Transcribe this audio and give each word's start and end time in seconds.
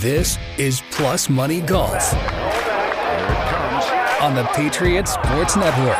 This 0.00 0.38
is 0.58 0.82
Plus 0.90 1.28
Money 1.28 1.60
Golf 1.60 2.14
on 4.22 4.34
the 4.34 4.48
Patriot 4.54 5.06
Sports 5.06 5.54
Network. 5.56 5.98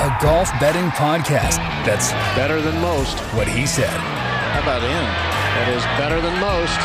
A 0.00 0.16
golf 0.22 0.50
betting 0.60 0.88
podcast 0.90 1.56
that's 1.84 2.12
better 2.36 2.60
than 2.60 2.80
most. 2.80 3.18
what 3.34 3.48
he 3.48 3.66
said. 3.66 3.88
How 3.88 4.60
about 4.62 4.82
him? 4.82 4.90
That 4.92 5.68
is 5.68 5.82
better 5.98 6.20
than 6.20 6.38
most. 6.40 6.78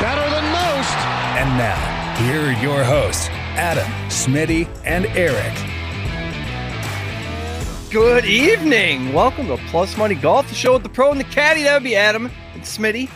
Better 0.00 0.28
than 0.30 0.44
most. 0.52 0.98
And 1.36 1.58
now, 1.58 2.16
here 2.24 2.48
are 2.48 2.62
your 2.62 2.84
hosts, 2.84 3.28
Adam, 3.56 3.90
Smitty, 4.08 4.68
and 4.84 5.06
Eric. 5.16 5.54
Good 7.90 8.24
evening. 8.26 9.12
Welcome 9.12 9.46
to 9.48 9.56
Plus 9.68 9.96
Money 9.96 10.14
Golf, 10.14 10.48
the 10.48 10.54
show 10.54 10.74
with 10.74 10.82
the 10.82 10.88
pro 10.88 11.10
and 11.10 11.20
the 11.20 11.24
caddy. 11.24 11.62
That 11.64 11.74
would 11.74 11.84
be 11.84 11.96
Adam 11.96 12.30
and 12.54 12.62
Smitty. 12.62 13.10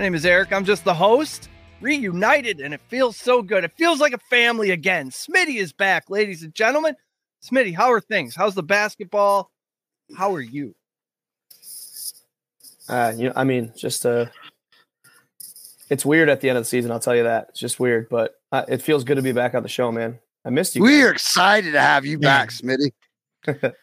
My 0.00 0.04
name 0.04 0.14
is 0.14 0.24
Eric. 0.24 0.50
I'm 0.50 0.64
just 0.64 0.84
the 0.84 0.94
host. 0.94 1.50
Reunited, 1.82 2.60
and 2.60 2.72
it 2.72 2.80
feels 2.88 3.18
so 3.18 3.42
good. 3.42 3.64
It 3.64 3.72
feels 3.76 4.00
like 4.00 4.14
a 4.14 4.18
family 4.30 4.70
again. 4.70 5.10
Smitty 5.10 5.56
is 5.56 5.74
back, 5.74 6.08
ladies 6.08 6.42
and 6.42 6.54
gentlemen. 6.54 6.96
Smitty, 7.44 7.76
how 7.76 7.92
are 7.92 8.00
things? 8.00 8.34
How's 8.34 8.54
the 8.54 8.62
basketball? 8.62 9.50
How 10.16 10.34
are 10.34 10.40
you? 10.40 10.74
Uh, 12.88 13.12
you 13.14 13.26
know, 13.26 13.34
I 13.36 13.44
mean, 13.44 13.74
just 13.76 14.06
uh, 14.06 14.24
it's 15.90 16.06
weird 16.06 16.30
at 16.30 16.40
the 16.40 16.48
end 16.48 16.56
of 16.56 16.64
the 16.64 16.68
season. 16.70 16.90
I'll 16.92 16.98
tell 16.98 17.14
you 17.14 17.24
that. 17.24 17.48
It's 17.50 17.60
just 17.60 17.78
weird, 17.78 18.08
but 18.08 18.36
uh, 18.52 18.64
it 18.68 18.80
feels 18.80 19.04
good 19.04 19.16
to 19.16 19.22
be 19.22 19.32
back 19.32 19.54
on 19.54 19.62
the 19.62 19.68
show, 19.68 19.92
man. 19.92 20.18
I 20.46 20.48
missed 20.48 20.76
you. 20.76 20.82
We 20.82 20.92
guys. 20.92 21.04
are 21.04 21.12
excited 21.12 21.72
to 21.72 21.80
have 21.82 22.06
you 22.06 22.18
back, 22.18 22.52
Smitty. 22.52 22.92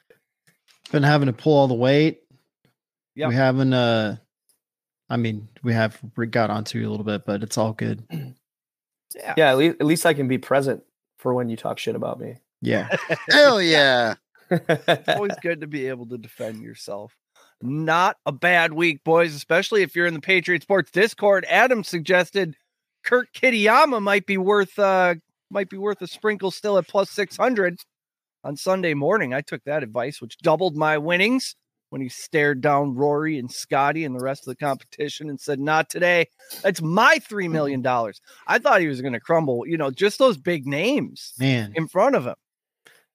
been 0.91 1.03
having 1.03 1.27
to 1.27 1.33
pull 1.33 1.53
all 1.53 1.67
the 1.67 1.75
weight. 1.75 2.21
Yep. 3.13 3.29
We 3.29 3.35
haven't 3.35 3.73
uh 3.73 4.17
I 5.09 5.17
mean, 5.17 5.47
we 5.63 5.73
have 5.73 5.99
we 6.15 6.27
got 6.27 6.49
onto 6.49 6.79
you 6.79 6.87
a 6.87 6.91
little 6.91 7.05
bit, 7.05 7.25
but 7.25 7.43
it's 7.43 7.57
all 7.57 7.73
good. 7.73 8.03
Yeah. 9.15 9.33
Yeah, 9.37 9.51
at 9.51 9.57
least, 9.57 9.77
at 9.79 9.85
least 9.85 10.05
I 10.05 10.13
can 10.13 10.27
be 10.27 10.37
present 10.37 10.83
for 11.17 11.33
when 11.33 11.49
you 11.49 11.55
talk 11.55 11.79
shit 11.79 11.95
about 11.95 12.19
me. 12.19 12.35
Yeah. 12.61 12.89
Hell 13.29 13.61
yeah. 13.61 14.15
Always 15.07 15.35
good 15.41 15.61
to 15.61 15.67
be 15.67 15.87
able 15.87 16.05
to 16.07 16.17
defend 16.17 16.61
yourself. 16.61 17.15
Not 17.61 18.17
a 18.25 18.31
bad 18.31 18.73
week, 18.73 19.03
boys, 19.03 19.33
especially 19.33 19.81
if 19.81 19.95
you're 19.95 20.05
in 20.05 20.13
the 20.13 20.21
Patriot 20.21 20.61
Sports 20.61 20.91
Discord. 20.91 21.45
Adam 21.49 21.83
suggested 21.83 22.55
Kurt 23.03 23.33
Kitayama 23.33 24.01
might 24.01 24.25
be 24.25 24.37
worth 24.37 24.77
uh 24.77 25.15
might 25.49 25.69
be 25.69 25.77
worth 25.77 26.01
a 26.01 26.07
sprinkle 26.07 26.51
still 26.51 26.77
at 26.77 26.87
plus 26.87 27.09
600 27.09 27.79
on 28.43 28.57
Sunday 28.57 28.93
morning. 28.93 29.33
I 29.33 29.41
took 29.41 29.63
that 29.63 29.81
advice, 29.81 30.21
which 30.21 30.37
doubled 30.37 30.75
my 30.75 30.97
winnings 30.97 31.55
when 31.89 32.01
he 32.01 32.09
stared 32.09 32.61
down 32.61 32.95
Rory 32.95 33.37
and 33.37 33.51
Scotty 33.51 34.05
and 34.05 34.15
the 34.15 34.23
rest 34.23 34.47
of 34.47 34.51
the 34.51 34.55
competition 34.55 35.29
and 35.29 35.39
said, 35.39 35.59
Not 35.59 35.89
today. 35.89 36.27
That's 36.61 36.81
my 36.81 37.19
$3 37.19 37.45
mm-hmm. 37.45 37.51
million. 37.53 38.13
I 38.47 38.59
thought 38.59 38.81
he 38.81 38.87
was 38.87 39.01
going 39.01 39.13
to 39.13 39.19
crumble, 39.19 39.65
you 39.67 39.77
know, 39.77 39.91
just 39.91 40.19
those 40.19 40.37
big 40.37 40.65
names 40.65 41.33
Man, 41.39 41.73
in 41.75 41.87
front 41.87 42.15
of 42.15 42.25
him. 42.25 42.35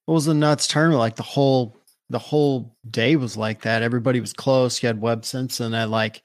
what 0.06 0.14
was 0.14 0.26
the 0.26 0.34
nuts 0.34 0.66
tournament? 0.66 1.00
Like 1.00 1.16
the 1.16 1.22
whole 1.22 1.76
the 2.10 2.18
whole 2.18 2.76
day 2.90 3.16
was 3.16 3.36
like 3.38 3.62
that. 3.62 3.82
Everybody 3.82 4.20
was 4.20 4.34
close. 4.34 4.82
You 4.82 4.86
had 4.86 5.00
Webb 5.00 5.24
Simpson 5.24 5.72
that 5.72 5.88
like 5.88 6.22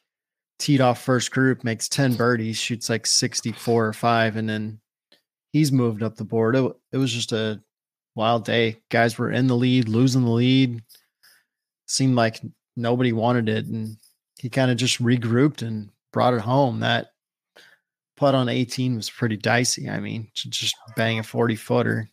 teed 0.60 0.82
off 0.82 1.02
first 1.02 1.32
group, 1.32 1.64
makes 1.64 1.88
10 1.88 2.16
birdies, 2.16 2.58
shoots 2.58 2.90
like 2.90 3.06
64 3.06 3.88
or 3.88 3.94
5, 3.94 4.36
and 4.36 4.50
then 4.50 4.80
he's 5.54 5.72
moved 5.72 6.04
up 6.04 6.16
the 6.16 6.26
board. 6.26 6.56
It, 6.56 6.72
it 6.92 6.98
was 6.98 7.14
just 7.14 7.32
a 7.32 7.62
wild 8.16 8.46
day. 8.46 8.78
Guys 8.90 9.18
were 9.18 9.32
in 9.32 9.48
the 9.48 9.56
lead, 9.56 9.88
losing 9.88 10.24
the 10.24 10.32
lead. 10.32 10.82
Seemed 11.88 12.16
like 12.16 12.40
nobody 12.76 13.12
wanted 13.14 13.50
it. 13.50 13.66
And 13.66 13.98
he 14.38 14.50
kind 14.50 14.70
of 14.70 14.78
just 14.78 15.02
regrouped 15.02 15.62
and 15.62 15.90
brought 16.12 16.34
it 16.36 16.42
home. 16.42 16.82
That 16.82 17.08
putt 18.16 18.36
on 18.36 18.50
18 18.50 18.96
was 18.96 19.10
pretty 19.10 19.38
dicey. 19.38 19.90
I 19.90 20.00
mean, 20.00 20.30
to 20.36 20.50
just 20.50 20.76
bang 20.96 21.20
a 21.20 21.24
40 21.24 21.56
footer 21.56 22.10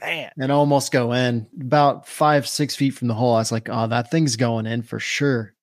Man. 0.00 0.30
and 0.38 0.52
almost 0.52 0.92
go 0.92 1.12
in 1.12 1.46
about 1.60 2.06
five, 2.06 2.46
six 2.48 2.74
feet 2.76 2.90
from 2.90 3.08
the 3.08 3.14
hole. 3.14 3.34
I 3.34 3.38
was 3.38 3.52
like, 3.52 3.68
oh, 3.70 3.86
that 3.88 4.10
thing's 4.10 4.36
going 4.36 4.66
in 4.66 4.82
for 4.82 4.98
sure. 5.00 5.54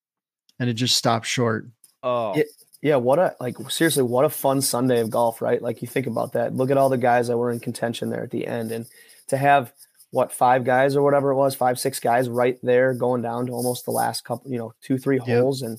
And 0.59 0.69
it 0.69 0.73
just 0.73 0.95
stopped 0.95 1.25
short. 1.25 1.67
Oh, 2.03 2.35
Yeah. 2.35 2.43
yeah, 2.81 2.95
what 2.97 3.19
a 3.19 3.35
like 3.39 3.55
seriously, 3.69 4.03
what 4.03 4.25
a 4.25 4.29
fun 4.29 4.61
Sunday 4.61 4.99
of 4.99 5.09
golf, 5.09 5.41
right? 5.41 5.61
Like 5.61 5.81
you 5.81 5.87
think 5.87 6.07
about 6.07 6.33
that. 6.33 6.55
Look 6.55 6.71
at 6.71 6.77
all 6.77 6.89
the 6.89 6.97
guys 6.97 7.27
that 7.27 7.37
were 7.37 7.51
in 7.51 7.59
contention 7.59 8.09
there 8.09 8.23
at 8.23 8.31
the 8.31 8.45
end, 8.47 8.71
and 8.71 8.85
to 9.27 9.37
have 9.37 9.71
what 10.13 10.31
five 10.31 10.63
guys 10.63 10.95
or 10.95 11.01
whatever 11.01 11.31
it 11.31 11.35
was, 11.35 11.55
five 11.55 11.79
six 11.79 11.99
guys 11.99 12.29
right 12.29 12.59
there 12.61 12.93
going 12.93 13.23
down 13.23 13.47
to 13.47 13.51
almost 13.51 13.83
the 13.85 13.91
last 13.91 14.23
couple, 14.23 14.51
you 14.51 14.59
know, 14.59 14.71
two 14.81 14.97
three 14.99 15.17
Yep. 15.17 15.25
holes, 15.25 15.61
and 15.63 15.77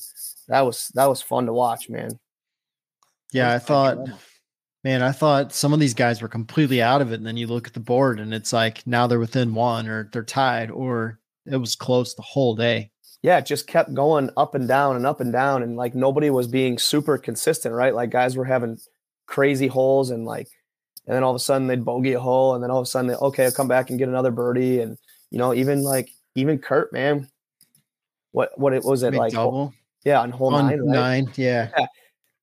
that 0.48 0.62
was 0.62 0.90
that 0.94 1.06
was 1.06 1.22
fun 1.22 1.46
to 1.46 1.52
watch, 1.52 1.88
man. 1.88 2.18
Yeah, 3.32 3.52
I 3.52 3.58
thought, 3.60 3.98
man, 4.82 5.02
I 5.02 5.12
thought 5.12 5.52
some 5.52 5.72
of 5.72 5.80
these 5.80 5.94
guys 5.94 6.20
were 6.20 6.28
completely 6.28 6.82
out 6.82 7.00
of 7.00 7.12
it. 7.12 7.16
And 7.16 7.26
then 7.26 7.36
you 7.36 7.46
look 7.46 7.66
at 7.66 7.74
the 7.74 7.80
board 7.80 8.20
and 8.20 8.32
it's 8.34 8.52
like 8.52 8.86
now 8.86 9.06
they're 9.06 9.18
within 9.18 9.54
one 9.54 9.88
or 9.88 10.08
they're 10.12 10.22
tied 10.22 10.70
or 10.70 11.18
it 11.46 11.56
was 11.56 11.74
close 11.76 12.14
the 12.14 12.22
whole 12.22 12.54
day. 12.56 12.90
yeah, 13.22 13.38
it 13.38 13.46
just 13.46 13.66
kept 13.66 13.94
going 13.94 14.30
up 14.36 14.54
and 14.54 14.68
down 14.68 14.96
and 14.96 15.06
up 15.06 15.20
and 15.20 15.32
down. 15.32 15.62
And 15.62 15.76
like 15.76 15.94
nobody 15.94 16.30
was 16.30 16.46
being 16.46 16.78
super 16.78 17.18
consistent, 17.18 17.74
right? 17.74 17.94
Like 17.94 18.10
guys 18.10 18.36
were 18.36 18.44
having 18.44 18.78
crazy 19.26 19.66
holes 19.66 20.10
and 20.10 20.24
like, 20.24 20.48
and 21.06 21.14
then 21.14 21.22
all 21.22 21.30
of 21.30 21.36
a 21.36 21.40
sudden 21.40 21.66
they'd 21.66 21.84
bogey 21.84 22.14
a 22.14 22.20
hole. 22.20 22.54
And 22.54 22.62
then 22.62 22.70
all 22.70 22.78
of 22.78 22.84
a 22.84 22.86
sudden, 22.86 23.08
they, 23.08 23.14
okay, 23.14 23.44
I'll 23.44 23.52
come 23.52 23.68
back 23.68 23.90
and 23.90 23.98
get 23.98 24.08
another 24.08 24.30
birdie. 24.30 24.80
And, 24.80 24.96
you 25.30 25.38
know, 25.38 25.52
even 25.54 25.82
like, 25.82 26.10
even 26.34 26.58
Kurt, 26.58 26.92
man, 26.92 27.28
what, 28.32 28.58
what 28.58 28.72
it 28.72 28.84
was 28.84 29.02
it 29.02 29.10
Big 29.12 29.20
like? 29.20 29.32
double 29.32 29.72
yeah, 30.04 30.20
on 30.20 30.30
hole 30.30 30.54
on 30.54 30.66
nine, 30.66 30.80
right? 30.80 30.88
nine. 30.88 31.32
Yeah. 31.36 31.70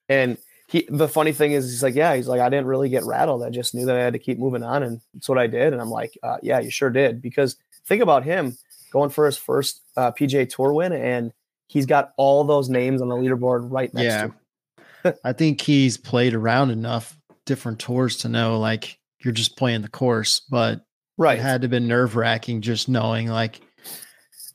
And 0.10 0.38
he, 0.68 0.88
the 0.90 1.08
funny 1.08 1.32
thing 1.32 1.52
is, 1.52 1.70
he's 1.70 1.84
like, 1.84 1.96
yeah, 1.96 2.16
he's 2.16 2.28
like, 2.28 2.40
I 2.42 2.50
didn't 2.50 2.66
really 2.68 2.90
get 2.90 3.04
rattled. 3.04 3.44
I 3.44 3.50
just 3.50 3.76
knew 3.76 3.86
that 3.86 3.96
I 3.96 4.00
had 4.02 4.14
to 4.14 4.20
keep 4.20 4.40
moving 4.40 4.64
on. 4.64 4.84
And 4.84 5.02
that's 5.14 5.30
what 5.30 5.38
I 5.38 5.48
did. 5.48 5.74
And 5.74 5.82
I'm 5.82 5.90
like, 5.92 6.18
uh, 6.24 6.38
yeah, 6.42 6.60
you 6.60 6.72
sure 6.72 6.90
did. 6.90 7.22
Because 7.22 7.56
think 7.86 8.02
about 8.02 8.24
him 8.24 8.58
going 8.92 9.10
for 9.10 9.26
his 9.26 9.38
first 9.38 9.82
uh, 9.98 10.12
PJ 10.12 10.50
Tour 10.54 10.74
win, 10.74 10.92
and 10.94 11.32
he's 11.68 11.86
got 11.86 12.14
all 12.18 12.44
those 12.44 12.70
names 12.70 13.02
on 13.02 13.10
the 13.10 13.16
leaderboard 13.16 13.72
right 13.72 13.94
next 13.94 14.06
Yeah. 14.06 14.22
to 14.22 14.28
him. 14.28 15.16
I 15.24 15.34
think 15.34 15.62
he's 15.62 15.98
played 15.98 16.34
around 16.34 16.72
enough 16.72 17.18
different 17.46 17.80
tours 17.80 18.18
to 18.18 18.30
know 18.30 18.60
like 18.60 18.98
you're 19.24 19.34
just 19.34 19.58
playing 19.58 19.82
the 19.82 19.90
course, 19.90 20.40
but 20.50 20.82
Right. 21.18 21.38
it 21.38 21.42
had 21.42 21.62
to 21.62 21.66
have 21.66 21.72
been 21.72 21.88
nerve 21.88 22.16
wracking 22.16 22.62
just 22.62 22.90
knowing 22.90 23.28
like 23.28 23.62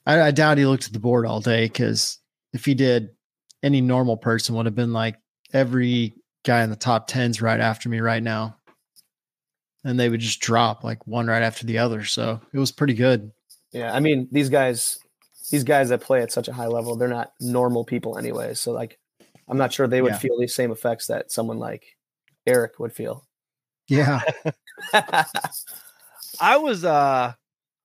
I, 0.06 0.20
I 0.22 0.30
doubt 0.30 0.58
he 0.58 0.66
looked 0.66 0.86
at 0.86 0.92
the 0.92 0.98
board 1.00 1.26
all 1.26 1.40
day 1.40 1.66
because 1.66 2.18
if 2.52 2.64
he 2.64 2.74
did, 2.74 3.10
any 3.62 3.80
normal 3.80 4.16
person 4.16 4.54
would 4.54 4.66
have 4.66 4.74
been 4.74 4.92
like 4.92 5.16
every 5.52 6.14
guy 6.44 6.62
in 6.62 6.70
the 6.70 6.76
top 6.76 7.06
tens 7.08 7.42
right 7.42 7.60
after 7.60 7.88
me 7.88 8.00
right 8.00 8.22
now. 8.22 8.56
And 9.84 9.98
they 9.98 10.08
would 10.08 10.20
just 10.20 10.40
drop 10.40 10.82
like 10.84 11.06
one 11.06 11.26
right 11.26 11.42
after 11.42 11.66
the 11.66 11.78
other. 11.78 12.04
So 12.04 12.40
it 12.52 12.58
was 12.58 12.72
pretty 12.72 12.94
good. 12.94 13.30
Yeah. 13.72 13.92
I 13.92 14.00
mean, 14.00 14.28
these 14.32 14.48
guys, 14.48 14.98
these 15.50 15.64
guys 15.64 15.88
that 15.90 16.00
play 16.00 16.22
at 16.22 16.32
such 16.32 16.48
a 16.48 16.52
high 16.52 16.66
level, 16.66 16.96
they're 16.96 17.08
not 17.08 17.32
normal 17.40 17.84
people 17.84 18.18
anyway. 18.18 18.54
So 18.54 18.72
like, 18.72 18.98
I'm 19.48 19.58
not 19.58 19.72
sure 19.72 19.86
they 19.86 20.02
would 20.02 20.12
Yeah. 20.12 20.18
feel 20.18 20.38
the 20.40 20.48
same 20.48 20.72
effects 20.72 21.06
that 21.06 21.30
someone 21.30 21.58
like 21.58 21.95
Eric 22.46 22.78
would 22.78 22.92
feel. 22.92 23.24
Yeah. 23.88 24.20
I 26.40 26.56
was 26.56 26.84
uh 26.84 27.32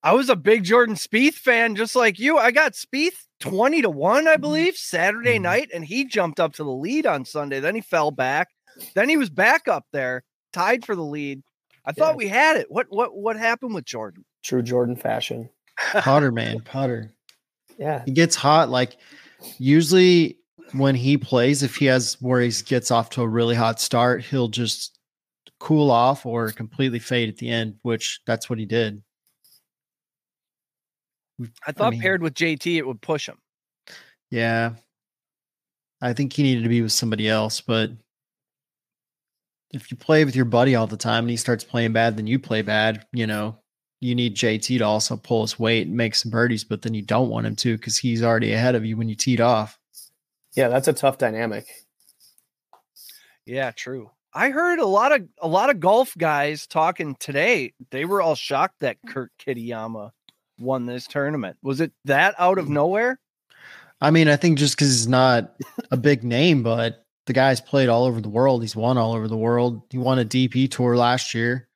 I 0.03 0.13
was 0.13 0.29
a 0.29 0.35
big 0.35 0.63
Jordan 0.63 0.95
Spieth 0.95 1.35
fan, 1.35 1.75
just 1.75 1.95
like 1.95 2.19
you. 2.19 2.37
I 2.37 2.51
got 2.51 2.73
Spieth 2.73 3.27
20 3.39 3.83
to 3.83 3.89
1, 3.89 4.27
I 4.27 4.35
believe, 4.35 4.75
Saturday 4.75 5.37
Mhm. 5.37 5.41
night, 5.43 5.69
and 5.73 5.85
he 5.85 6.05
jumped 6.05 6.39
up 6.39 6.53
to 6.53 6.63
the 6.63 6.71
lead 6.71 7.05
on 7.05 7.23
Sunday. 7.23 7.59
Then 7.59 7.75
he 7.75 7.81
fell 7.81 8.09
back. 8.11 8.49
Then 8.95 9.09
he 9.09 9.17
was 9.17 9.29
back 9.29 9.67
up 9.67 9.85
there, 9.91 10.23
tied 10.53 10.85
for 10.85 10.95
the 10.95 11.03
lead. 11.03 11.43
I 11.85 11.91
thought 11.91 12.13
Yeah. 12.13 12.17
we 12.17 12.27
had 12.27 12.57
it. 12.57 12.67
What 12.71 12.87
what 12.89 13.15
what 13.15 13.37
happened 13.37 13.73
with 13.75 13.85
Jordan? 13.85 14.25
True 14.43 14.61
Jordan 14.63 14.95
fashion. 14.95 15.49
Potter 15.93 16.31
man. 16.31 16.61
Potter. 16.61 17.13
Yeah. 17.77 18.03
He 18.05 18.11
gets 18.11 18.35
hot. 18.35 18.69
Like 18.69 18.97
usually 19.57 20.37
when 20.73 20.95
he 20.95 21.17
plays, 21.17 21.63
if 21.63 21.75
he 21.75 21.85
has 21.85 22.17
where 22.21 22.41
he 22.41 22.51
gets 22.65 22.91
off 22.91 23.09
to 23.11 23.21
a 23.21 23.27
really 23.27 23.55
hot 23.55 23.79
start, 23.79 24.23
he'll 24.23 24.47
just 24.47 24.97
cool 25.59 25.91
off 25.91 26.25
or 26.25 26.51
completely 26.51 26.99
fade 26.99 27.29
at 27.29 27.37
the 27.37 27.49
end, 27.49 27.75
which 27.83 28.19
that's 28.25 28.49
what 28.49 28.59
he 28.59 28.65
did. 28.65 29.01
I 31.65 31.71
thought 31.71 31.91
mean- 31.91 32.01
paired 32.01 32.21
with 32.21 32.33
JT 32.33 32.77
it 32.77 32.85
would 32.85 33.01
push 33.01 33.27
him. 33.27 33.37
Yeah. 34.29 34.73
I 36.01 36.13
think 36.13 36.33
he 36.33 36.43
needed 36.43 36.63
to 36.63 36.69
be 36.69 36.81
with 36.81 36.91
somebody 36.91 37.29
else, 37.29 37.61
but 37.61 37.91
if 39.71 39.91
you 39.91 39.97
play 39.97 40.25
with 40.25 40.35
your 40.35 40.45
buddy 40.45 40.75
all 40.75 40.87
the 40.87 40.97
time 40.97 41.25
and 41.25 41.29
he 41.29 41.37
starts 41.37 41.63
playing 41.63 41.93
bad, 41.93 42.17
then 42.17 42.27
you 42.27 42.39
play 42.39 42.61
bad, 42.61 43.05
you 43.13 43.27
know. 43.27 43.57
You 43.99 44.15
need 44.15 44.35
JT 44.35 44.79
to 44.79 44.83
also 44.83 45.15
pull 45.15 45.41
his 45.41 45.59
weight 45.59 45.85
and 45.85 45.95
make 45.95 46.15
some 46.15 46.31
birdies, 46.31 46.63
but 46.63 46.81
then 46.81 46.95
you 46.95 47.03
don't 47.03 47.29
want 47.29 47.45
him 47.45 47.55
to 47.57 47.77
because 47.77 47.99
he's 47.99 48.23
already 48.23 48.51
ahead 48.51 48.73
of 48.73 48.83
you 48.83 48.97
when 48.97 49.07
you 49.07 49.15
teed 49.15 49.39
off. 49.39 49.77
Yeah. 50.53 50.67
That's 50.67 50.87
a 50.87 50.93
tough 50.93 51.17
dynamic. 51.17 51.67
Yeah, 53.45 53.71
true. 53.71 54.11
I 54.33 54.49
heard 54.49 54.79
a 54.79 54.85
lot 54.85 55.11
of 55.11 55.27
a 55.41 55.47
lot 55.47 55.69
of 55.69 55.79
golf 55.79 56.15
guys 56.17 56.65
talking 56.65 57.15
today. 57.19 57.73
They 57.89 58.05
were 58.05 58.21
all 58.21 58.35
shocked 58.35 58.79
that 58.79 58.97
Kurt 59.05 59.31
Kitayama 59.37 60.11
won 60.57 60.85
this 60.85 61.05
tournament. 61.05 61.57
Was 61.61 61.81
it 61.81 61.91
that 62.05 62.35
out 62.37 62.57
of 62.57 62.67
mm. 62.67 62.69
nowhere? 62.69 63.19
I 63.99 64.09
mean, 64.11 64.29
I 64.29 64.37
think 64.37 64.57
just 64.57 64.75
because 64.75 64.87
he's 64.87 65.07
not 65.07 65.53
a 65.91 65.97
big 65.97 66.23
name, 66.23 66.63
but 66.63 67.05
the 67.25 67.31
the 67.31 67.35
guy's 67.35 67.61
played 67.61 67.87
all 67.87 68.03
over 68.03 68.19
the 68.19 68.27
world. 68.27 68.61
He's 68.61 68.75
won 68.75 68.97
all 68.97 69.13
over 69.13 69.29
the 69.29 69.37
world. 69.37 69.83
He 69.89 69.97
won 69.97 70.19
a 70.19 70.25
DP 70.25 70.69
tour 70.69 70.97
last 70.97 71.33
year. 71.33 71.69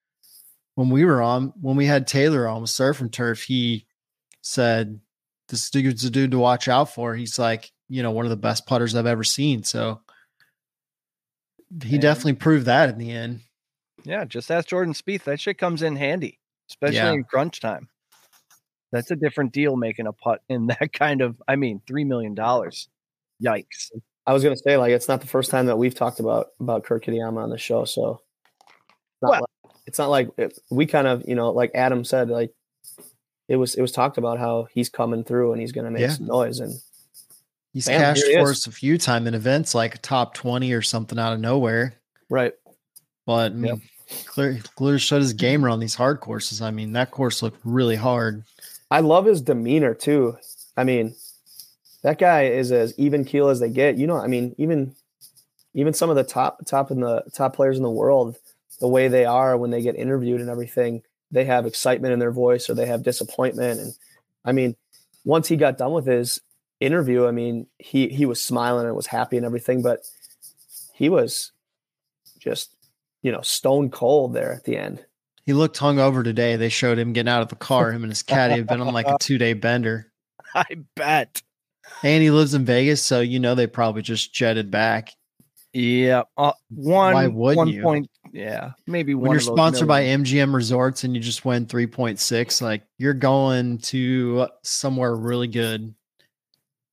When 0.75 0.89
we 0.89 1.06
were 1.06 1.21
on, 1.21 1.54
when 1.62 1.78
we 1.78 1.86
had 1.86 2.07
Taylor 2.07 2.45
on 2.45 2.60
with 2.60 2.69
Surf 2.69 3.00
and 3.00 3.13
Turf, 3.13 3.42
he 3.42 3.86
said, 4.42 5.00
This 5.48 5.69
dude's 5.69 6.04
a 6.04 6.10
dude 6.10 6.31
to 6.31 6.39
watch 6.39 6.68
out 6.68 6.94
for. 6.94 7.16
He's 7.16 7.39
like, 7.39 7.71
you 7.89 8.03
know, 8.03 8.11
one 8.11 8.25
of 8.25 8.29
the 8.29 8.35
best 8.37 8.65
putters 8.65 8.95
I've 8.95 9.05
ever 9.05 9.23
seen. 9.23 9.63
So 9.63 10.01
he 11.83 11.93
Man. 11.93 12.01
definitely 12.01 12.33
proved 12.33 12.65
that 12.65 12.89
in 12.89 12.97
the 12.97 13.11
end. 13.11 13.41
Yeah, 14.03 14.25
just 14.25 14.51
ask 14.51 14.67
Jordan 14.67 14.93
Spieth. 14.93 15.23
That 15.23 15.39
shit 15.39 15.57
comes 15.57 15.81
in 15.81 15.95
handy, 15.95 16.39
especially 16.69 16.97
Yeah. 16.97 17.11
in 17.13 17.23
crunch 17.23 17.59
time. 17.59 17.89
That's 18.91 19.09
a 19.11 19.15
different 19.15 19.51
deal 19.51 19.75
making 19.75 20.07
a 20.07 20.13
putt 20.13 20.41
in 20.47 20.67
that 20.79 20.93
kind 20.93 21.21
of. 21.21 21.41
I 21.47 21.55
mean, 21.55 21.81
three 21.87 22.03
million 22.05 22.35
dollars. 22.35 22.87
Yikes! 23.43 23.91
I 24.27 24.33
was 24.33 24.43
gonna 24.43 24.55
say 24.57 24.77
like 24.77 24.91
it's 24.91 25.07
not 25.07 25.21
the 25.21 25.27
first 25.27 25.51
time 25.51 25.65
that 25.65 25.77
we've 25.77 25.93
talked 25.95 26.19
about 26.19 26.47
about 26.59 26.83
Kurt 26.85 27.03
Kitayama 27.05 27.43
on 27.43 27.49
the 27.49 27.57
show, 27.57 27.83
so 27.85 28.21
it's 28.61 29.21
not 29.21 29.29
Well- 29.31 29.39
like, 29.41 29.73
it's 29.87 29.99
not 29.99 30.09
like 30.09 30.29
it, 30.37 30.57
we 30.71 30.85
kind 30.85 31.05
of 31.07 31.23
you 31.27 31.35
know 31.35 31.51
like 31.51 31.71
Adam 31.75 32.05
said 32.05 32.29
like 32.29 32.51
it 33.49 33.57
was 33.57 33.75
it 33.75 33.81
was 33.81 33.91
talked 33.91 34.17
about 34.17 34.39
how 34.39 34.67
he's 34.71 34.89
coming 34.89 35.23
through 35.23 35.51
and 35.51 35.59
he's 35.61 35.71
gonna 35.73 35.91
make 35.91 36.01
Yeah. 36.01 36.09
some 36.09 36.27
noise 36.27 36.59
and 36.59 36.73
He's 37.75 37.88
Bam, 37.88 38.00
cashed 38.00 38.25
he 38.25 38.36
for 38.36 38.51
us 38.51 38.68
a 38.68 38.72
few 38.72 38.98
time 38.98 39.27
in 39.27 39.33
events 39.33 39.75
like 39.75 39.95
a 39.95 39.98
top 39.98 40.33
20 40.33 40.72
or 40.72 40.81
something 40.81 41.19
out 41.19 41.33
of 41.33 41.42
nowhere. 41.42 41.94
right 42.30 42.54
But 43.25 43.51
mm, 43.51 43.56
I 43.56 43.72
mean, 43.74 43.81
clear, 44.27 44.60
clear 44.77 44.98
shut 44.98 45.19
his 45.19 45.33
gamer 45.33 45.68
on 45.68 45.81
these 45.81 45.94
hard 45.94 46.22
courses. 46.22 46.62
I 46.62 46.72
mean, 46.72 46.94
that 46.94 47.12
course 47.12 47.44
looked 47.44 47.60
really 47.66 47.98
hard. 47.98 48.45
I 48.89 49.01
love 49.01 49.25
his 49.25 49.42
demeanor 49.42 49.94
too. 49.94 50.38
I 50.77 50.86
mean, 50.86 51.16
that 52.01 52.18
guy 52.18 52.44
is 52.44 52.72
as 52.72 52.98
even 52.98 53.25
keel 53.25 53.50
as 53.50 53.60
they 53.60 53.69
get. 53.69 53.98
You 53.98 54.07
know, 54.07 54.16
I 54.16 54.28
mean, 54.28 54.56
even 54.57 54.95
even 55.74 55.94
some 55.94 56.10
of 56.10 56.16
the 56.16 56.24
top 56.24 56.66
top 56.66 56.92
in 56.92 57.01
the 57.01 57.24
top 57.33 57.57
players 57.57 57.75
in 57.75 57.83
the 57.83 57.89
world, 57.89 58.38
the 58.80 58.88
way 58.88 59.10
they 59.10 59.25
are 59.25 59.57
when 59.57 59.71
they 59.71 59.81
get 59.81 59.98
interviewed 59.98 60.39
and 60.39 60.50
everything, 60.50 61.04
they 61.30 61.44
have 61.44 61.66
excitement 61.66 62.13
in 62.13 62.19
their 62.19 62.31
voice 62.31 62.69
or 62.69 62.74
they 62.74 62.86
have 62.86 63.04
disappointment. 63.04 63.81
And 63.81 63.94
I 64.45 64.54
mean, 64.54 64.78
once 65.25 65.50
he 65.50 65.57
got 65.57 65.78
done 65.78 65.92
with 65.92 66.06
his 66.06 66.39
interview, 66.85 67.27
I 67.27 67.31
mean, 67.31 67.67
he 67.79 68.07
he 68.09 68.25
was 68.25 68.43
smiling 68.43 68.85
and 68.85 68.95
was 68.95 69.07
happy 69.07 69.37
and 69.37 69.45
everything, 69.45 69.81
but 69.81 70.01
he 70.93 71.09
was 71.09 71.51
just 72.39 72.75
you 73.21 73.31
know 73.31 73.41
stone 73.41 73.89
cold 73.89 74.33
there 74.33 74.53
at 74.53 74.63
the 74.63 74.77
end. 74.77 75.03
He 75.45 75.53
looked 75.53 75.77
hungover 75.77 76.23
today. 76.23 76.55
They 76.55 76.69
showed 76.69 76.97
him 76.97 77.13
getting 77.13 77.29
out 77.29 77.41
of 77.41 77.49
the 77.49 77.55
car. 77.55 77.91
Him 77.91 78.03
and 78.03 78.11
his 78.11 78.23
caddy 78.23 78.55
have 78.55 78.67
been 78.67 78.81
on 78.81 78.93
like 78.93 79.07
a 79.07 79.17
two 79.21 79.37
day 79.37 79.53
bender. 79.53 80.11
I 80.53 80.65
bet. 80.95 81.41
And 82.03 82.23
he 82.23 82.31
lives 82.31 82.53
in 82.53 82.65
Vegas, 82.65 83.01
so 83.01 83.21
you 83.21 83.39
know 83.39 83.55
they 83.55 83.67
probably 83.67 84.01
just 84.01 84.33
jetted 84.33 84.71
back. 84.71 85.11
Yeah, 85.73 86.23
uh, 86.37 86.53
one. 86.69 87.33
One 87.33 87.67
you? 87.67 87.81
point? 87.81 88.09
Yeah, 88.31 88.71
maybe 88.87 89.13
When 89.13 89.27
one. 89.27 89.33
you're 89.35 89.41
sponsored 89.41 89.87
by. 89.87 90.03
MGM 90.03 90.53
Resorts 90.53 91.03
and 91.03 91.13
you 91.13 91.21
just 91.21 91.43
win 91.43 91.65
3.6, 91.65 92.61
like 92.61 92.83
you're 92.97 93.13
going 93.13 93.79
to 93.79 94.47
somewhere 94.63 95.15
really 95.15 95.47
good. 95.47 95.93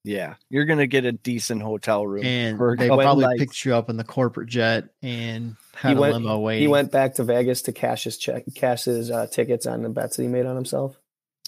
Yeah, 0.04 0.34
you're 0.50 0.64
gonna 0.64 0.88
get 0.88 1.04
a 1.04 1.12
decent 1.12 1.62
hotel 1.62 2.04
room, 2.06 2.25
And 2.25 2.58
they 2.78 2.88
probably 2.88 3.25
nights. 3.25 3.38
picked 3.40 3.64
you 3.64 3.75
up 3.75 3.88
in 3.88 3.96
the 3.96 4.04
corporate 4.04 4.49
jet 4.49 4.88
and 5.00 5.54
had 5.76 5.90
He 5.90 5.94
a 5.96 6.00
went- 6.00 6.14
limo 6.14 6.38
waiting. 6.40 6.62
He 6.62 6.69
went 6.69 6.90
back 6.90 7.14
to 7.14 7.25
Vegas 7.25 7.62
to 7.62 7.72
cash 7.72 8.04
his 8.04 8.16
check, 8.19 8.44
cash 8.54 8.84
his 8.87 9.10
uh, 9.12 9.28
tickets 9.28 9.64
on 9.66 9.82
the 9.82 9.88
bets 9.88 10.16
that 10.16 10.22
he 10.25 10.28
made 10.28 10.44
on 10.46 10.56
himself. 10.56 10.96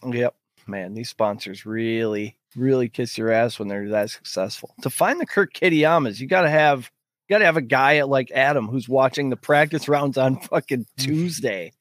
Yep. 0.07 0.35
Man, 0.69 0.95
these 0.95 1.11
sponsors 1.11 1.67
really, 1.67 2.37
really 2.57 2.89
kiss 2.89 3.19
your 3.19 3.31
ass 3.33 3.59
when 3.59 3.67
they're 3.69 3.89
that 3.91 4.11
successful. 4.11 4.75
To 4.83 4.89
find 4.91 5.21
the 5.21 5.27
Kirk 5.27 5.53
Kitayamas, 5.53 6.21
you 6.21 6.27
gotta 6.29 6.49
have 6.51 6.91
you 7.29 7.35
gotta 7.35 7.47
have 7.47 7.57
a 7.57 7.63
guy 7.63 8.03
like 8.03 8.31
Adam 8.31 8.69
who's 8.69 8.89
watching 8.89 9.31
the 9.31 9.37
practice 9.37 9.89
rounds 9.89 10.17
on 10.17 10.37
fucking 10.41 10.87
Tuesday. 10.97 11.73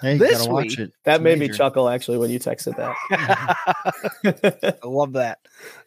Hey, 0.00 0.18
this 0.18 0.38
gotta 0.38 0.50
watch 0.50 0.64
week- 0.64 0.78
it. 0.78 0.92
That 1.04 1.16
It's 1.16 1.24
made 1.24 1.38
me 1.38 1.48
chuckle 1.48 1.88
actually 1.88 2.18
when 2.18 2.30
you 2.30 2.38
texted 2.38 2.76
that. 2.76 4.76
I 4.82 4.86
love 4.86 5.12
that. 5.14 5.38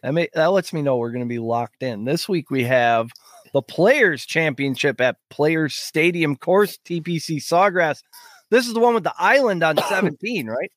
That, 0.02 0.14
may, 0.14 0.28
that 0.34 0.46
lets 0.46 0.72
me 0.72 0.82
know 0.82 0.96
we're 0.96 1.10
going 1.10 1.24
to 1.24 1.28
be 1.28 1.38
locked 1.38 1.82
in. 1.82 2.04
This 2.04 2.28
week 2.28 2.50
we 2.50 2.64
have 2.64 3.10
the 3.52 3.62
Players 3.62 4.26
Championship 4.26 5.00
at 5.00 5.16
Players 5.28 5.74
Stadium 5.74 6.36
Course, 6.36 6.78
TPC 6.84 7.36
Sawgrass. 7.36 8.02
This 8.50 8.66
is 8.66 8.74
the 8.74 8.80
one 8.80 8.94
with 8.94 9.04
the 9.04 9.14
island 9.18 9.62
on 9.62 9.76
17, 9.88 10.46
right? 10.46 10.72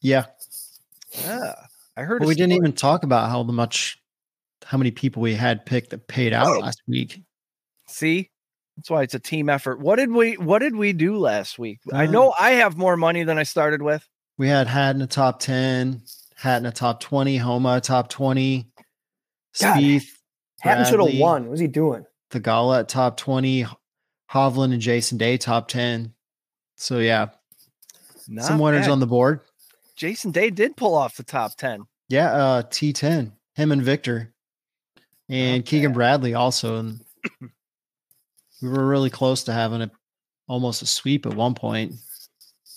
Yeah. 0.00 0.26
Yeah. 1.12 1.54
I 1.96 2.02
heard 2.02 2.20
But 2.20 2.26
a 2.26 2.28
we 2.28 2.34
didn't 2.34 2.52
even 2.52 2.72
talk 2.72 3.04
about 3.04 3.28
how 3.28 3.42
much, 3.42 3.98
how 4.64 4.78
many 4.78 4.90
people 4.90 5.22
we 5.22 5.34
had 5.34 5.66
picked 5.66 5.90
that 5.90 6.08
paid 6.08 6.32
out 6.32 6.46
oh. 6.46 6.58
last 6.60 6.82
week. 6.88 7.22
see. 7.86 8.30
That's 8.76 8.90
why 8.90 9.02
it's 9.02 9.14
a 9.14 9.18
team 9.18 9.48
effort. 9.48 9.80
What 9.80 9.96
did 9.96 10.10
we 10.10 10.36
what 10.38 10.60
did 10.60 10.74
we 10.74 10.92
do 10.92 11.16
last 11.18 11.58
week? 11.58 11.80
I 11.92 12.06
Uh, 12.06 12.10
know 12.10 12.34
I 12.38 12.52
have 12.52 12.76
more 12.76 12.96
money 12.96 13.22
than 13.24 13.38
I 13.38 13.42
started 13.42 13.82
with. 13.82 14.06
We 14.38 14.48
had 14.48 14.66
Hatton 14.66 15.00
the 15.00 15.06
top 15.06 15.38
10, 15.40 16.02
Hatton 16.36 16.64
the 16.64 16.72
top 16.72 17.00
20, 17.00 17.36
Homa 17.36 17.80
top 17.80 18.08
20, 18.08 18.66
God, 19.60 19.76
Spieth, 19.76 20.06
Hatton 20.60 20.86
should 20.86 21.00
have 21.00 21.20
won. 21.20 21.42
What 21.42 21.50
was 21.50 21.60
he 21.60 21.66
doing? 21.66 22.06
Theegala 22.30 22.80
at 22.80 22.88
top 22.88 23.18
20, 23.18 23.66
Hovland 24.30 24.72
and 24.72 24.80
Jason 24.80 25.18
Day 25.18 25.36
top 25.36 25.68
10. 25.68 26.14
So 26.76 26.98
yeah, 26.98 27.28
some 28.38 28.58
winners 28.58 28.86
bad. 28.86 28.92
on 28.92 29.00
the 29.00 29.06
board. 29.06 29.40
Jason 29.96 30.30
Day 30.30 30.48
did 30.50 30.76
pull 30.76 30.94
off 30.94 31.16
the 31.16 31.22
top 31.22 31.56
10. 31.56 31.84
Yeah, 32.08 32.32
uh 32.32 32.62
T10, 32.62 33.32
him 33.54 33.70
and 33.72 33.82
Viktor. 33.82 34.32
And 35.28 35.58
Not 35.62 35.66
Keegan 35.66 35.90
bad. 35.92 35.96
Bradley 35.96 36.34
also. 36.34 36.78
And 36.78 37.00
we 38.62 38.68
were 38.68 38.86
really 38.86 39.10
close 39.10 39.44
to 39.44 39.52
having 39.52 39.82
a 39.82 39.90
almost 40.48 40.82
a 40.82 40.86
sweep 40.86 41.26
at 41.26 41.34
one 41.34 41.54
point. 41.54 41.94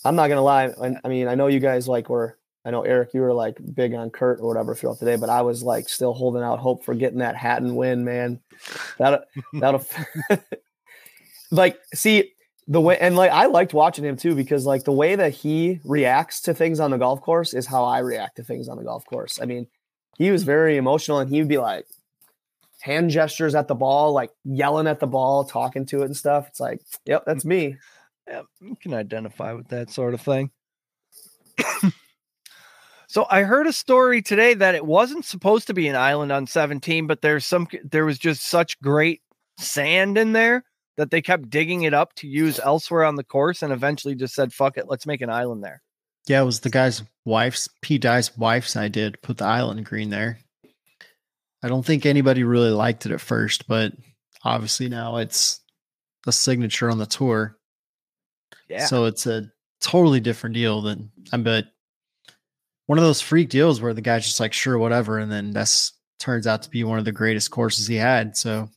I'm 0.03 0.15
not 0.15 0.27
gonna 0.27 0.41
lie. 0.41 0.65
I, 0.81 0.95
I 1.03 1.07
mean, 1.07 1.27
I 1.27 1.35
know 1.35 1.47
you 1.47 1.59
guys 1.59 1.87
like 1.87 2.09
were. 2.09 2.37
I 2.63 2.71
know 2.71 2.81
Eric, 2.81 3.13
you 3.13 3.21
were 3.21 3.33
like 3.33 3.59
big 3.75 3.93
on 3.93 4.09
Kurt 4.09 4.39
or 4.39 4.47
whatever 4.47 4.73
throughout 4.73 4.99
the 4.99 5.05
day, 5.05 5.17
but 5.17 5.29
I 5.29 5.43
was 5.43 5.61
like 5.61 5.87
still 5.87 6.13
holding 6.13 6.41
out 6.41 6.57
hope 6.57 6.83
for 6.83 6.95
getting 6.95 7.19
that 7.19 7.35
Hatton 7.35 7.75
win, 7.75 8.03
man. 8.03 8.39
That 8.97 9.25
that'll 9.53 9.85
like 11.51 11.79
see 11.93 12.31
the 12.67 12.81
way 12.81 12.97
and 12.97 13.15
like 13.15 13.31
I 13.31 13.45
liked 13.45 13.75
watching 13.75 14.03
him 14.03 14.17
too 14.17 14.33
because 14.33 14.65
like 14.65 14.83
the 14.83 14.91
way 14.91 15.15
that 15.15 15.33
he 15.33 15.79
reacts 15.83 16.41
to 16.41 16.55
things 16.55 16.79
on 16.79 16.89
the 16.89 16.97
golf 16.97 17.21
course 17.21 17.53
is 17.53 17.67
how 17.67 17.83
I 17.83 17.99
react 17.99 18.37
to 18.37 18.43
things 18.43 18.67
on 18.67 18.77
the 18.77 18.83
golf 18.83 19.05
course. 19.05 19.39
I 19.39 19.45
mean, 19.45 19.67
he 20.17 20.31
was 20.31 20.43
very 20.43 20.77
emotional 20.77 21.19
and 21.19 21.29
he 21.29 21.39
would 21.39 21.47
be 21.47 21.59
like 21.59 21.85
hand 22.81 23.09
gestures 23.09 23.55
at 23.55 23.67
the 23.67 23.75
ball, 23.75 24.13
like 24.13 24.31
yelling 24.43 24.87
at 24.87 24.99
the 24.99 25.07
ball, 25.07 25.43
talking 25.43 25.85
to 25.87 26.01
it 26.01 26.05
and 26.05 26.17
stuff. 26.17 26.47
It's 26.47 26.59
like, 26.59 26.81
yep, 27.05 27.23
that's 27.25 27.43
mm. 27.43 27.49
me. 27.49 27.77
Yeah, 28.27 28.41
you 28.59 28.75
can 28.81 28.93
identify 28.93 29.53
with 29.53 29.67
that 29.69 29.91
sort 29.91 30.13
of 30.13 30.21
thing. 30.21 30.51
so 33.07 33.25
I 33.29 33.43
heard 33.43 33.67
a 33.67 33.73
story 33.73 34.21
today 34.21 34.55
that 34.55 34.75
it 34.75 34.85
wasn't 34.85 35.25
supposed 35.25 35.67
to 35.67 35.73
be 35.73 35.87
an 35.87 35.95
island 35.95 36.31
on 36.31 36.47
17, 36.47 37.07
but 37.07 37.21
there's 37.21 37.45
some 37.45 37.67
there 37.83 38.05
was 38.05 38.17
just 38.17 38.47
such 38.47 38.79
great 38.81 39.21
sand 39.59 40.17
in 40.17 40.33
there 40.33 40.63
that 40.97 41.11
they 41.11 41.21
kept 41.21 41.49
digging 41.49 41.83
it 41.83 41.93
up 41.93 42.13
to 42.15 42.27
use 42.27 42.59
elsewhere 42.59 43.03
on 43.03 43.15
the 43.15 43.23
course 43.23 43.61
and 43.61 43.73
eventually 43.73 44.15
just 44.15 44.33
said, 44.33 44.53
fuck 44.53 44.77
it, 44.77 44.85
let's 44.87 45.05
make 45.05 45.21
an 45.21 45.29
island 45.29 45.63
there. 45.63 45.81
Yeah, 46.27 46.41
it 46.41 46.45
was 46.45 46.61
the 46.61 46.69
guy's 46.69 47.03
wife's 47.25 47.69
Pete 47.81 48.01
Dye's 48.01 48.35
wife's 48.37 48.75
idea 48.75 49.11
to 49.11 49.17
put 49.17 49.37
the 49.37 49.45
island 49.45 49.85
green 49.85 50.09
there. 50.09 50.39
I 51.63 51.67
don't 51.67 51.85
think 51.85 52.05
anybody 52.05 52.43
really 52.43 52.71
liked 52.71 53.05
it 53.05 53.11
at 53.11 53.21
first, 53.21 53.67
but 53.67 53.93
obviously 54.43 54.89
now 54.89 55.17
it's 55.17 55.61
a 56.27 56.31
signature 56.31 56.89
on 56.89 56.97
the 56.97 57.05
tour. 57.05 57.57
Yeah. 58.69 58.85
So 58.85 59.05
it's 59.05 59.25
a 59.25 59.49
totally 59.81 60.19
different 60.19 60.53
deal 60.53 60.81
than 60.81 61.11
I 61.31 61.37
bet 61.37 61.65
one 62.85 62.97
of 62.97 63.03
those 63.03 63.21
freak 63.21 63.49
deals 63.49 63.81
where 63.81 63.93
the 63.93 64.01
guy's 64.01 64.25
just 64.25 64.39
like, 64.39 64.53
sure, 64.53 64.77
whatever. 64.77 65.17
And 65.17 65.31
then 65.31 65.51
that's 65.51 65.93
turns 66.19 66.47
out 66.47 66.61
to 66.63 66.69
be 66.69 66.83
one 66.83 66.99
of 66.99 67.05
the 67.05 67.11
greatest 67.11 67.51
courses 67.51 67.87
he 67.87 67.95
had. 67.95 68.37
So 68.37 68.69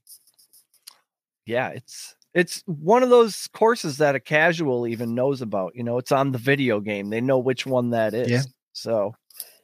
yeah, 1.46 1.68
it's 1.68 2.14
it's 2.34 2.62
one 2.66 3.02
of 3.02 3.10
those 3.10 3.48
courses 3.52 3.98
that 3.98 4.14
a 4.14 4.20
casual 4.20 4.86
even 4.86 5.14
knows 5.14 5.40
about. 5.42 5.74
You 5.74 5.82
know, 5.82 5.98
it's 5.98 6.12
on 6.12 6.32
the 6.32 6.38
video 6.38 6.80
game. 6.80 7.10
They 7.10 7.20
know 7.20 7.38
which 7.38 7.66
one 7.66 7.90
that 7.90 8.14
is. 8.14 8.30
Yeah. 8.30 8.42
So 8.72 9.14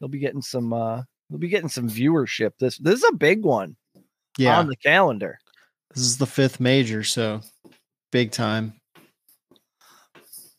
they'll 0.00 0.08
be 0.08 0.18
getting 0.18 0.42
some 0.42 0.72
uh 0.72 1.02
they'll 1.30 1.38
be 1.38 1.48
getting 1.48 1.68
some 1.68 1.88
viewership. 1.88 2.52
This 2.58 2.78
this 2.78 3.02
is 3.02 3.08
a 3.08 3.14
big 3.16 3.42
one 3.44 3.76
yeah, 4.38 4.58
on 4.58 4.66
the 4.68 4.76
calendar. 4.76 5.38
this 5.94 6.02
is 6.04 6.18
the 6.18 6.26
fifth 6.26 6.60
major. 6.60 7.02
So 7.04 7.40
big 8.12 8.30
time. 8.30 8.74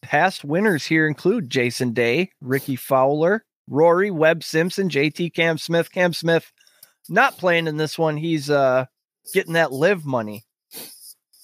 Past 0.01 0.43
winners 0.43 0.86
here 0.86 1.07
include 1.07 1.50
Jason 1.50 1.91
Day, 1.93 2.29
Rickie 2.39 2.75
Fowler, 2.75 3.43
Rory, 3.67 4.12
Webb 4.12 4.43
Simpson, 4.43 4.88
JT 4.89 5.34
Cam 5.34 5.57
Smith. 5.57 5.91
Cam 5.91 6.13
Smith 6.13 6.51
not 7.10 7.38
playing 7.38 7.65
in 7.67 7.77
this 7.77 7.98
one. 7.98 8.17
He's 8.17 8.50
uh 8.50 8.86
getting 9.34 9.53
that 9.53 9.72
live 9.72 10.05
money. 10.05 10.43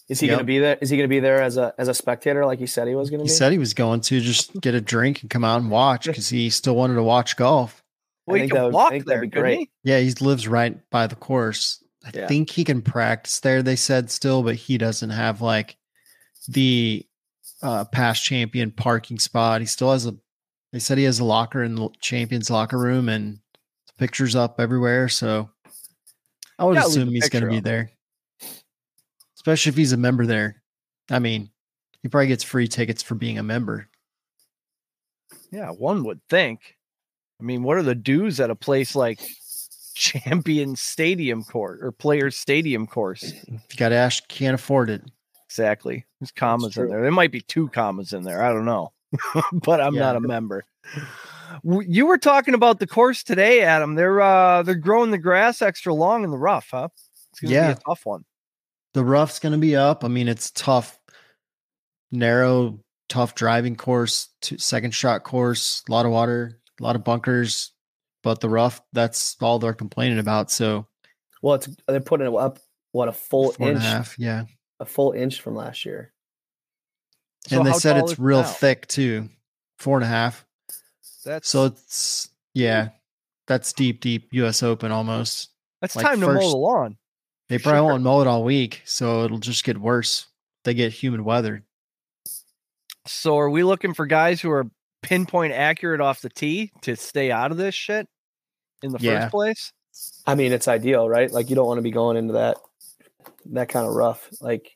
Is 0.10 0.20
he 0.20 0.28
Yep. 0.28 0.34
going 0.34 0.40
to 0.40 0.46
be 0.46 0.60
there? 0.60 0.78
Is 0.82 0.90
he 0.90 0.98
going 0.98 1.08
to 1.08 1.14
be 1.14 1.22
there 1.22 1.42
as 1.42 1.58
a 1.58 1.74
as 1.78 1.88
a 1.88 1.94
spectator 1.94 2.46
like 2.46 2.60
he 2.60 2.68
said 2.68 2.88
he 2.88 2.96
was 2.96 3.10
going 3.10 3.20
to 3.20 3.24
He 3.24 3.30
be? 3.30 3.34
said 3.34 3.52
he 3.52 3.58
was 3.58 3.74
going 3.74 4.02
to 4.02 4.20
just 4.20 4.60
get 4.62 4.76
a 4.76 4.82
drink 4.82 5.22
and 5.22 5.30
come 5.30 5.44
out 5.44 5.62
and 5.62 5.72
watch 5.72 6.06
because 6.08 6.30
he 6.30 6.50
still 6.52 6.76
wanted 6.76 6.96
to 6.96 7.04
watch 7.04 7.36
golf. 7.38 7.82
Well, 8.28 8.42
he 8.42 8.48
can 8.50 8.64
would- 8.64 8.74
walk 8.74 8.92
there, 8.92 9.00
that'd 9.02 9.22
be 9.22 9.28
couldn't 9.30 9.42
great. 9.44 9.60
he? 9.60 9.70
Yeah, 9.84 10.00
he 10.00 10.12
lives 10.22 10.48
right 10.48 10.78
by 10.90 11.08
the 11.08 11.16
course. 11.16 11.84
I 12.06 12.12
Yeah. 12.14 12.28
think 12.28 12.50
he 12.50 12.64
can 12.64 12.82
practice 12.82 13.40
there. 13.40 13.62
They 13.62 13.76
said 13.76 14.10
still, 14.10 14.42
but 14.44 14.56
he 14.56 14.78
doesn't 14.78 15.10
have 15.12 15.42
like 15.42 15.78
the 16.48 17.06
uh, 17.62 17.86
past 17.86 18.24
champion 18.24 18.72
parking 18.72 19.20
spot. 19.20 19.62
He 19.62 19.68
still 19.68 19.92
has 19.92 20.06
a. 20.08 20.16
They 20.72 20.80
said 20.80 20.98
he 20.98 21.04
has 21.04 21.20
a 21.20 21.24
locker 21.26 21.62
in 21.64 21.76
the 21.76 21.90
champions 22.00 22.50
locker 22.50 22.78
room, 22.78 23.08
and 23.10 23.40
pictures 24.00 24.36
up 24.36 24.60
everywhere. 24.60 25.10
So 25.10 25.50
I 26.58 26.66
would 26.66 26.78
assume 26.78 27.10
he's 27.10 27.30
going 27.30 27.44
to 27.44 27.50
be 27.50 27.60
there, 27.60 27.92
especially 29.36 29.70
if 29.72 29.76
he's 29.78 29.92
a 29.92 29.98
member 29.98 30.26
there. 30.26 30.64
I 31.12 31.20
mean, 31.20 31.52
he 32.02 32.08
probably 32.10 32.28
gets 32.28 32.44
free 32.44 32.68
tickets 32.68 33.04
for 33.04 33.14
being 33.16 33.38
a 33.38 33.44
member. 33.44 33.90
Yeah, 35.52 35.70
one 35.70 36.04
would 36.06 36.22
think. 36.30 36.78
I 37.42 37.44
mean, 37.44 37.64
what 37.64 37.78
are 37.78 37.84
the 37.84 37.96
dues 37.96 38.40
at 38.40 38.52
a 38.52 38.56
place 38.56 38.96
like 38.96 39.20
Champion 39.96 40.76
Stadium 40.76 41.44
Court 41.44 41.80
or 41.82 41.92
Players 41.92 42.38
Stadium 42.38 42.86
Course? 42.86 43.24
If 43.24 43.48
you 43.48 43.78
got 43.78 43.92
Ash, 43.92 44.22
can't 44.28 44.54
afford 44.54 44.90
it. 44.92 45.02
Exactly. 45.48 46.06
There's 46.20 46.32
commas 46.32 46.78
in 46.78 46.88
there. 46.88 47.02
There 47.02 47.12
might 47.12 47.32
be 47.32 47.42
two 47.42 47.68
commas 47.70 48.14
in 48.14 48.24
there. 48.24 48.44
I 48.44 48.54
don't 48.54 48.66
know, 48.66 48.94
but 49.54 49.82
I'm 49.82 49.96
Yeah. 49.96 50.02
not 50.02 50.16
a 50.18 50.20
member. 50.22 50.66
You 51.64 52.06
were 52.06 52.18
talking 52.18 52.54
about 52.54 52.80
the 52.80 52.88
course 52.88 53.24
today, 53.24 53.62
Adam. 53.62 53.96
They're 53.96 54.22
uh 54.22 54.64
they're 54.64 54.76
growing 54.76 55.12
the 55.12 55.18
grass 55.18 55.62
extra 55.62 55.94
long 55.94 56.24
in 56.24 56.30
the 56.32 56.38
rough, 56.38 56.70
huh? 56.72 56.88
It's 57.32 57.40
gonna 57.42 57.54
Yeah. 57.54 57.74
be 57.74 57.80
a 57.80 57.84
tough 57.88 58.06
one. 58.06 58.24
The 58.94 59.04
rough's 59.04 59.40
going 59.40 59.54
to 59.54 59.58
be 59.58 59.76
up. 59.76 60.04
I 60.04 60.10
mean, 60.10 60.28
it's 60.28 60.52
tough, 60.52 61.00
narrow, 62.12 62.80
tough 63.10 63.36
driving 63.36 63.76
course, 63.78 64.28
two, 64.42 64.58
second 64.58 64.94
shot 64.94 65.24
course, 65.24 65.82
a 65.88 65.92
lot 65.92 66.06
of 66.06 66.12
water, 66.12 66.60
a 66.82 66.84
lot 66.84 66.96
of 66.96 67.04
bunkers, 67.04 67.72
but 68.24 68.40
the 68.42 68.50
rough, 68.50 68.82
that's 68.94 69.38
all 69.42 69.60
they're 69.60 69.74
complaining 69.74 70.20
about. 70.20 70.52
So 70.52 70.88
Well, 71.42 71.56
it's 71.56 71.70
they're 71.88 72.00
putting 72.02 72.28
it 72.28 72.34
up 72.36 72.60
what 72.92 73.08
a 73.08 73.12
full 73.14 73.52
four 73.54 73.68
and 73.70 73.78
a 73.78 73.80
inch, 73.80 73.84
half, 73.90 74.16
yeah. 74.20 74.46
a 74.80 74.86
full 74.86 75.12
inch 75.14 75.40
from 75.42 75.56
last 75.56 75.86
year. 75.86 76.12
So 77.48 77.58
and 77.58 77.66
they 77.68 77.74
said 77.74 77.98
it's 77.98 78.20
real 78.20 78.42
now? 78.42 78.48
thick 78.48 78.88
too, 78.88 79.30
four 79.80 79.98
and 79.98 80.04
a 80.04 80.08
half. 80.08 80.46
That's 81.26 81.50
So 81.50 81.66
it's 81.66 82.30
yeah, 82.54 82.90
that's 83.48 83.74
deep, 83.74 84.02
deep 84.02 84.30
U.S. 84.34 84.62
Open 84.64 84.92
almost. 84.92 85.50
that's 85.82 85.96
like 85.96 86.06
time 86.06 86.20
to 86.20 86.28
mow 86.28 86.34
first- 86.34 86.50
the 86.52 86.58
lawn. 86.58 86.98
They 87.50 87.58
probably 87.58 87.80
Sure. 87.80 87.86
won't 87.90 88.04
mow 88.04 88.22
it 88.22 88.28
all 88.28 88.44
week, 88.46 88.82
so 88.86 89.24
it'll 89.26 89.38
just 89.40 89.64
get 89.66 89.78
worse. 89.78 90.26
They 90.64 90.74
get 90.74 90.94
humid 90.94 91.20
weather. 91.22 91.64
So 93.08 93.38
are 93.40 93.50
we 93.50 93.64
looking 93.64 93.94
for 93.94 94.06
guys 94.06 94.40
who 94.42 94.52
are 94.52 94.68
pinpoint 95.02 95.54
accurate 95.54 96.02
off 96.02 96.22
the 96.22 96.30
tee 96.30 96.72
to 96.82 96.96
stay 96.96 97.32
out 97.32 97.52
of 97.52 97.58
this 97.58 97.76
shit 97.76 98.08
in 98.82 98.92
the 98.92 99.00
Yeah. 99.00 99.22
first 99.22 99.32
place? 99.32 99.74
I 100.26 100.36
mean, 100.36 100.52
it's 100.54 100.68
ideal, 100.68 101.10
right? 101.10 101.32
Like 101.32 101.50
you 101.50 101.56
don't 101.56 101.68
want 101.68 101.78
to 101.80 101.84
be 101.84 101.92
going 101.92 102.18
into 102.18 102.34
that 102.34 102.58
that 103.46 103.70
kind 103.70 103.86
of 103.88 103.94
rough, 103.94 104.30
like, 104.40 104.72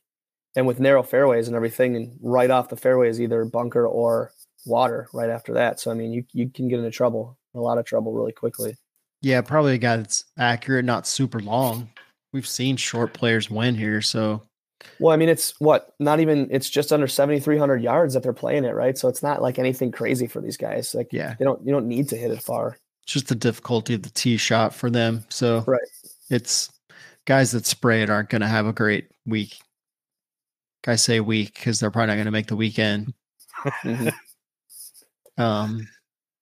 and 0.55 0.67
with 0.67 0.79
narrow 0.79 1.03
fairways 1.03 1.47
and 1.47 1.55
everything, 1.55 1.95
and 1.95 2.17
right 2.21 2.49
off 2.49 2.69
the 2.69 2.75
fairway 2.75 3.09
is 3.09 3.21
either 3.21 3.45
bunker 3.45 3.87
or 3.87 4.31
water 4.65 5.07
right 5.13 5.29
after 5.29 5.53
that. 5.53 5.79
So 5.79 5.91
I 5.91 5.93
mean, 5.93 6.11
you 6.11 6.25
you 6.33 6.49
can 6.49 6.67
get 6.67 6.79
into 6.79 6.91
trouble, 6.91 7.37
a 7.53 7.59
lot 7.59 7.77
of 7.77 7.85
trouble, 7.85 8.13
really 8.13 8.31
quickly. 8.33 8.75
Yeah, 9.21 9.41
probably 9.41 9.73
a 9.75 9.77
guy 9.79 9.97
that's 9.97 10.25
accurate, 10.37 10.85
not 10.85 11.07
super 11.07 11.39
long. 11.39 11.89
We've 12.33 12.47
seen 12.47 12.75
short 12.75 13.13
players 13.13 13.49
win 13.49 13.75
here, 13.75 14.01
so 14.01 14.43
Well, 14.99 15.13
I 15.13 15.17
mean, 15.17 15.29
it's 15.29 15.59
what 15.59 15.93
not 15.99 16.19
even 16.19 16.47
it's 16.51 16.69
just 16.69 16.91
under 16.93 17.07
seventy 17.07 17.39
three 17.39 17.57
hundred 17.57 17.81
yards 17.81 18.13
that 18.13 18.23
they're 18.23 18.33
playing 18.33 18.65
it, 18.65 18.73
right? 18.75 18.97
So 18.97 19.07
it's 19.07 19.23
not 19.23 19.41
like 19.41 19.57
anything 19.59 19.91
crazy 19.91 20.27
for 20.27 20.41
these 20.41 20.57
guys. 20.57 20.93
Like, 20.93 21.09
yeah, 21.11 21.35
they 21.39 21.45
don't 21.45 21.65
you 21.65 21.71
don't 21.71 21.87
need 21.87 22.09
to 22.09 22.17
hit 22.17 22.31
it 22.31 22.41
far. 22.41 22.77
it's 23.03 23.13
just 23.13 23.27
the 23.27 23.35
difficulty 23.35 23.93
of 23.95 24.03
the 24.03 24.09
tee 24.11 24.37
shot 24.37 24.73
for 24.73 24.89
them. 24.89 25.23
So 25.29 25.63
Right. 25.65 25.81
it's 26.29 26.69
guys 27.25 27.51
that 27.51 27.65
spray 27.65 28.01
it 28.03 28.09
aren't 28.09 28.29
going 28.29 28.41
to 28.41 28.47
have 28.47 28.65
a 28.67 28.73
great 28.73 29.09
week. 29.25 29.57
I 30.87 30.95
say 30.97 31.19
week 31.19 31.55
because 31.55 31.79
they're 31.79 31.89
probably 31.89 32.07
not 32.07 32.15
going 32.15 32.25
to 32.25 32.31
make 32.31 32.47
the 32.47 32.55
weekend. 32.55 33.13
Mhm. 33.63 34.13
Um, 35.37 35.87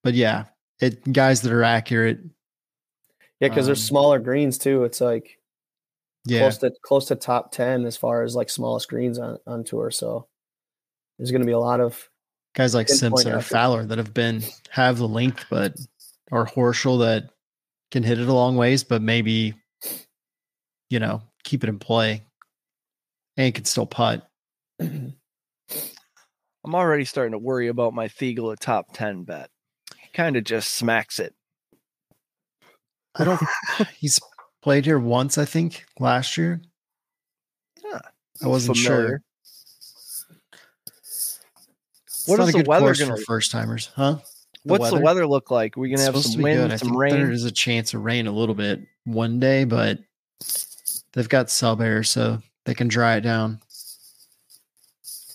but 0.03 0.13
yeah, 0.13 0.45
it 0.79 1.11
guys 1.11 1.41
that 1.41 1.51
are 1.51 1.63
accurate. 1.63 2.19
Yeah, 3.39 3.47
because 3.49 3.65
Um, 3.65 3.69
there's 3.69 3.83
smaller 3.83 4.19
greens 4.19 4.57
too. 4.57 4.83
It's 4.83 5.01
like 5.01 5.39
Yeah, 6.25 6.39
close 6.39 6.57
to 6.59 6.71
close 6.83 7.05
to 7.07 7.15
top 7.15 7.51
ten 7.51 7.85
as 7.85 7.97
far 7.97 8.23
as 8.23 8.35
like 8.35 8.49
smallest 8.49 8.89
greens 8.89 9.19
on 9.19 9.37
on 9.45 9.63
tour. 9.63 9.91
So 9.91 10.27
there's 11.17 11.31
going 11.31 11.41
to 11.41 11.45
be 11.45 11.51
a 11.51 11.59
lot 11.59 11.81
of 11.81 12.09
guys 12.55 12.73
like 12.73 12.89
Simpson 12.89 13.33
or. 13.33 13.41
Fowler 13.41 13.85
that 13.85 13.97
have 13.97 14.13
been 14.13 14.41
have 14.69 14.97
the 14.97 15.07
length, 15.07 15.45
but 15.49 15.75
or 16.31 16.45
Horschel 16.45 16.99
that 16.99 17.29
can 17.91 18.03
hit 18.03 18.19
it 18.19 18.27
a 18.27 18.33
long 18.33 18.55
ways, 18.55 18.83
but 18.83 19.01
maybe 19.01 19.53
you 20.89 20.99
know 20.99 21.21
keep 21.43 21.63
it 21.63 21.69
in 21.69 21.79
play 21.79 22.23
and 23.37 23.53
can 23.53 23.65
still 23.65 23.85
putt. 23.85 24.27
I'm 24.79 26.75
already 26.75 27.05
starting 27.05 27.33
to 27.33 27.37
worry 27.37 27.67
about 27.67 27.93
my 27.93 28.07
Theegala 28.07 28.53
at 28.53 28.61
top 28.61 28.93
10 28.93 29.23
bet. 29.23 29.49
He 29.97 30.09
kind 30.13 30.37
of 30.37 30.45
just 30.45 30.73
smacks 30.73 31.19
it. 31.19 31.33
I 33.15 33.25
don't. 33.25 33.41
he's 33.99 34.19
played 34.63 34.85
here 34.85 34.97
once, 34.99 35.37
I 35.37 35.45
think, 35.45 35.85
last 35.99 36.37
year. 36.37 36.61
Yeah, 37.83 37.99
I 38.41 38.47
wasn't 38.47 38.77
familiar. 38.77 39.07
sure. 39.07 39.21
It's 42.07 42.27
What 42.27 42.39
not 42.39 42.49
a 42.49 42.51
the 42.53 42.57
good 42.59 42.67
weather 42.67 42.85
course 42.85 42.99
gonna- 42.99 43.17
for 43.17 43.21
first 43.23 43.51
timers, 43.51 43.91
huh? 43.95 44.19
What's 44.63 44.85
the 44.89 44.93
weather? 44.95 45.03
weather 45.03 45.27
look 45.27 45.51
like? 45.51 45.75
We're 45.75 45.81
we 45.83 45.89
going 45.89 45.97
to 45.97 46.03
It's 46.05 46.15
have 46.15 46.23
some 46.23 46.31
to 46.31 46.37
be 46.37 46.43
good. 46.45 46.59
wind, 46.61 46.73
I 46.73 46.75
some 46.77 46.87
think 46.89 46.99
rain? 46.99 47.13
there 47.15 47.31
is 47.31 47.43
a 47.43 47.51
chance 47.51 47.93
of 47.93 48.01
rain 48.05 48.27
a 48.27 48.31
little 48.31 48.55
bit 48.55 48.79
one 49.03 49.37
day, 49.41 49.65
but 49.65 49.99
they've 51.11 51.27
got 51.27 51.49
sub 51.49 51.81
air, 51.81 52.01
so 52.03 52.41
they 52.63 52.73
can 52.73 52.87
dry 52.87 53.17
it 53.17 53.21
down. 53.21 53.59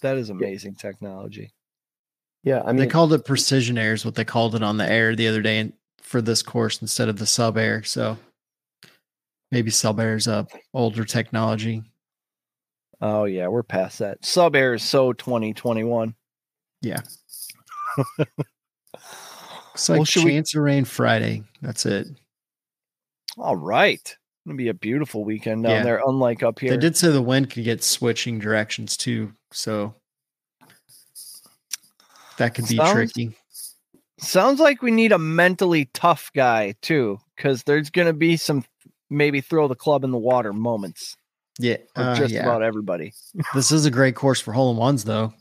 That 0.01 0.17
is 0.17 0.31
amazing 0.31 0.77
technology. 0.77 1.53
yeah. 2.43 2.63
I 2.63 2.69
mean, 2.69 2.77
they 2.77 2.87
called 2.87 3.13
it 3.13 3.27
precision 3.27 3.77
air, 3.77 3.93
is 3.93 4.05
what 4.07 4.15
they 4.15 4.25
called 4.25 4.55
it 4.55 4.63
on 4.63 4.79
the 4.79 4.91
air 4.91 5.15
the 5.15 5.29
other 5.29 5.43
day 5.43 5.59
and 5.59 5.75
for 6.01 6.23
this 6.23 6.43
course 6.43 6.81
instead 6.81 7.11
of 7.11 7.19
the 7.19 7.27
sub 7.27 7.59
air. 7.59 7.83
So 7.83 8.17
maybe 9.50 9.71
sub 9.71 10.00
air 10.00 10.17
is 10.17 10.26
a 10.26 10.47
older 10.75 11.05
technology. 11.05 11.83
Oh, 13.00 13.25
yeah, 13.25 13.47
we're 13.49 13.62
past 13.62 14.00
that. 14.00 14.25
Sub 14.25 14.57
air 14.57 14.75
is 14.75 14.83
so 14.83 15.12
2021. 15.12 16.14
Yeah. 16.83 17.00
It's 19.75 19.88
like 19.88 19.99
Well, 19.99 20.05
should 20.07 20.25
we- 20.25 20.33
chance 20.33 20.55
of 20.57 20.62
rain 20.62 20.85
Friday. 20.85 21.45
That's 21.62 21.87
it. 21.87 22.09
All 23.37 23.55
right. 23.55 24.17
To 24.49 24.55
be 24.55 24.67
a 24.69 24.75
beautiful 24.75 25.25
weekend 25.25 25.62
down 25.62 25.71
Yeah. 25.73 25.83
there, 25.85 26.00
unlike 26.05 26.43
up 26.43 26.59
here. 26.59 26.71
They 26.71 26.76
did 26.78 26.97
say 26.97 27.12
the 27.12 27.23
wind 27.23 27.50
could 27.50 27.62
get 27.62 27.85
switching 27.85 28.40
directions 28.40 28.97
too, 28.97 29.35
so 29.52 29.95
that 32.38 32.55
could 32.57 32.67
be 32.67 32.76
Sounds- 32.76 32.93
tricky. 32.93 33.37
Sounds 34.21 34.59
like 34.59 34.83
we 34.83 34.90
need 34.90 35.12
a 35.12 35.19
mentally 35.19 35.85
tough 35.95 36.33
guy, 36.35 36.75
too, 36.83 37.21
because 37.37 37.62
there's 37.62 37.88
going 37.90 38.09
to 38.09 38.12
be 38.12 38.37
some 38.37 38.64
maybe 39.11 39.41
throw 39.41 39.69
the 39.69 39.75
club 39.75 40.05
in 40.05 40.11
the 40.11 40.19
water 40.19 40.53
moments 40.53 41.17
Yeah, 41.59 41.77
uh, 41.97 42.15
just 42.15 42.33
yeah. 42.35 42.43
about 42.43 42.62
everybody. 42.62 43.12
This 43.55 43.73
is 43.73 43.87
a 43.87 43.91
great 43.91 44.15
course 44.15 44.41
for 44.41 44.53
hole 44.53 44.71
in 44.71 44.77
ones, 44.77 45.05
though. 45.05 45.33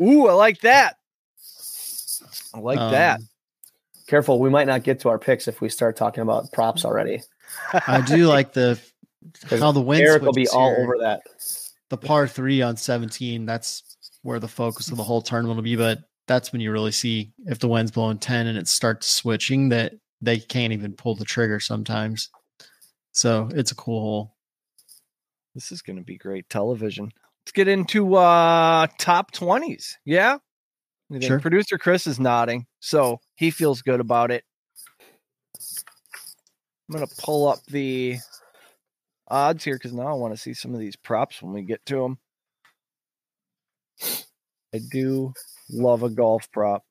Ooh, 0.00 0.26
I 0.28 0.32
like 0.32 0.60
that. 0.60 0.96
I 2.54 2.58
like 2.60 2.78
that. 2.78 3.18
Um, 3.20 3.28
careful. 4.06 4.38
We 4.40 4.50
might 4.50 4.66
not 4.66 4.82
get 4.84 5.00
to 5.00 5.08
our 5.08 5.18
picks 5.18 5.48
if 5.48 5.60
we 5.60 5.68
start 5.68 5.96
talking 5.96 6.22
about 6.22 6.52
props 6.52 6.84
already. 6.84 7.20
I 7.86 8.00
do 8.00 8.26
like 8.28 8.52
the 8.52 8.80
how 9.50 9.72
the 9.72 9.80
wind 9.80 10.02
Eric 10.02 10.22
will 10.22 10.32
be 10.32 10.44
switches 10.44 10.54
all 10.54 10.76
over 10.78 10.98
that. 11.00 11.22
the 11.90 11.96
par 11.96 12.28
three 12.28 12.60
on 12.60 12.76
17 12.76 13.46
that's 13.46 13.96
where 14.22 14.38
the 14.38 14.48
focus 14.48 14.90
of 14.90 14.98
the 14.98 15.02
whole 15.02 15.22
tournament 15.22 15.56
will 15.56 15.62
be 15.62 15.76
but 15.76 16.00
that's 16.26 16.52
when 16.52 16.60
you 16.60 16.70
really 16.70 16.92
see 16.92 17.32
if 17.46 17.58
the 17.58 17.66
wind's 17.68 17.90
blowing 17.90 18.18
10 18.18 18.46
and 18.48 18.58
it 18.58 18.68
starts 18.68 19.06
switching 19.10 19.70
that 19.70 19.94
they 20.20 20.38
can't 20.38 20.72
even 20.74 20.92
pull 20.92 21.14
the 21.14 21.24
trigger 21.24 21.58
sometimes 21.58 22.28
so 23.14 23.48
it's 23.54 23.72
a 23.72 23.74
cool 23.74 24.00
hole 24.00 24.36
This 25.54 25.72
is 25.72 25.80
going 25.82 25.96
to 25.96 26.02
be 26.02 26.18
great 26.18 26.48
television. 26.50 27.10
Let's 27.44 27.52
get 27.52 27.68
into 27.68 28.16
uh 28.16 28.86
top 28.98 29.32
20s. 29.32 29.94
Yeah? 30.04 30.38
Sure. 31.20 31.38
Producer 31.38 31.78
Chris 31.78 32.06
is 32.06 32.18
nodding, 32.18 32.66
so 32.80 33.20
he 33.36 33.50
feels 33.50 33.82
good 33.82 34.00
about 34.00 34.30
it. 34.30 34.42
I'm 36.88 36.96
going 36.96 37.06
to 37.06 37.14
pull 37.22 37.48
up 37.48 37.60
the 37.66 38.16
odds 39.28 39.64
here 39.64 39.76
because 39.76 39.92
now 39.92 40.08
I 40.08 40.14
want 40.14 40.34
to 40.34 40.40
see 40.40 40.54
some 40.54 40.74
of 40.74 40.80
these 40.80 40.96
props 40.96 41.40
when 41.40 41.52
we 41.52 41.62
get 41.62 41.84
to 41.86 41.96
them. 41.96 42.18
I 44.74 44.80
do 44.90 45.32
love 45.70 46.02
a 46.02 46.10
golf 46.10 46.50
prop. 46.52 46.82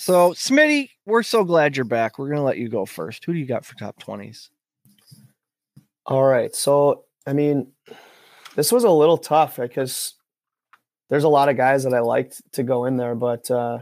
So, 0.00 0.30
Smitty, 0.30 0.90
we're 1.06 1.24
so 1.24 1.42
glad 1.42 1.76
you're 1.76 1.84
back. 1.84 2.18
We're 2.18 2.28
going 2.28 2.38
to 2.38 2.44
let 2.44 2.56
you 2.56 2.68
go 2.68 2.86
first. 2.86 3.24
Who 3.24 3.32
do 3.32 3.38
you 3.40 3.46
got 3.46 3.64
for 3.64 3.74
top 3.74 4.00
20s? 4.00 4.48
All 6.06 6.22
right. 6.22 6.54
So, 6.54 7.04
I 7.26 7.32
mean, 7.32 7.72
this 8.54 8.70
was 8.70 8.84
a 8.84 8.90
little 8.90 9.18
tough 9.18 9.56
because 9.56 10.14
there's 11.10 11.24
a 11.24 11.28
lot 11.28 11.48
of 11.48 11.56
guys 11.56 11.82
that 11.82 11.94
I 11.94 11.98
liked 11.98 12.40
to 12.52 12.62
go 12.62 12.84
in 12.84 12.96
there, 12.96 13.16
but 13.16 13.50
uh, 13.50 13.80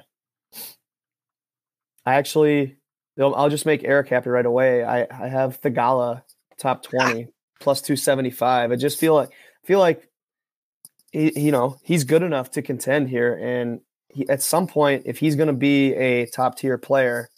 I 2.06 2.14
actually 2.14 2.78
I'll 3.20 3.50
just 3.50 3.66
make 3.66 3.84
Eric 3.84 4.08
happy 4.08 4.30
right 4.30 4.46
away. 4.46 4.84
I, 4.84 5.06
I 5.10 5.28
have 5.28 5.60
Theegala 5.60 6.22
top 6.58 6.82
20 6.82 7.28
plus 7.60 7.82
275. 7.82 8.72
I 8.72 8.76
just 8.76 8.98
feel 8.98 9.14
like 9.14 9.30
feel 9.64 9.80
like 9.80 10.08
he, 11.12 11.38
you 11.38 11.52
know 11.52 11.76
he's 11.82 12.04
good 12.04 12.22
enough 12.22 12.52
to 12.52 12.62
contend 12.62 13.10
here, 13.10 13.34
and 13.34 13.80
he, 14.16 14.28
at 14.28 14.42
some 14.42 14.66
point, 14.66 15.02
if 15.04 15.18
he's 15.18 15.36
going 15.36 15.48
to 15.48 15.52
be 15.52 15.94
a 15.94 16.26
top 16.26 16.56
tier 16.56 16.78
player, 16.78 17.28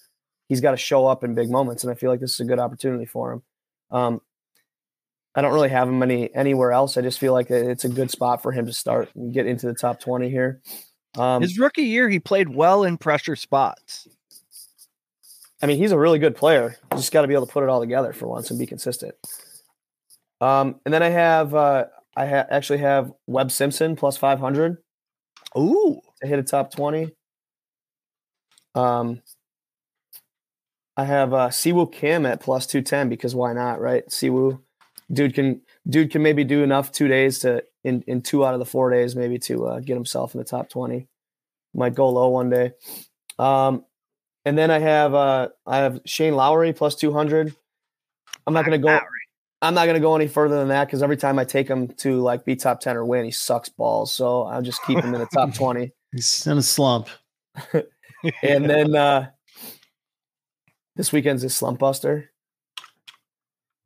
he's 0.48 0.60
got 0.60 0.70
to 0.70 0.76
show 0.76 1.06
up 1.06 1.24
in 1.24 1.34
big 1.34 1.50
moments, 1.50 1.82
and 1.82 1.90
I 1.90 1.94
feel 1.94 2.10
like 2.10 2.20
this 2.20 2.34
is 2.34 2.40
a 2.40 2.44
good 2.44 2.60
opportunity 2.60 3.04
for 3.04 3.32
him. 3.32 3.42
Um, 3.90 4.20
I 5.34 5.42
don't 5.42 5.52
really 5.52 5.68
have 5.68 5.88
him 5.88 6.02
any 6.02 6.34
anywhere 6.34 6.72
else. 6.72 6.96
I 6.96 7.02
just 7.02 7.18
feel 7.18 7.32
like 7.32 7.50
it's 7.50 7.84
a 7.84 7.88
good 7.88 8.10
spot 8.10 8.42
for 8.42 8.52
him 8.52 8.66
to 8.66 8.72
start 8.72 9.10
and 9.14 9.32
get 9.32 9.46
into 9.46 9.66
the 9.66 9.74
top 9.74 10.00
20 10.00 10.30
here. 10.30 10.60
Um, 11.16 11.42
His 11.42 11.58
rookie 11.58 11.82
year, 11.82 12.08
he 12.08 12.18
played 12.18 12.48
well 12.48 12.84
in 12.84 12.96
pressure 12.96 13.36
spots. 13.36 14.06
I 15.60 15.66
mean, 15.66 15.78
he's 15.78 15.92
a 15.92 15.98
really 15.98 16.18
good 16.18 16.36
player. 16.36 16.76
You 16.92 16.98
just 16.98 17.12
got 17.12 17.22
to 17.22 17.28
be 17.28 17.34
able 17.34 17.46
to 17.46 17.52
put 17.52 17.64
it 17.64 17.68
all 17.68 17.80
together 17.80 18.12
for 18.12 18.28
once 18.28 18.50
and 18.50 18.58
be 18.58 18.66
consistent. 18.66 19.14
Um, 20.40 20.80
and 20.84 20.94
then 20.94 21.02
I 21.02 21.08
have, 21.08 21.54
uh, 21.54 21.86
I 22.16 22.26
ha- 22.26 22.46
actually 22.48 22.78
have 22.78 23.12
Webb 23.26 23.50
Simpson 23.50 23.96
plus 23.96 24.16
500 24.16 24.78
Ooh, 25.56 26.00
to 26.20 26.26
hit 26.26 26.38
a 26.38 26.42
top 26.42 26.70
20. 26.70 27.14
Um, 28.74 29.22
I 30.96 31.04
have 31.04 31.32
uh, 31.32 31.48
Siwoo 31.48 31.92
Kim 31.92 32.26
at 32.26 32.40
plus 32.40 32.66
210 32.66 33.08
because 33.08 33.34
why 33.34 33.52
not, 33.52 33.80
right? 33.80 34.06
Siwoo, 34.08 34.60
dude 35.12 35.34
can 35.34 35.60
dude 35.88 36.10
can 36.10 36.22
maybe 36.22 36.44
do 36.44 36.62
enough 36.62 36.92
two 36.92 37.08
days 37.08 37.38
to 37.40 37.62
in 37.84 38.02
in 38.06 38.20
two 38.22 38.44
out 38.44 38.54
of 38.54 38.60
the 38.60 38.66
four 38.66 38.90
days 38.90 39.14
maybe 39.16 39.38
to 39.38 39.66
uh, 39.66 39.80
get 39.80 39.94
himself 39.94 40.34
in 40.34 40.38
the 40.38 40.44
top 40.44 40.68
20. 40.68 41.06
Might 41.74 41.94
go 41.94 42.08
low 42.08 42.28
one 42.28 42.50
day. 42.50 42.72
Um, 43.38 43.84
and 44.44 44.56
then 44.56 44.70
I 44.70 44.78
have 44.78 45.14
uh, 45.14 45.48
I 45.66 45.78
have 45.78 46.00
Shane 46.04 46.34
Lowry 46.34 46.72
plus 46.72 46.94
200. 46.96 47.54
I'm 48.46 48.54
not 48.54 48.64
gonna 48.64 48.78
go. 48.78 48.98
I'm 49.60 49.74
not 49.74 49.86
gonna 49.86 50.00
go 50.00 50.16
any 50.16 50.28
further 50.28 50.58
than 50.58 50.68
that 50.68 50.86
because 50.86 51.02
every 51.02 51.16
time 51.16 51.38
I 51.38 51.44
take 51.44 51.68
him 51.68 51.88
to 51.98 52.20
like 52.20 52.44
be 52.44 52.56
top 52.56 52.80
10 52.80 52.96
or 52.96 53.04
win, 53.04 53.24
he 53.24 53.30
sucks 53.30 53.68
balls. 53.68 54.12
So 54.12 54.44
I'll 54.44 54.62
just 54.62 54.82
keep 54.84 54.98
him 54.98 55.14
in 55.14 55.20
the 55.20 55.26
top 55.26 55.54
20. 55.54 55.92
He's 56.12 56.46
in 56.46 56.58
a 56.58 56.62
slump. 56.62 57.08
and 58.42 58.68
then 58.68 58.94
uh 58.94 59.30
this 60.96 61.12
weekend's 61.12 61.44
a 61.44 61.50
slump 61.50 61.78
buster. 61.78 62.30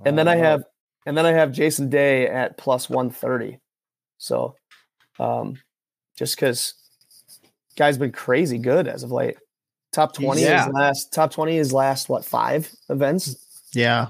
And 0.04 0.18
then 0.18 0.28
I 0.28 0.36
have 0.36 0.64
and 1.06 1.16
then 1.16 1.26
I 1.26 1.32
have 1.32 1.52
Jason 1.52 1.88
Day 1.88 2.26
at 2.26 2.56
plus 2.56 2.88
130. 2.88 3.58
So 4.18 4.56
um 5.18 5.58
just 6.16 6.36
because 6.36 6.74
guy's 7.76 7.98
been 7.98 8.12
crazy 8.12 8.58
good 8.58 8.86
as 8.86 9.02
of 9.02 9.10
late. 9.10 9.36
Top 9.92 10.14
20 10.14 10.42
Yeah. 10.42 10.66
is 10.68 10.72
last 10.72 11.12
top 11.12 11.32
20 11.32 11.56
is 11.56 11.72
last 11.72 12.08
what 12.08 12.24
five 12.24 12.70
events? 12.88 13.68
Yeah. 13.74 14.08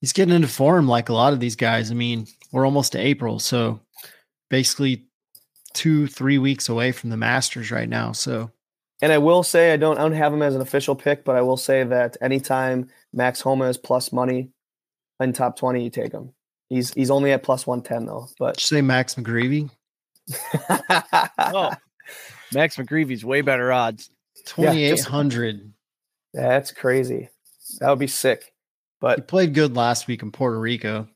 He's 0.00 0.12
getting 0.12 0.34
into 0.34 0.48
form 0.48 0.86
like 0.86 1.08
a 1.08 1.14
lot 1.14 1.32
of 1.32 1.40
these 1.40 1.56
guys. 1.56 1.90
I 1.90 1.94
mean, 1.94 2.26
we're 2.52 2.64
almost 2.64 2.92
to 2.92 2.98
April, 2.98 3.40
so 3.40 3.80
basically 4.48 5.07
two, 5.78 6.08
three 6.08 6.38
weeks 6.38 6.68
away 6.68 6.90
from 6.90 7.10
the 7.10 7.16
Masters 7.16 7.70
right 7.70 7.88
now. 7.88 8.10
So 8.10 8.50
And 9.00 9.12
I 9.12 9.18
will 9.18 9.44
say 9.44 9.72
I 9.72 9.76
don't 9.76 9.96
I 9.96 10.02
don't 10.02 10.12
have 10.12 10.32
him 10.34 10.42
as 10.42 10.56
an 10.56 10.60
official 10.60 10.96
pick, 10.96 11.24
but 11.24 11.36
I 11.36 11.42
will 11.42 11.56
say 11.56 11.84
that 11.84 12.16
anytime 12.20 12.88
Max 13.12 13.40
Homa 13.40 13.66
is 13.66 13.78
plus 13.78 14.12
money 14.12 14.50
in 15.20 15.32
top 15.32 15.56
20, 15.56 15.84
you 15.84 15.90
take 15.90 16.12
him. 16.12 16.32
He's 16.68 16.92
he's 16.92 17.10
only 17.12 17.30
at 17.30 17.44
plus 17.44 17.64
110 17.66 18.06
though, 18.06 18.28
but 18.40 18.56
did 18.56 18.62
you 18.62 18.76
say 18.76 18.82
Max 18.82 19.14
McGreevy? 19.14 19.70
oh, 21.38 21.72
Max 22.52 22.76
McGreevy's 22.76 23.24
way 23.24 23.40
better 23.40 23.72
odds. 23.72 24.10
Yeah, 24.34 24.42
Twenty 24.46 24.84
eight 24.84 24.96
just- 24.96 25.08
That's 26.34 26.72
crazy. 26.72 27.28
That 27.80 27.90
would 27.90 27.98
be 27.98 28.06
sick. 28.08 28.52
But 29.00 29.16
he 29.16 29.20
But 29.20 29.28
played 29.28 29.54
good 29.54 29.76
last 29.76 30.08
week 30.08 30.22
in 30.22 30.32
Puerto 30.32 30.58
Rico. 30.58 31.08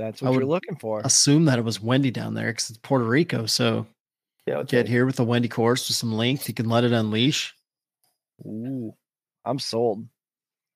That's 0.00 0.22
I 0.22 0.26
what 0.30 0.34
you're 0.34 0.44
looking 0.44 0.76
for. 0.76 1.00
Assume 1.04 1.44
that 1.44 1.58
it 1.58 1.64
was 1.64 1.80
windy 1.80 2.10
down 2.10 2.34
there 2.34 2.48
because 2.48 2.70
it's 2.70 2.78
Puerto 2.78 3.04
Rico. 3.04 3.46
So 3.46 3.86
yeah, 4.46 4.62
get 4.62 4.88
here 4.88 5.04
with 5.04 5.20
a 5.20 5.24
windy 5.24 5.48
course 5.48 5.88
with 5.88 5.96
some 5.96 6.12
length. 6.12 6.48
You 6.48 6.54
can 6.54 6.68
let 6.68 6.84
it 6.84 6.92
unleash. 6.92 7.54
Ooh, 8.46 8.94
I'm 9.44 9.58
sold. 9.58 10.06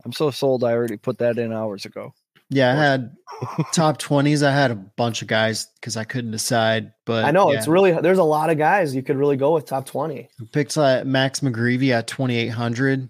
I'm 0.05 0.13
so 0.13 0.31
sold. 0.31 0.63
I 0.63 0.73
already 0.73 0.99
put 0.99 1.19
that 1.19 1.39
in 1.39 1.53
hours 1.53 1.87
ago. 1.87 2.13
Yeah, 2.51 2.73
I 2.73 2.75
had 2.75 3.17
top 3.73 3.99
twenties. 3.99 4.43
I 4.43 4.53
had 4.53 4.71
a 4.71 4.75
bunch 4.75 5.23
of 5.23 5.29
guys 5.29 5.67
because 5.81 5.97
I 5.97 6.05
couldn't 6.05 6.31
decide. 6.31 6.93
But 7.07 7.25
I 7.25 7.31
know 7.31 7.51
yeah, 7.51 7.59
it's 7.59 7.67
really 7.69 7.93
there's 7.93 8.19
a 8.19 8.25
lot 8.25 8.51
of 8.51 8.59
guys 8.59 8.95
you 8.95 9.03
could 9.03 9.17
really 9.17 9.39
go 9.39 9.55
with 9.55 9.65
top 9.65 9.87
20. 9.87 10.29
I 10.41 10.45
picked 10.53 10.77
uh, 10.77 11.03
Max 11.07 11.41
McGreevy 11.41 11.91
at 11.91 12.07
twenty 12.07 12.37
eight 12.37 12.49
hundred. 12.49 13.09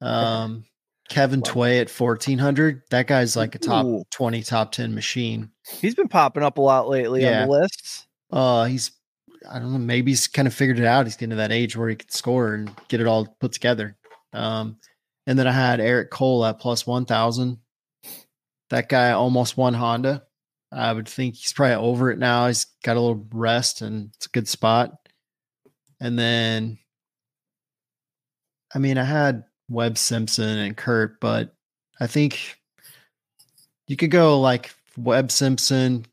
Um, 0.00 0.64
Kevin 1.14 1.40
Wow. 1.40 1.52
Tway 1.52 1.80
at 1.80 1.88
fourteen 1.88 2.38
hundred. 2.38 2.82
That 2.90 3.06
guy's 3.06 3.36
like 3.36 3.54
a 3.54 3.58
top 3.58 3.86
Ooh. 3.86 4.02
twenty, 4.10 4.42
top 4.42 4.72
ten 4.72 4.94
machine. 4.94 5.50
He's 5.80 5.94
been 5.94 6.08
popping 6.08 6.42
up 6.42 6.58
a 6.58 6.60
lot 6.60 6.88
lately 6.88 7.22
Yeah. 7.22 7.42
on 7.42 7.48
the 7.48 7.54
lists. 7.60 8.06
Uh, 8.32 8.64
he's 8.64 8.90
I 9.48 9.58
don't 9.60 9.72
know. 9.72 9.78
Maybe 9.78 10.10
he's 10.10 10.26
kind 10.26 10.48
of 10.48 10.54
figured 10.54 10.80
it 10.80 10.86
out. 10.86 11.06
He's 11.06 11.16
getting 11.16 11.30
to 11.30 11.36
that 11.36 11.52
age 11.52 11.76
where 11.76 11.88
he 11.88 11.94
can 11.96 12.08
score 12.08 12.54
and 12.54 12.70
get 12.88 13.00
it 13.00 13.06
all 13.06 13.26
put 13.40 13.52
together. 13.52 13.96
Um, 14.32 14.78
and 15.26 15.38
then 15.38 15.46
I 15.46 15.52
had 15.52 15.80
Eric 15.80 16.10
Cole 16.10 16.44
at 16.44 16.58
plus 16.58 16.86
one 16.86 17.04
thousand. 17.04 17.58
That 18.70 18.88
guy 18.88 19.12
almost 19.12 19.56
won 19.56 19.74
Honda. 19.74 20.24
I 20.72 20.92
would 20.92 21.08
think 21.08 21.36
he's 21.36 21.52
probably 21.52 21.76
over 21.76 22.10
it 22.10 22.18
now. 22.18 22.48
He's 22.48 22.66
got 22.82 22.96
a 22.96 23.00
little 23.00 23.24
rest 23.32 23.82
and 23.82 24.10
it's 24.16 24.26
a 24.26 24.30
good 24.30 24.48
spot. 24.48 24.90
And 26.00 26.18
then, 26.18 26.78
I 28.74 28.80
mean, 28.80 28.98
I 28.98 29.04
had 29.04 29.44
Webb 29.68 29.98
Simpson 29.98 30.58
and 30.58 30.76
Kurt, 30.76 31.20
but 31.20 31.54
I 32.00 32.06
think 32.06 32.58
you 33.86 33.96
could 33.96 34.10
go 34.10 34.40
like 34.40 34.74
Webb 34.96 35.30
Simpson, 35.30 36.06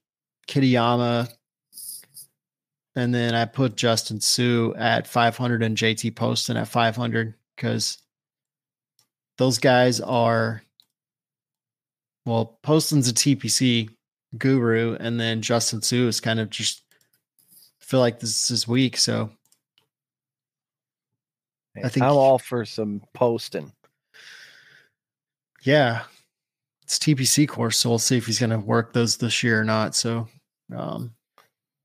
Kitayama, 0.47 1.31
and 2.95 3.13
then 3.13 3.33
I 3.35 3.45
put 3.45 3.75
Justin 3.75 4.19
Suh 4.19 4.73
at 4.77 5.07
500 5.07 5.63
and 5.63 5.77
JT 5.77 6.15
Poston 6.15 6.57
at 6.57 6.67
500 6.67 7.33
because 7.55 7.97
those 9.37 9.57
guys 9.57 10.01
are, 10.01 10.61
well, 12.25 12.59
Poston's 12.63 13.09
a 13.09 13.13
TPC 13.13 13.89
guru, 14.37 14.95
and 14.99 15.19
then 15.19 15.41
Justin 15.41 15.81
Suh 15.81 16.07
is 16.07 16.19
kind 16.19 16.39
of 16.39 16.49
just 16.49 16.83
feel 17.79 17.99
like 17.99 18.19
this 18.19 18.51
is 18.51 18.67
week. 18.67 18.97
So 18.97 19.29
I 21.77 21.89
think- 21.89 22.03
I'm 22.03 22.11
all 22.11 22.37
for 22.39 22.65
some 22.65 23.01
Poston. 23.13 23.71
yeah, 25.63 26.03
it's 26.83 26.97
TPC 26.99 27.47
course, 27.47 27.77
so 27.79 27.89
we'll 27.89 27.99
see 27.99 28.17
if 28.17 28.25
he's 28.25 28.39
going 28.39 28.49
to 28.49 28.59
work 28.59 28.93
those 28.93 29.17
this 29.17 29.43
year 29.43 29.59
or 29.61 29.63
not. 29.63 29.95
So, 29.95 30.27
um, 30.75 31.13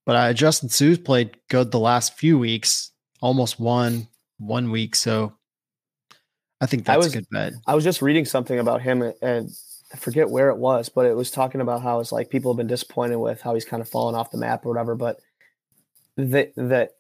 but 0.04 0.16
I 0.16 0.32
Justin 0.32 0.68
Suh's 0.68 0.98
played 0.98 1.36
good 1.48 1.70
the 1.70 1.78
last 1.78 2.14
few 2.18 2.38
weeks, 2.38 2.90
almost 3.20 3.60
won 3.60 4.08
one 4.38 4.70
week, 4.70 4.94
so 4.96 5.32
I 6.60 6.66
think 6.66 6.88
I 6.88 6.94
that's 6.94 7.06
was- 7.06 7.14
a 7.14 7.18
good 7.18 7.28
bet. 7.30 7.52
I 7.66 7.74
was 7.74 7.84
just 7.84 8.02
reading 8.02 8.24
something 8.24 8.58
about 8.58 8.82
him 8.82 9.02
and- 9.02 9.14
and 9.22 9.50
I 9.92 9.96
forget 9.98 10.28
where 10.28 10.48
it 10.50 10.56
was, 10.56 10.88
but 10.88 11.06
it 11.06 11.14
was 11.14 11.30
talking 11.30 11.60
about 11.60 11.80
how 11.82 12.00
it's 12.00 12.10
like 12.10 12.28
people 12.28 12.50
have 12.52 12.56
been 12.56 12.66
disappointed 12.66 13.16
with 13.18 13.40
how 13.40 13.54
he's 13.54 13.64
kind 13.64 13.80
of 13.80 13.88
fallen 13.88 14.16
off 14.16 14.32
the 14.32 14.36
map 14.38 14.66
or 14.66 14.70
whatever. 14.70 14.96
But 14.96 15.20
that 16.16 16.52
that 16.56 16.96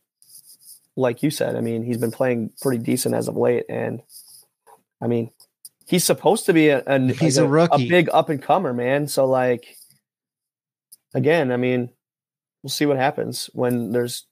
like 0.96 1.22
you 1.22 1.30
said, 1.30 1.56
I 1.56 1.60
mean, 1.60 1.82
he's 1.84 1.98
been 1.98 2.10
playing 2.10 2.50
pretty 2.60 2.82
decent 2.82 3.14
as 3.14 3.28
of 3.28 3.36
late, 3.36 3.64
and 3.68 4.02
I 5.02 5.06
mean, 5.06 5.30
he's 5.86 6.04
supposed 6.04 6.46
to 6.46 6.52
be 6.52 6.68
a, 6.68 6.82
a 6.86 6.98
He's 7.12 7.38
like 7.38 7.46
a 7.46 7.48
rookie. 7.48 7.86
a 7.86 7.88
big 7.88 8.08
up 8.12 8.28
and 8.30 8.42
comer, 8.42 8.72
man. 8.72 9.06
So 9.08 9.26
like, 9.26 9.76
again, 11.14 11.52
I 11.52 11.56
mean, 11.56 11.90
we'll 12.62 12.70
see 12.70 12.86
what 12.86 12.96
happens 12.96 13.50
when 13.52 13.92
there's 13.92 14.26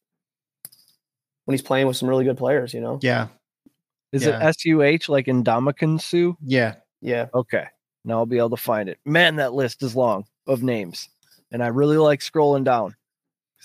when 1.44 1.52
he's 1.52 1.62
playing 1.62 1.86
with 1.86 1.96
some 1.96 2.08
really 2.08 2.24
good 2.24 2.38
players. 2.38 2.72
You 2.72 2.80
know, 2.80 2.98
Yeah, 3.02 3.28
Is 4.12 4.24
Yeah. 4.24 4.38
it 4.38 4.42
S 4.42 4.64
U 4.64 4.82
H 4.82 5.08
like 5.08 5.26
Indomitian 5.26 6.00
Sue? 6.00 6.36
yeah. 6.42 6.76
yeah. 7.00 7.26
Okay. 7.34 7.66
Now 8.06 8.14
I'll 8.18 8.26
be 8.26 8.38
able 8.38 8.50
to 8.50 8.56
find 8.56 8.88
it. 8.88 8.98
Man, 9.04 9.36
that 9.36 9.52
list 9.54 9.82
is 9.82 9.94
long 9.96 10.24
of 10.46 10.62
names. 10.62 11.08
And 11.52 11.62
I 11.62 11.68
really 11.68 11.96
like 11.98 12.20
scrolling 12.20 12.64
down. 12.64 12.94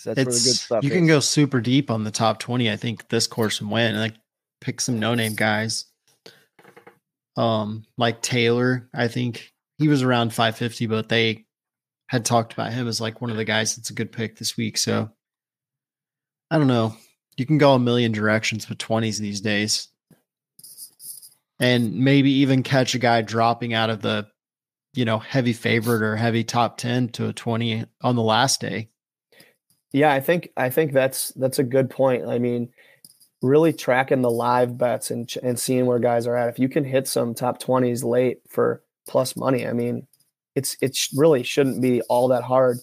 That's 0.03 0.17
where 0.17 0.25
the 0.25 0.31
good 0.31 0.35
It's 0.37 0.61
stuff 0.61 0.83
you 0.83 0.89
is. 0.89 0.95
can 0.95 1.07
go 1.07 1.19
super 1.19 1.61
deep 1.61 1.89
on 1.91 2.03
the 2.03 2.11
top 2.11 2.39
twenty. 2.39 2.71
I 2.71 2.75
think 2.77 3.09
this 3.09 3.27
course 3.27 3.61
and 3.61 3.71
win. 3.71 3.91
and, 3.91 3.99
Like 3.99 4.15
pick 4.61 4.81
some 4.81 4.99
no 4.99 5.15
name 5.15 5.35
guys. 5.35 5.85
Um, 7.37 7.85
like 7.97 8.21
Taylor, 8.21 8.89
I 8.93 9.07
think 9.07 9.53
he 9.77 9.87
was 9.87 10.03
around 10.03 10.33
five 10.33 10.57
fifty, 10.57 10.87
but 10.87 11.09
they 11.09 11.45
had 12.07 12.25
talked 12.25 12.53
about 12.53 12.73
him 12.73 12.87
as 12.87 12.99
like 12.99 13.21
one 13.21 13.29
of 13.31 13.37
the 13.37 13.45
guys 13.45 13.75
that's 13.75 13.91
a 13.91 13.93
good 13.93 14.11
pick 14.11 14.37
this 14.37 14.57
week. 14.57 14.77
So 14.77 15.09
I 16.51 16.57
don't 16.57 16.67
know. 16.67 16.95
You 17.37 17.45
can 17.45 17.57
go 17.57 17.73
a 17.73 17.79
million 17.79 18.11
directions 18.11 18.67
with 18.67 18.77
twenties 18.79 19.19
these 19.19 19.39
days, 19.41 19.87
and 21.59 21.95
maybe 21.99 22.31
even 22.31 22.63
catch 22.63 22.95
a 22.95 22.99
guy 22.99 23.21
dropping 23.21 23.73
out 23.73 23.89
of 23.89 24.01
the, 24.01 24.27
you 24.93 25.05
know, 25.05 25.19
heavy 25.19 25.53
favorite 25.53 26.01
or 26.01 26.17
heavy 26.17 26.43
top 26.43 26.77
ten 26.77 27.07
to 27.09 27.27
a 27.29 27.33
twenty 27.33 27.85
on 28.01 28.15
the 28.15 28.21
last 28.23 28.59
day. 28.59 28.89
Yeah, 29.91 30.13
I 30.13 30.19
think 30.19 30.51
I 30.55 30.69
think 30.69 30.93
that's 30.93 31.29
that's 31.29 31.59
a 31.59 31.63
good 31.63 31.89
point. 31.89 32.27
I 32.27 32.39
mean, 32.39 32.69
really 33.41 33.73
tracking 33.73 34.21
the 34.21 34.31
live 34.31 34.77
bets 34.77 35.11
and 35.11 35.31
and 35.41 35.59
seeing 35.59 35.85
where 35.85 35.99
guys 35.99 36.27
are 36.27 36.35
at. 36.35 36.49
If 36.49 36.59
you 36.59 36.69
can 36.69 36.83
hit 36.83 37.07
some 37.07 37.33
top 37.33 37.61
20s 37.61 38.03
late 38.03 38.41
for 38.49 38.83
plus 39.07 39.35
money, 39.35 39.67
I 39.67 39.73
mean, 39.73 40.07
it's 40.55 40.77
it 40.81 40.97
really 41.15 41.43
shouldn't 41.43 41.81
be 41.81 42.01
all 42.03 42.27
that 42.29 42.43
hard 42.43 42.79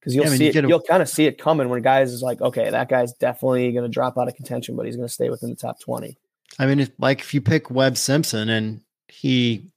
because 0.00 0.14
you'll 0.14 0.24
Yeah, 0.24 0.30
I 0.30 0.32
mean, 0.32 0.38
see 0.38 0.44
you 0.46 0.50
it, 0.50 0.64
a, 0.64 0.68
you'll 0.68 0.82
kind 0.82 1.02
of 1.02 1.08
see 1.08 1.26
it 1.26 1.38
coming 1.38 1.68
when 1.68 1.82
guys 1.82 2.12
is 2.12 2.22
like, 2.22 2.40
okay, 2.40 2.70
that 2.70 2.88
guy's 2.88 3.12
definitely 3.14 3.72
going 3.72 3.84
to 3.84 3.90
drop 3.90 4.16
out 4.18 4.28
of 4.28 4.34
contention, 4.34 4.74
but 4.74 4.86
he's 4.86 4.96
going 4.96 5.08
to 5.08 5.12
stay 5.12 5.30
within 5.30 5.50
the 5.50 5.56
top 5.56 5.80
20. 5.80 6.16
I 6.58 6.66
mean, 6.66 6.80
if 6.80 6.90
like 6.98 7.20
if 7.20 7.34
you 7.34 7.40
pick 7.40 7.70
Webb 7.70 7.96
Simpson 7.96 8.48
and 8.48 8.80
he 9.08 9.71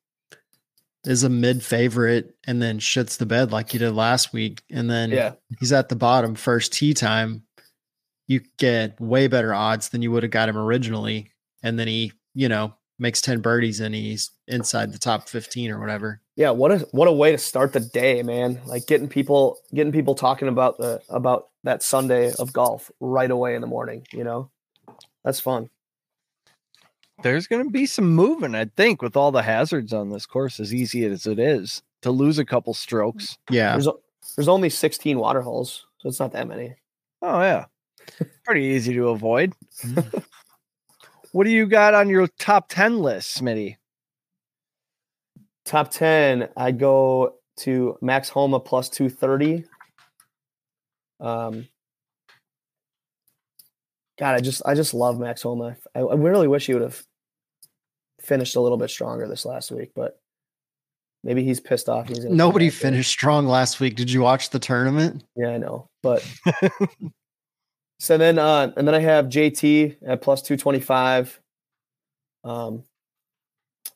is 1.06 1.24
a 1.24 1.30
mid 1.30 1.64
favorite 1.64 2.36
and 2.46 2.62
then 2.62 2.80
shits 2.80 3.18
the 3.18 3.26
bed 3.26 3.52
like 3.52 3.72
he 3.72 3.78
did 3.78 3.92
last 3.94 4.34
week, 4.34 4.64
and 4.70 4.90
then 4.90 5.12
Yeah. 5.12 5.34
he's 5.60 5.72
at 5.74 5.90
the 5.90 5.96
bottom 5.96 6.36
first 6.36 6.74
tee 6.74 6.94
time, 6.94 7.44
you 8.28 8.42
get 8.58 9.00
way 9.00 9.28
better 9.28 9.54
odds 9.54 9.90
than 9.90 10.02
you 10.02 10.12
would 10.12 10.24
have 10.24 10.32
got 10.32 10.50
him 10.50 10.58
originally. 10.58 11.32
And 11.64 11.78
then 11.80 11.88
he, 11.88 12.12
you 12.34 12.50
know, 12.50 12.74
makes 12.98 13.22
10 13.22 13.42
birdies 13.42 13.80
and 13.80 13.94
he's 13.94 14.32
inside 14.48 14.92
the 14.92 14.98
top 14.98 15.28
15 15.28 15.70
or 15.72 15.80
whatever. 15.80 16.22
Yeah, 16.36 16.52
what 16.52 16.72
a 16.72 16.80
what 16.92 17.08
a 17.08 17.12
way 17.12 17.32
to 17.32 17.38
start 17.38 17.74
the 17.74 17.80
day, 17.80 18.22
man. 18.24 18.62
Like 18.66 18.88
getting 18.88 19.08
people 19.08 19.58
getting 19.74 19.94
people 19.94 20.16
talking 20.16 20.48
about 20.48 20.78
the 20.78 21.02
about 21.10 21.50
that 21.64 21.82
Sunday 21.82 22.34
of 22.38 22.52
golf 22.52 22.92
right 23.00 23.30
away 23.32 23.56
in 23.56 23.62
the 23.62 23.68
morning, 23.68 24.06
you 24.12 24.24
know. 24.24 24.50
That's 25.24 25.40
fun. 25.40 25.70
There's 27.24 27.48
going 27.48 27.64
to 27.64 27.72
be 27.72 27.86
some 27.86 28.14
moving, 28.14 28.56
I 28.56 28.66
think, 28.66 29.02
with 29.02 29.16
all 29.16 29.32
the 29.32 29.42
hazards 29.42 29.94
on 29.94 30.10
this 30.10 30.26
course, 30.26 30.60
as 30.60 30.74
easy 30.74 31.06
as 31.06 31.26
it 31.26 31.40
is 31.40 31.82
to 32.02 32.12
lose 32.12 32.38
a 32.38 32.46
couple 32.46 32.74
strokes. 32.74 33.38
Yeah. 33.50 33.72
There's 33.72 33.88
there's 34.36 34.48
only 34.48 34.70
16 34.70 35.18
water 35.18 35.42
holes, 35.42 35.86
so 35.98 36.10
it's 36.10 36.20
not 36.20 36.34
that 36.34 36.48
many. 36.48 36.76
Oh, 37.22 37.42
yeah. 37.42 37.66
Pretty 38.44 38.64
easy 38.66 38.94
to 38.94 39.10
avoid. 39.10 39.54
what 41.32 41.46
do 41.46 41.52
you 41.52 41.66
got 41.68 41.94
on 41.94 42.10
your 42.10 42.28
top 42.28 42.68
10 42.70 43.00
list, 43.00 43.42
Smitty? 43.42 43.78
Top 45.64 45.90
10, 45.90 46.50
I 46.58 46.72
go 46.72 47.36
to 47.58 47.98
Max 48.02 48.30
Homa 48.30 48.60
plus 48.60 48.90
230. 48.90 49.66
Um 51.20 51.68
God, 54.18 54.36
I 54.36 54.40
just 54.40 54.62
I 54.66 54.76
just 54.76 54.94
love 54.94 55.20
Max 55.20 55.42
Homa. 55.42 55.76
I, 55.94 56.00
I 56.00 56.16
really 56.16 56.48
wish 56.48 56.68
he 56.68 56.74
would 56.74 56.82
have 56.82 57.04
finished 58.22 58.56
a 58.56 58.62
little 58.62 58.78
bit 58.78 58.90
stronger 58.90 59.28
this 59.28 59.46
last 59.46 59.72
week, 59.72 59.92
but 59.96 60.20
maybe 61.24 61.44
he's 61.44 61.60
pissed 61.60 61.90
off. 61.90 62.08
He's 62.08 62.24
Nobody 62.24 62.70
finished 62.70 63.10
strong 63.10 63.46
last 63.46 63.80
week. 63.80 63.96
Did 63.96 64.12
you 64.12 64.22
watch 64.22 64.50
the 64.50 64.60
tournament? 64.60 65.24
Yeah, 65.36 65.50
I 65.50 65.58
know. 65.58 65.90
But 66.02 66.26
so 68.00 68.18
then 68.18 68.40
uh 68.40 68.72
and 68.78 68.88
then 68.88 68.96
I 68.96 69.00
have 69.00 69.26
JT 69.26 69.98
at 70.06 70.22
plus 70.22 70.42
225. 70.42 71.42
Um 72.44 72.84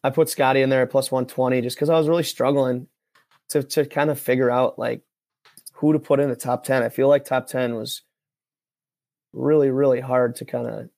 I 0.03 0.10
put 0.10 0.29
Scotty 0.29 0.62
in 0.62 0.69
there 0.69 0.82
at 0.82 0.91
plus 0.91 1.12
120 1.12 1.62
just 1.62 1.75
because 1.75 1.89
I 1.89 1.97
was 1.97 2.10
really 2.10 2.23
struggling 2.23 2.88
to 3.49 3.63
to 3.63 3.86
kind 3.86 4.10
of 4.10 4.19
figure 4.19 4.49
out 4.49 4.77
like 4.77 5.01
who 5.73 5.93
to 5.93 5.99
put 5.99 6.19
in 6.19 6.29
the 6.29 6.36
top 6.36 6.65
10. 6.65 6.84
I 6.84 6.89
feel 6.89 7.08
like 7.08 7.23
top 7.23 7.47
10 7.47 7.75
was 7.75 8.01
really, 9.33 9.69
really 9.69 9.99
hard 9.99 10.35
to 10.37 10.45
kind 10.45 10.67
of 10.67 10.89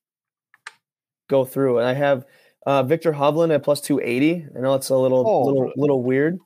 go 1.30 1.46
through. 1.46 1.80
And 1.80 1.88
I 1.88 1.94
have 1.94 2.26
uh 2.66 2.84
Viktor 2.84 3.12
Hovland 3.14 3.54
at 3.54 3.64
plus 3.64 3.82
280. 3.82 4.48
I 4.56 4.60
know 4.60 4.76
it's 4.76 4.90
a 4.90 4.96
little 4.96 5.26
Oh. 5.28 5.44
little 5.46 5.72
little 5.76 6.04
weird, 6.04 6.40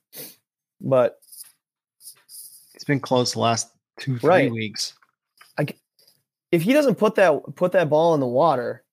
but 0.82 1.20
It's 2.74 2.84
been 2.86 3.00
close 3.00 3.34
the 3.34 3.40
last 3.40 3.70
two, 4.00 4.18
three 4.20 4.30
Right. 4.30 4.52
weeks. 4.52 4.94
if 6.52 6.62
he 6.62 6.72
doesn't 6.74 6.96
put 6.96 7.16
that 7.16 7.42
put 7.56 7.72
that 7.74 7.90
ball 7.90 8.14
in 8.14 8.20
the 8.22 8.28
water, 8.28 8.84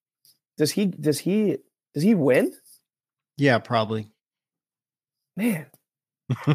does 0.57 0.71
he 0.71 0.85
does 0.87 1.19
he 1.19 1.57
does 1.93 2.03
he 2.03 2.13
win? 2.15 2.53
Yeah, 3.37 3.59
probably. 3.59 4.07
Man, 5.37 5.65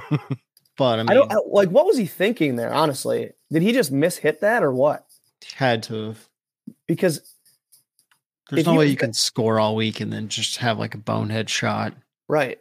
But 0.77 0.99
I 0.99 1.03
mean, 1.03 1.09
I 1.11 1.15
don't 1.15 1.33
I- 1.33 1.37
like 1.47 1.71
what 1.71 1.87
was 1.87 1.97
he 1.97 2.05
thinking 2.07 2.57
there, 2.57 2.73
honestly? 2.75 3.31
Did 3.51 3.63
he 3.63 3.73
just 3.73 3.91
miss 3.91 4.17
hit 4.19 4.41
that 4.43 4.63
or 4.63 4.73
what? 4.73 5.07
Had 5.57 5.83
to 5.85 6.09
have. 6.09 6.29
Because 6.87 7.35
There's 8.51 8.67
no 8.67 8.73
he 8.73 8.79
way 8.79 8.87
you 8.87 8.97
can 8.97 9.13
score 9.13 9.59
all 9.59 9.75
week 9.77 10.01
and 10.01 10.13
then 10.13 10.29
just 10.29 10.57
have 10.59 10.79
like 10.79 10.95
a 10.95 10.99
bonehead 10.99 11.49
shot. 11.51 11.95
right. 12.29 12.59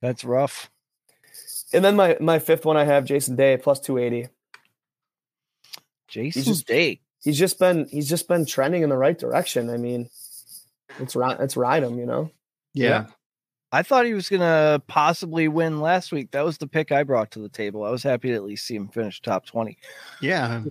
That's 0.00 0.22
rough. 0.22 0.70
And 1.72 1.82
then 1.84 1.96
my 1.96 2.16
my 2.20 2.38
fifth 2.38 2.64
one 2.66 2.76
I 2.76 2.84
have 2.84 3.06
Jason 3.06 3.36
Day 3.36 3.56
plus 3.56 3.80
280. 3.80 4.28
Jason 6.08 6.42
just- 6.44 6.66
Day. 6.66 7.00
He's 7.22 7.38
just 7.38 7.58
been 7.58 7.86
he's 7.90 8.08
just 8.08 8.28
been 8.28 8.44
trending 8.44 8.82
in 8.82 8.90
the 8.90 8.96
right 8.98 9.18
direction. 9.18 9.70
I 9.70 9.78
mean, 9.78 10.10
it's 10.98 11.16
right 11.16 11.40
it's 11.40 11.56
ride 11.56 11.82
him, 11.82 11.98
you 11.98 12.04
know. 12.04 12.30
Yeah. 12.74 13.06
I 13.72 13.82
thought 13.82 14.04
he 14.06 14.12
was 14.14 14.28
going 14.28 14.40
to 14.40 14.80
possibly 14.86 15.48
win 15.48 15.80
last 15.80 16.12
week. 16.12 16.30
That 16.32 16.44
was 16.44 16.58
the 16.58 16.66
pick 16.68 16.92
I 16.92 17.02
brought 17.02 17.30
to 17.32 17.40
the 17.40 17.48
table. 17.48 17.82
I 17.82 17.90
was 17.90 18.02
happy 18.04 18.28
to 18.28 18.34
at 18.34 18.44
least 18.44 18.66
see 18.66 18.76
him 18.76 18.86
finish 18.88 19.20
top 19.20 19.46
20. 19.46 19.78
Yeah. 20.20 20.62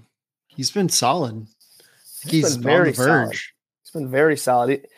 He's 0.55 0.71
been 0.71 0.89
solid. 0.89 1.47
He's 2.23 2.31
He's, 2.31 2.57
been 2.57 2.57
on 2.57 2.63
very 2.63 2.91
the 2.91 2.95
solid. 2.95 3.31
He's 3.31 3.91
been 3.93 4.09
very 4.09 4.37
solid. 4.37 4.69
It- 4.71 4.89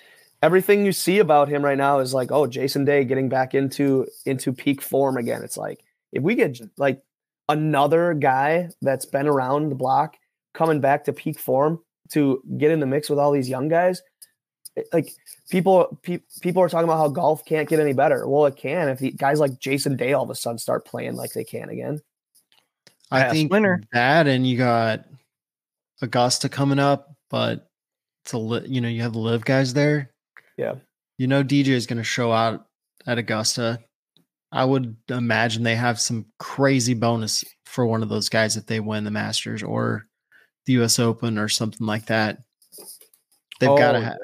everything 0.44 0.86
you 0.86 0.92
see 0.92 1.18
about 1.20 1.48
him 1.50 1.64
right 1.66 1.78
now 1.78 2.00
is 2.00 2.14
like, 2.14 2.32
oh, 2.32 2.46
Jason 2.46 2.86
Day 2.86 3.04
getting 3.04 3.30
back 3.30 3.56
into 3.56 4.06
into 4.26 4.54
peak 4.54 4.82
form 4.82 5.18
again. 5.18 5.42
It's 5.44 5.58
like 5.58 5.84
if 6.12 6.22
we 6.22 6.36
get 6.36 6.60
like 6.78 7.02
another 7.50 8.14
guy 8.14 8.70
that's 8.82 9.06
been 9.06 9.28
around 9.28 9.70
the 9.70 9.76
block 9.76 10.18
coming 10.54 10.82
back 10.82 11.06
to 11.06 11.14
peak 11.14 11.40
form 11.40 11.80
to 12.10 12.44
get 12.58 12.70
in 12.72 12.80
the 12.80 12.86
mix 12.86 13.10
with 13.10 13.18
all 13.18 13.32
these 13.32 13.50
young 13.50 13.70
guys, 13.70 14.02
it- 14.76 14.88
like 14.94 15.10
people 15.50 15.98
pe- 16.04 16.22
people 16.42 16.62
are 16.62 16.70
talking 16.70 16.84
about 16.84 16.98
how 16.98 17.08
golf 17.08 17.44
can't 17.46 17.68
get 17.70 17.80
any 17.80 17.94
better. 17.94 18.28
Well, 18.28 18.46
it 18.46 18.56
can 18.56 18.90
if 18.90 19.00
the 19.00 19.12
guys 19.12 19.40
like 19.40 19.60
Jason 19.60 19.96
Day 19.96 20.14
all 20.14 20.24
of 20.24 20.30
a 20.30 20.36
sudden 20.36 20.60
start 20.60 20.86
playing 20.86 21.16
like 21.16 21.34
they 21.34 21.44
can 21.44 21.70
again. 21.70 22.02
I 23.12 23.22
Past 23.22 23.34
think 23.34 23.52
winner. 23.52 23.82
that, 23.94 24.28
and 24.28 24.46
you 24.48 24.58
got 24.58 25.06
Augusta 26.02 26.50
coming 26.50 26.80
up, 26.80 27.16
but 27.30 27.70
it's 28.24 28.34
a 28.34 28.38
li- 28.38 28.68
you 28.68 28.82
know 28.82 28.88
you 28.90 29.02
have 29.02 29.14
the 29.14 29.20
live 29.20 29.46
guys 29.46 29.74
there. 29.74 30.12
Yeah. 30.58 30.76
You 31.18 31.28
know 31.28 31.44
DJ 31.44 31.68
is 31.70 31.86
going 31.88 31.98
to 31.98 32.04
show 32.04 32.32
out 32.32 32.66
at 33.08 33.18
Augusta. 33.18 33.80
I 34.52 34.64
would 34.66 34.96
imagine 35.10 35.64
they 35.64 35.76
have 35.76 36.00
some 36.00 36.26
crazy 36.40 36.94
bonus 36.94 37.44
for 37.66 37.86
one 37.86 38.04
of 38.04 38.10
those 38.10 38.30
guys 38.30 38.56
if 38.58 38.66
they 38.66 38.80
win 38.80 39.04
the 39.04 39.12
Masters 39.12 39.64
or 39.64 40.08
the 40.66 40.74
U.S. 40.74 40.98
Open 41.00 41.38
or 41.38 41.50
something 41.50 41.86
like 41.86 42.06
that. 42.08 42.40
They've 43.60 43.70
got 43.70 43.94
to 43.94 43.98
Oh, 44.00 44.02
have 44.02 44.18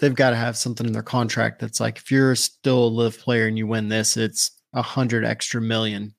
they've 0.00 0.14
got 0.14 0.30
to 0.30 0.36
have 0.36 0.56
something 0.56 0.86
in 0.86 0.92
their 0.92 1.02
contract 1.02 1.60
that's 1.60 1.78
like 1.80 1.98
if 1.98 2.10
you're 2.10 2.34
still 2.34 2.84
a 2.84 2.88
live 2.88 3.18
player 3.18 3.46
and 3.46 3.56
you 3.56 3.66
win 3.66 3.88
this, 3.88 4.16
it's 4.16 4.50
a 4.72 4.82
hundred 4.82 5.24
extra 5.24 5.60
million 5.60 6.14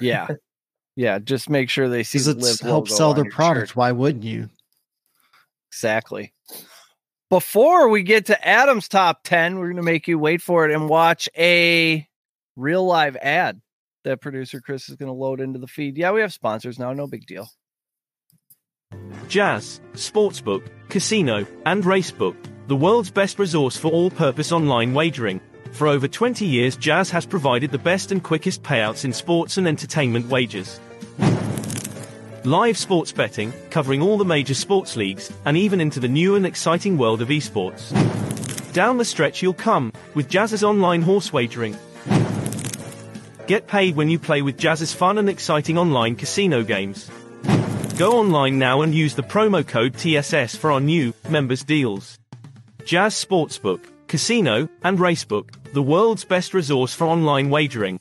Yeah. 0.00 0.28
Yeah. 0.96 1.18
Just 1.18 1.48
make 1.48 1.70
sure 1.70 1.88
they 1.88 2.02
see 2.02 2.18
because 2.18 2.26
the 2.26 2.40
it 2.40 2.42
live 2.42 2.60
helps 2.60 2.96
sell 2.96 3.14
their 3.14 3.30
product. 3.30 3.68
shirt. 3.68 3.76
Why 3.76 3.92
wouldn't 3.92 4.24
you? 4.24 4.48
Exactly. 5.70 6.32
Before 7.28 7.88
we 7.88 8.02
get 8.02 8.26
to 8.26 8.48
Adam's 8.48 8.88
top 8.88 9.22
10, 9.24 9.58
we're 9.58 9.66
going 9.66 9.76
to 9.76 9.82
make 9.82 10.08
you 10.08 10.18
wait 10.18 10.40
for 10.40 10.64
it 10.64 10.72
and 10.72 10.88
watch 10.88 11.28
a 11.36 12.06
real 12.54 12.86
live 12.86 13.16
ad 13.16 13.60
that 14.04 14.20
producer 14.20 14.60
Chris 14.60 14.88
is 14.88 14.96
going 14.96 15.08
to 15.08 15.12
load 15.12 15.40
into 15.40 15.58
the 15.58 15.66
feed. 15.66 15.98
Yeah, 15.98 16.12
we 16.12 16.20
have 16.20 16.32
sponsors 16.32 16.78
now. 16.78 16.92
No 16.92 17.06
big 17.06 17.26
deal. 17.26 17.48
Jazz, 19.28 19.80
Sportsbook, 19.94 20.66
Casino, 20.88 21.44
and 21.66 21.82
Racebook, 21.82 22.36
the 22.68 22.76
world's 22.76 23.10
best 23.10 23.38
resource 23.38 23.76
for 23.76 23.90
all 23.90 24.10
purpose 24.10 24.52
online 24.52 24.94
wagering. 24.94 25.40
For 25.72 25.88
over 25.88 26.06
20 26.06 26.46
years, 26.46 26.76
Jazz 26.76 27.10
has 27.10 27.26
provided 27.26 27.72
the 27.72 27.78
best 27.78 28.12
and 28.12 28.22
quickest 28.22 28.62
payouts 28.62 29.04
in 29.04 29.12
sports 29.12 29.58
and 29.58 29.66
entertainment 29.66 30.28
wagers. 30.28 30.80
Live 32.46 32.78
sports 32.78 33.10
betting, 33.10 33.52
covering 33.70 34.00
all 34.00 34.16
the 34.16 34.24
major 34.24 34.54
sports 34.54 34.94
leagues, 34.94 35.32
and 35.46 35.56
even 35.56 35.80
into 35.80 35.98
the 35.98 36.06
new 36.06 36.36
and 36.36 36.46
exciting 36.46 36.96
world 36.96 37.20
of 37.20 37.26
esports. 37.26 37.92
Down 38.72 38.98
the 38.98 39.04
stretch 39.04 39.42
you'll 39.42 39.52
come, 39.52 39.92
with 40.14 40.28
Jazz's 40.28 40.62
online 40.62 41.02
horse 41.02 41.32
wagering. 41.32 41.76
Get 43.48 43.66
paid 43.66 43.96
when 43.96 44.08
you 44.08 44.20
play 44.20 44.42
with 44.42 44.58
Jazz's 44.58 44.94
fun 44.94 45.18
and 45.18 45.28
exciting 45.28 45.76
online 45.76 46.14
casino 46.14 46.62
games. 46.62 47.10
Go 47.98 48.16
online 48.16 48.60
now 48.60 48.82
and 48.82 48.94
use 48.94 49.16
the 49.16 49.24
promo 49.24 49.66
code 49.66 49.94
TSS 49.94 50.54
for 50.54 50.70
our 50.70 50.78
new 50.78 51.12
members 51.28 51.64
deals. 51.64 52.16
Jazz 52.84 53.16
Sportsbook, 53.16 53.80
Casino, 54.06 54.68
and 54.84 55.00
Racebook, 55.00 55.48
the 55.72 55.82
world's 55.82 56.24
best 56.24 56.54
resource 56.54 56.94
for 56.94 57.08
online 57.08 57.50
wagering. 57.50 57.98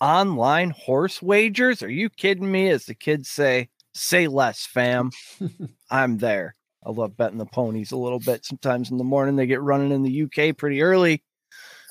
Online 0.00 0.70
horse 0.70 1.20
wagers? 1.20 1.82
Are 1.82 1.90
you 1.90 2.08
kidding 2.08 2.50
me? 2.50 2.68
As 2.68 2.86
the 2.86 2.94
kids 2.94 3.28
say, 3.28 3.68
say 3.94 4.28
less, 4.28 4.64
fam. 4.66 5.10
I'm 5.90 6.18
there. 6.18 6.54
I 6.86 6.90
love 6.90 7.16
betting 7.16 7.38
the 7.38 7.46
ponies 7.46 7.90
a 7.92 7.96
little 7.96 8.20
bit. 8.20 8.44
Sometimes 8.44 8.90
in 8.90 8.98
the 8.98 9.04
morning 9.04 9.36
they 9.36 9.46
get 9.46 9.60
running 9.60 9.90
in 9.90 10.02
the 10.04 10.22
UK 10.22 10.56
pretty 10.56 10.82
early. 10.82 11.22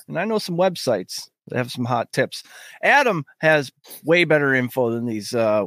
And 0.08 0.18
I 0.18 0.24
know 0.24 0.38
some 0.38 0.56
websites 0.56 1.28
that 1.48 1.58
have 1.58 1.70
some 1.70 1.84
hot 1.84 2.12
tips. 2.12 2.42
Adam 2.82 3.24
has 3.40 3.70
way 4.04 4.24
better 4.24 4.54
info 4.54 4.90
than 4.90 5.04
these 5.04 5.34
uh, 5.34 5.66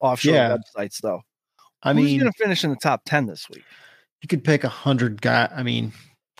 offshore 0.00 0.34
Yeah. 0.34 0.56
websites, 0.56 0.96
though. 1.02 1.20
I 1.82 1.92
mean, 1.92 2.04
Who's 2.04 2.12
mean, 2.12 2.20
going 2.20 2.32
to 2.32 2.38
finish 2.38 2.64
in 2.64 2.70
the 2.70 2.76
top 2.76 3.02
10 3.04 3.26
this 3.26 3.48
week? 3.50 3.64
you 4.22 4.28
could 4.28 4.44
pick 4.44 4.64
a 4.64 4.68
hundred 4.68 5.20
guy. 5.22 5.48
I 5.54 5.62
mean, 5.62 5.92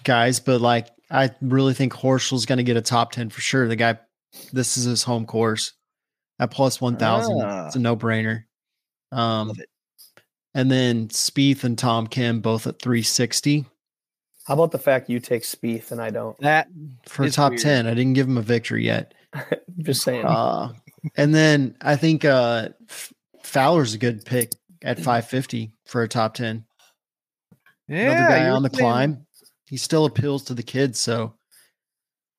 guys, 0.05 0.39
but 0.41 0.61
like 0.61 0.89
I 1.11 1.31
really 1.41 1.73
think 1.75 1.93
Horschel's 1.95 2.45
going 2.47 2.59
to 2.59 2.63
get 2.63 2.77
a 2.77 2.83
top 2.83 3.13
ten 3.13 3.31
for 3.31 3.41
sure. 3.41 3.67
The 3.69 3.77
guy, 3.77 3.99
this 4.53 4.77
is 4.77 4.85
his 4.85 5.03
home 5.03 5.27
course 5.27 5.73
at 6.39 6.51
plus 6.51 6.81
one 6.81 6.97
thousand. 6.97 7.41
Ah. 7.43 7.67
It's 7.67 7.77
a 7.77 7.79
no 7.81 7.97
brainer. 7.97 8.45
Um, 9.13 9.49
Love 9.49 9.59
it. 9.61 9.69
and 10.55 10.71
then 10.71 11.09
Spieth 11.09 11.65
and 11.65 11.77
Tom 11.79 12.07
Kim 12.07 12.41
both 12.41 12.67
at 12.67 12.81
three 12.81 13.03
sixty 13.03 13.67
How 14.47 14.55
about 14.55 14.71
the 14.71 14.79
fact 14.79 15.11
you 15.11 15.19
take 15.21 15.43
Spieth 15.43 15.91
and 15.93 16.01
I 16.01 16.11
don't? 16.11 16.39
That 16.41 16.69
for 17.07 17.29
top 17.29 17.51
weird. 17.51 17.63
ten. 17.63 17.87
I 17.87 17.95
didn't 17.95 18.13
give 18.15 18.29
him 18.29 18.39
a 18.39 18.43
victory 18.43 18.85
yet. 18.85 19.15
Just 19.79 20.03
saying. 20.03 20.25
Uh, 20.25 20.73
and 21.17 21.35
then 21.35 21.77
I 21.81 21.97
think 21.97 22.25
uh, 22.25 22.69
Fowler's 23.43 23.95
a 23.95 23.99
good 23.99 24.25
pick 24.25 24.53
at 24.83 24.99
five 25.01 25.27
fifty 25.27 25.73
for 25.87 26.03
a 26.03 26.09
top 26.09 26.35
ten. 26.35 26.65
yeah, 27.89 28.13
another 28.13 28.29
guy 28.29 28.49
on 28.51 28.63
the 28.63 28.71
saying- 28.71 28.79
climb. 28.81 29.27
He 29.67 29.77
still 29.77 30.05
appeals 30.05 30.43
to 30.45 30.55
the 30.55 30.65
kids. 30.65 30.99
So, 30.99 31.35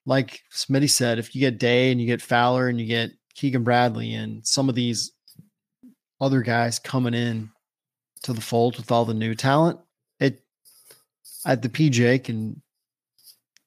like 0.05 0.41
Smitty 0.53 0.89
said, 0.89 1.19
if 1.19 1.35
you 1.35 1.41
get 1.41 1.59
Day 1.59 1.91
and 1.91 2.01
you 2.01 2.07
get 2.07 2.21
Fowler 2.21 2.67
and 2.67 2.79
you 2.79 2.87
get 2.87 3.11
Keegan 3.35 3.63
Bradley 3.63 4.13
and 4.13 4.45
some 4.45 4.69
of 4.69 4.75
these 4.75 5.11
other 6.19 6.41
guys 6.41 6.79
coming 6.79 7.13
in 7.13 7.49
to 8.23 8.33
the 8.33 8.41
fold 8.41 8.77
with 8.77 8.91
all 8.91 9.05
the 9.05 9.13
new 9.13 9.35
talent, 9.35 9.79
it 10.19 10.43
at 11.45 11.61
the 11.61 11.69
PJ 11.69 12.23
can 12.23 12.61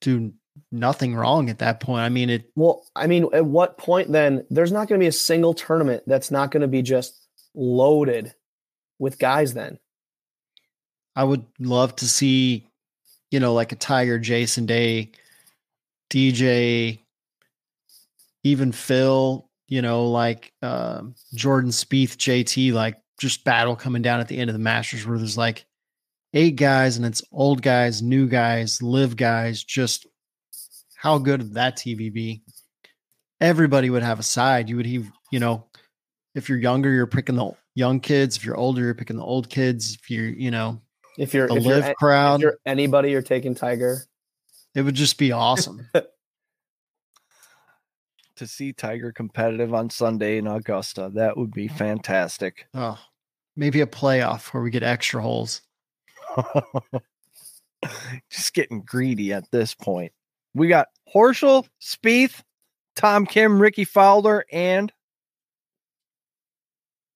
do 0.01 0.33
nothing 0.70 1.14
wrong 1.14 1.51
at 1.51 1.59
that 1.59 1.81
point. 1.81 2.03
I 2.03 2.09
mean, 2.09 2.31
it 2.31 2.51
Well, 2.55 2.85
I 2.94 3.07
mean, 3.07 3.29
at 3.33 3.47
what 3.47 3.79
point 3.79 4.12
then? 4.12 4.44
There's 4.51 4.73
not 4.73 4.88
going 4.88 4.99
to 4.99 5.05
be 5.05 5.09
a 5.09 5.12
single 5.12 5.55
tournament 5.55 6.03
that's 6.07 6.31
not 6.31 6.51
going 6.51 6.62
to 6.62 6.68
be 6.68 6.83
just 6.83 7.27
loaded 7.55 8.35
with 8.99 9.18
guys. 9.18 9.55
Then 9.55 9.79
I 11.16 11.25
would 11.25 11.44
love 11.59 11.97
to 11.97 12.09
see, 12.09 12.68
you 13.31 13.40
know, 13.40 13.55
like 13.55 13.73
a 13.73 13.77
Tiger, 13.77 14.18
Jason 14.18 14.66
Day, 14.66 15.12
DJ, 16.11 17.01
even 18.43 18.73
Phil, 18.73 19.49
you 19.69 19.83
know, 19.83 20.11
like 20.11 20.53
um 20.62 21.14
Jordan 21.35 21.71
Spieth, 21.71 22.17
JT, 22.17 22.73
like 22.73 22.97
just 23.21 23.45
battle 23.45 23.77
coming 23.77 24.03
down 24.03 24.21
at 24.21 24.29
the 24.29 24.38
end 24.38 24.51
of 24.51 24.55
the 24.55 24.61
Masters 24.61 25.07
where 25.07 25.19
there's 25.19 25.38
like 25.38 25.67
eight 26.35 26.57
guys 26.57 26.97
and 26.97 27.07
it's 27.07 27.23
old 27.33 27.62
guys, 27.62 28.03
new 28.03 28.27
guys, 28.27 28.83
live 28.83 29.17
guys. 29.17 29.62
Just 29.62 30.07
how 30.95 31.19
good 31.19 31.43
would 31.43 31.55
that 31.55 31.77
TV 31.77 32.12
be? 32.12 32.43
Everybody 33.40 33.90
would 33.90 34.03
have 34.03 34.19
a 34.19 34.23
side. 34.25 34.69
You 34.69 34.77
would 34.77 34.87
have, 34.87 35.11
you 35.31 35.38
know, 35.38 35.67
if 36.35 36.49
you're 36.49 36.59
younger, 36.59 36.90
you're 36.90 37.07
picking 37.07 37.37
the 37.37 37.53
young 37.75 38.01
kids. 38.01 38.37
If 38.37 38.45
you're 38.45 38.57
older, 38.57 38.83
you're 38.83 38.95
picking 38.95 39.17
the 39.17 39.23
old 39.23 39.49
kids. 39.49 39.95
If 39.95 40.11
you're, 40.11 40.29
you 40.29 40.51
know, 40.51 40.81
if 41.19 41.35
you're 41.35 41.49
the 41.49 41.57
if 41.57 41.64
you're, 41.64 41.75
live 41.75 41.88
if 41.88 41.97
crowd, 41.97 42.40
you're 42.40 42.59
anybody, 42.67 43.11
you're 43.11 43.23
taking 43.23 43.55
Tiger. 43.55 44.05
It 44.75 44.83
would 44.83 44.95
just 44.95 45.19
be 45.19 45.33
awesome. 45.33 45.89
to 48.37 48.47
see 48.47 48.73
Tiger 48.73 49.13
competitive 49.13 49.73
on 49.73 49.91
Sunday 49.91 50.39
in 50.39 50.47
Augusta. 50.47 51.11
That 51.15 51.37
would 51.37 51.53
be 51.53 51.69
fantastic. 51.69 52.67
oh, 52.75 52.99
maybe 53.57 53.81
a 53.81 53.87
playoff 53.87 54.53
where 54.53 54.63
we 54.63 54.71
get 54.71 54.83
extra 54.83 55.23
holes. 55.23 55.63
Just 58.31 58.55
getting 58.55 58.81
greedy 58.83 59.33
at 59.33 59.51
this 59.53 59.75
point. 59.75 60.13
We 60.55 60.69
got 60.69 60.89
Horschel, 61.15 61.67
Spieth, 61.81 62.43
Tom 62.97 63.27
Kim, 63.27 63.61
Rickie 63.61 63.85
Fowler, 63.85 64.45
and 64.51 64.91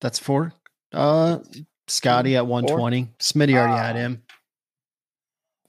That's 0.01 0.19
four. 0.19 0.53
Uh, 0.93 1.39
Scotty 1.89 2.37
at 2.37 2.47
120. 2.47 3.09
Smitty 3.19 3.55
already 3.57 3.77
had 3.79 3.97
Ah. 3.97 3.99
him. 3.99 4.23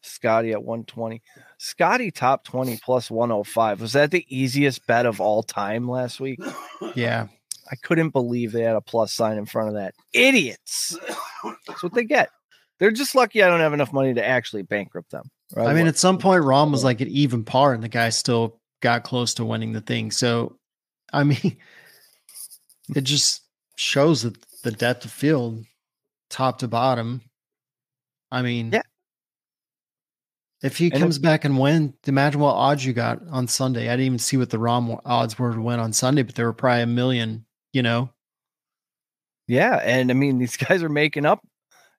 Scotty 0.01 0.51
at 0.51 0.63
120. 0.63 1.21
Scotty 1.61 2.09
top 2.09 2.45
20 2.45 2.79
plus 2.81 3.11
105. 3.11 3.81
Was 3.81 3.91
that 3.91 4.11
the 4.11 4.25
easiest 4.29 4.87
bet 4.87 5.05
of 5.05 5.19
all 5.19 5.43
time 5.43 5.89
last 5.89 6.21
week? 6.21 6.39
Yeah. 6.95 7.27
I 7.69 7.75
couldn't 7.75 8.11
believe 8.11 8.53
they 8.53 8.63
had 8.63 8.77
a 8.77 8.81
plus 8.81 9.13
sign 9.13 9.37
in 9.37 9.45
front 9.45 9.67
of 9.67 9.75
that. 9.75 9.93
Idiots. 10.13 10.97
That's 11.67 11.83
what 11.83 11.93
they 11.93 12.05
get. 12.05 12.29
They're 12.79 12.91
just 12.91 13.13
lucky 13.13 13.43
I 13.43 13.49
don't 13.49 13.59
have 13.59 13.73
enough 13.73 13.91
money 13.91 14.13
to 14.13 14.25
actually 14.25 14.61
bankrupt 14.63 15.11
them. 15.11 15.29
Or 15.53 15.63
I 15.63 15.73
mean, 15.73 15.87
at 15.87 15.97
some 15.97 16.17
point, 16.17 16.45
Rahm 16.45 16.71
was 16.71 16.85
like 16.85 17.01
at 17.01 17.09
even 17.09 17.43
par, 17.43 17.73
and 17.73 17.83
the 17.83 17.89
guy 17.89 18.07
still 18.09 18.59
got 18.81 19.03
close 19.03 19.33
to 19.35 19.45
winning 19.45 19.73
the 19.73 19.81
thing. 19.81 20.11
So, 20.11 20.55
I 21.11 21.25
mean, 21.25 21.57
it 22.95 23.01
just 23.01 23.41
shows 23.75 24.21
that 24.21 24.37
the 24.63 24.71
depth 24.71 25.03
of 25.03 25.11
field, 25.11 25.65
top 26.29 26.59
to 26.59 26.69
bottom. 26.69 27.21
I 28.31 28.43
mean, 28.43 28.71
Yeah. 28.71 28.83
If 30.61 30.77
he 30.77 30.91
And 30.91 30.99
comes 30.99 31.19
back 31.19 31.45
and 31.45 31.57
win, 31.57 31.93
imagine 32.05 32.41
what 32.41 32.53
odds 32.53 32.85
you 32.85 32.91
got 32.93 33.19
on 33.29 33.47
Sunday. 33.47 33.87
I 33.87 33.93
didn't 33.93 34.05
even 34.05 34.19
see 34.19 34.35
what 34.37 34.49
the 34.49 34.57
Rahm 34.57 34.99
odds 35.05 35.39
were 35.39 35.53
to 35.53 35.61
win 35.61 35.79
on 35.79 35.93
Sunday, 35.93 36.23
but 36.23 36.35
there 36.35 36.45
were 36.45 36.53
probably 36.53 36.81
a 36.81 36.87
million. 36.87 37.45
You 37.71 37.83
know, 37.83 38.09
yeah, 39.47 39.75
and 39.83 40.11
I 40.11 40.13
mean 40.13 40.37
these 40.37 40.57
guys 40.57 40.83
are 40.83 40.89
making 40.89 41.25
up. 41.25 41.45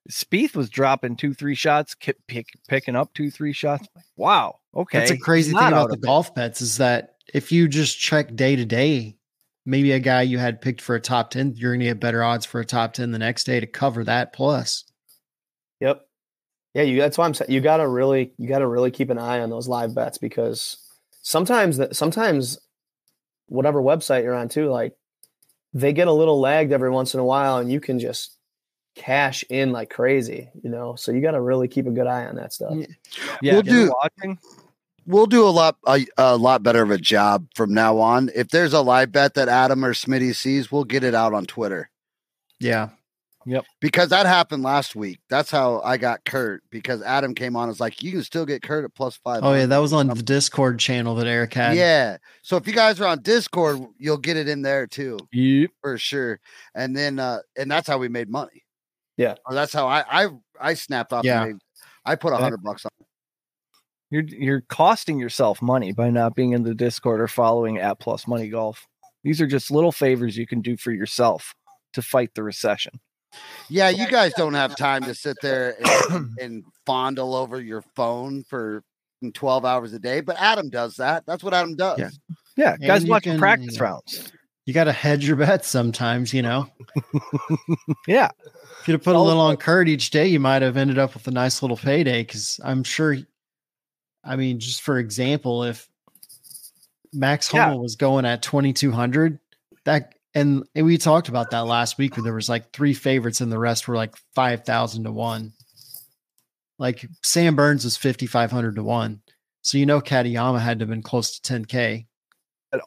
Spieth 0.09 0.55
was 0.55 0.69
dropping 0.69 1.15
two, 1.15 1.33
three 1.33 1.53
shots, 1.53 1.93
ki- 1.93 2.13
pick, 2.27 2.47
picking 2.67 2.95
up 2.95 3.13
two, 3.13 3.29
three 3.29 3.53
shots. 3.53 3.87
Wow. 4.15 4.59
Okay. 4.75 4.99
That's 4.99 5.11
a 5.11 5.17
crazy 5.17 5.51
thing 5.51 5.67
about 5.67 5.89
the 5.89 5.95
it. 5.95 6.01
golf 6.01 6.33
bets 6.33 6.61
is 6.61 6.77
that 6.77 7.15
if 7.33 7.51
you 7.51 7.67
just 7.67 7.99
check 7.99 8.35
day 8.35 8.55
to 8.55 8.65
day, 8.65 9.17
maybe 9.65 9.91
a 9.91 9.99
guy 9.99 10.23
you 10.23 10.39
had 10.39 10.59
picked 10.59 10.81
for 10.81 10.95
a 10.95 10.99
top 11.01 11.29
10, 11.29 11.53
you're 11.55 11.71
going 11.71 11.81
to 11.81 11.85
get 11.85 11.99
better 11.99 12.23
odds 12.23 12.45
for 12.47 12.59
a 12.59 12.65
top 12.65 12.93
10 12.93 13.11
the 13.11 13.19
next 13.19 13.43
day 13.43 13.59
to 13.59 13.67
cover 13.67 14.03
that 14.03 14.33
plus. 14.33 14.85
Yep. 15.81 16.01
Yeah, 16.73 16.83
you. 16.83 16.99
That's 16.99 17.17
why 17.17 17.25
I'm 17.25 17.33
saying 17.33 17.51
you 17.51 17.59
got 17.61 17.77
to 17.77 17.87
really, 17.87 18.31
you 18.37 18.47
got 18.47 18.59
to 18.59 18.67
really 18.67 18.91
keep 18.91 19.09
an 19.09 19.17
eye 19.17 19.41
on 19.41 19.49
those 19.49 19.67
live 19.67 19.93
bets 19.93 20.17
because 20.17 20.77
sometimes 21.21 21.77
that 21.77 21.95
sometimes 21.95 22.59
whatever 23.47 23.81
website 23.81 24.23
you're 24.23 24.33
on 24.35 24.47
too, 24.49 24.69
like 24.69 24.95
they 25.73 25.93
get 25.93 26.07
a 26.07 26.13
little 26.13 26.39
lagged 26.39 26.71
every 26.71 26.89
once 26.89 27.13
in 27.13 27.19
a 27.19 27.25
while, 27.25 27.57
and 27.57 27.71
you 27.71 27.79
can 27.79 27.99
just 27.99 28.37
cash 28.95 29.43
in 29.49 29.71
like 29.71 29.89
crazy, 29.89 30.49
you 30.63 30.69
know. 30.69 30.95
So 30.95 31.11
you 31.11 31.21
got 31.21 31.31
to 31.31 31.41
really 31.41 31.67
keep 31.67 31.87
a 31.87 31.91
good 31.91 32.07
eye 32.07 32.25
on 32.25 32.35
that 32.35 32.53
stuff. 32.53 32.73
Yeah. 32.75 32.85
Yeah, 33.41 33.53
We'll 33.53 33.61
do- 33.63 33.93
watching. 34.01 34.37
We'll 35.07 35.25
do 35.25 35.45
a 35.47 35.49
lot 35.49 35.77
a, 35.87 36.05
a 36.17 36.37
lot 36.37 36.61
better 36.61 36.83
of 36.83 36.91
a 36.91 36.97
job 36.97 37.47
from 37.55 37.73
now 37.73 37.97
on. 37.97 38.29
If 38.35 38.49
there's 38.49 38.71
a 38.71 38.81
live 38.81 39.11
bet 39.11 39.33
that 39.33 39.49
Adam 39.49 39.83
or 39.83 39.93
Smitty 39.93 40.35
sees, 40.35 40.71
we'll 40.71 40.83
get 40.83 41.03
it 41.03 41.15
out 41.15 41.33
on 41.33 41.45
Twitter. 41.45 41.89
Yeah. 42.59 42.89
Because 43.79 44.09
that 44.09 44.25
happened 44.25 44.63
last 44.63 44.95
week. 44.95 45.19
That's 45.29 45.49
how 45.49 45.81
I 45.81 45.97
got 45.97 46.23
Kurt 46.25 46.63
because 46.69 47.01
Adam 47.01 47.33
came 47.33 47.55
on 47.55 47.67
was 47.67 47.79
like, 47.79 48.03
you 48.03 48.11
can 48.11 48.23
still 48.23 48.45
get 48.45 48.61
Kurt 48.61 48.85
at 48.85 48.93
plus 48.93 49.17
five. 49.17 49.41
Oh, 49.43 49.53
yeah. 49.53 49.65
That 49.65 49.79
was 49.79 49.93
on 49.93 50.07
the 50.07 50.15
Discord 50.21 50.79
channel 50.79 51.15
that 51.15 51.27
Eric 51.27 51.53
had. 51.53 51.75
Yeah. 51.75 52.17
So 52.43 52.57
if 52.57 52.67
you 52.67 52.73
guys 52.73 53.01
are 53.01 53.07
on 53.07 53.21
Discord, 53.21 53.79
you'll 53.97 54.17
get 54.17 54.37
it 54.37 54.47
in 54.47 54.61
there 54.61 54.85
too. 54.87 55.17
Yep. 55.31 55.71
for 55.81 55.97
sure. 55.97 56.39
And 56.75 56.95
then 56.95 57.19
uh 57.19 57.39
and 57.57 57.69
that's 57.69 57.87
how 57.87 57.97
we 57.97 58.07
made 58.09 58.29
money. 58.29 58.63
Yeah. 59.17 59.35
Or 59.45 59.53
that's 59.55 59.73
how 59.73 59.87
I 59.87 60.03
I 60.23 60.27
I 60.59 60.73
snapped 60.75 61.13
off. 61.13 61.25
Yeah. 61.25 61.45
made- 61.45 61.55
I 62.05 62.15
put 62.15 62.33
a 62.33 62.37
hundred 62.37 62.63
bucks 62.63 62.85
on. 62.85 62.91
You're 64.09 64.23
you're 64.23 64.61
costing 64.61 65.19
yourself 65.19 65.61
money 65.61 65.93
by 65.93 66.09
not 66.09 66.35
being 66.35 66.51
in 66.51 66.63
the 66.63 66.73
Discord 66.73 67.21
or 67.21 67.27
following 67.27 67.77
at 67.77 67.99
Plus 67.99 68.27
Money 68.27 68.49
Golf. 68.49 68.87
These 69.23 69.39
are 69.39 69.47
just 69.47 69.69
little 69.71 69.91
favors 69.91 70.35
you 70.35 70.47
can 70.47 70.61
do 70.61 70.75
for 70.77 70.91
yourself 70.91 71.53
to 71.93 72.01
fight 72.01 72.31
the 72.35 72.43
recession. 72.43 72.99
Yeah, 73.69 73.89
you 73.89 74.07
guys 74.09 74.33
don't 74.33 74.53
have 74.53 74.75
time 74.75 75.03
to 75.03 75.15
sit 75.15 75.37
there 75.41 75.75
and, 76.11 76.29
and 76.39 76.63
fondle 76.85 77.33
over 77.35 77.61
your 77.61 77.81
phone 77.95 78.43
for 78.43 78.83
mm, 79.23 79.33
12 79.33 79.65
hours 79.65 79.93
a 79.93 79.99
day, 79.99 80.21
but 80.21 80.35
Adam 80.39 80.69
does 80.69 80.95
that. 80.97 81.25
That's 81.25 81.43
what 81.43 81.53
Adam 81.53 81.75
does. 81.75 81.99
Yeah. 81.99 82.09
Yeah, 82.57 82.73
And 82.73 82.83
guys 82.87 83.03
you 83.05 83.09
watching 83.09 83.33
can, 83.33 83.39
practice 83.39 83.75
you 83.77 83.81
rounds. 83.81 84.31
You 84.65 84.73
got 84.73 84.83
to 84.83 84.91
hedge 84.91 85.25
your 85.25 85.37
bets 85.37 85.67
sometimes, 85.69 86.33
you 86.33 86.41
know. 86.41 86.67
Yeah, 88.07 88.29
If 88.81 88.87
you'd 88.87 88.95
have 88.95 89.03
put 89.03 89.15
a 89.15 89.19
little 89.19 89.41
on 89.41 89.53
about- 89.53 89.59
Kurt 89.63 89.87
each 89.87 90.11
day, 90.11 90.27
you 90.27 90.39
might 90.39 90.61
have 90.61 90.75
ended 90.77 90.97
up 90.99 91.13
with 91.13 91.27
a 91.27 91.31
nice 91.31 91.61
little 91.61 91.77
payday. 91.77 92.23
Because 92.23 92.59
I'm 92.63 92.83
sure, 92.83 93.17
I 94.23 94.35
mean, 94.35 94.59
just 94.59 94.81
for 94.81 94.97
example, 94.99 95.63
if 95.63 95.87
Max 97.13 97.51
Yeah. 97.53 97.73
Was 97.73 97.95
going 97.95 98.25
at 98.25 98.41
2,200, 98.41 99.39
that 99.85 100.15
and 100.33 100.63
we 100.75 100.97
talked 100.97 101.29
about 101.29 101.51
that 101.51 101.65
last 101.65 101.97
week 101.97 102.15
where 102.15 102.23
there 102.23 102.33
was 102.33 102.49
like 102.49 102.71
three 102.71 102.93
favorites 102.93 103.41
and 103.41 103.51
the 103.51 103.59
rest 103.59 103.87
were 103.87 103.95
like 103.95 104.15
5,000 104.35 105.03
to 105.03 105.11
one. 105.11 105.53
Like 106.79 107.05
Sam 107.21 107.55
Burns 107.55 107.83
was 107.83 107.97
5,500 107.97 108.75
to 108.75 108.83
one. 108.83 109.21
So 109.61 109.77
you 109.77 109.85
know 109.85 110.01
Kitayama 110.01 110.59
had 110.59 110.79
to 110.79 110.83
have 110.83 110.89
been 110.89 111.03
close 111.03 111.39
to 111.39 111.53
10K. 111.53 112.05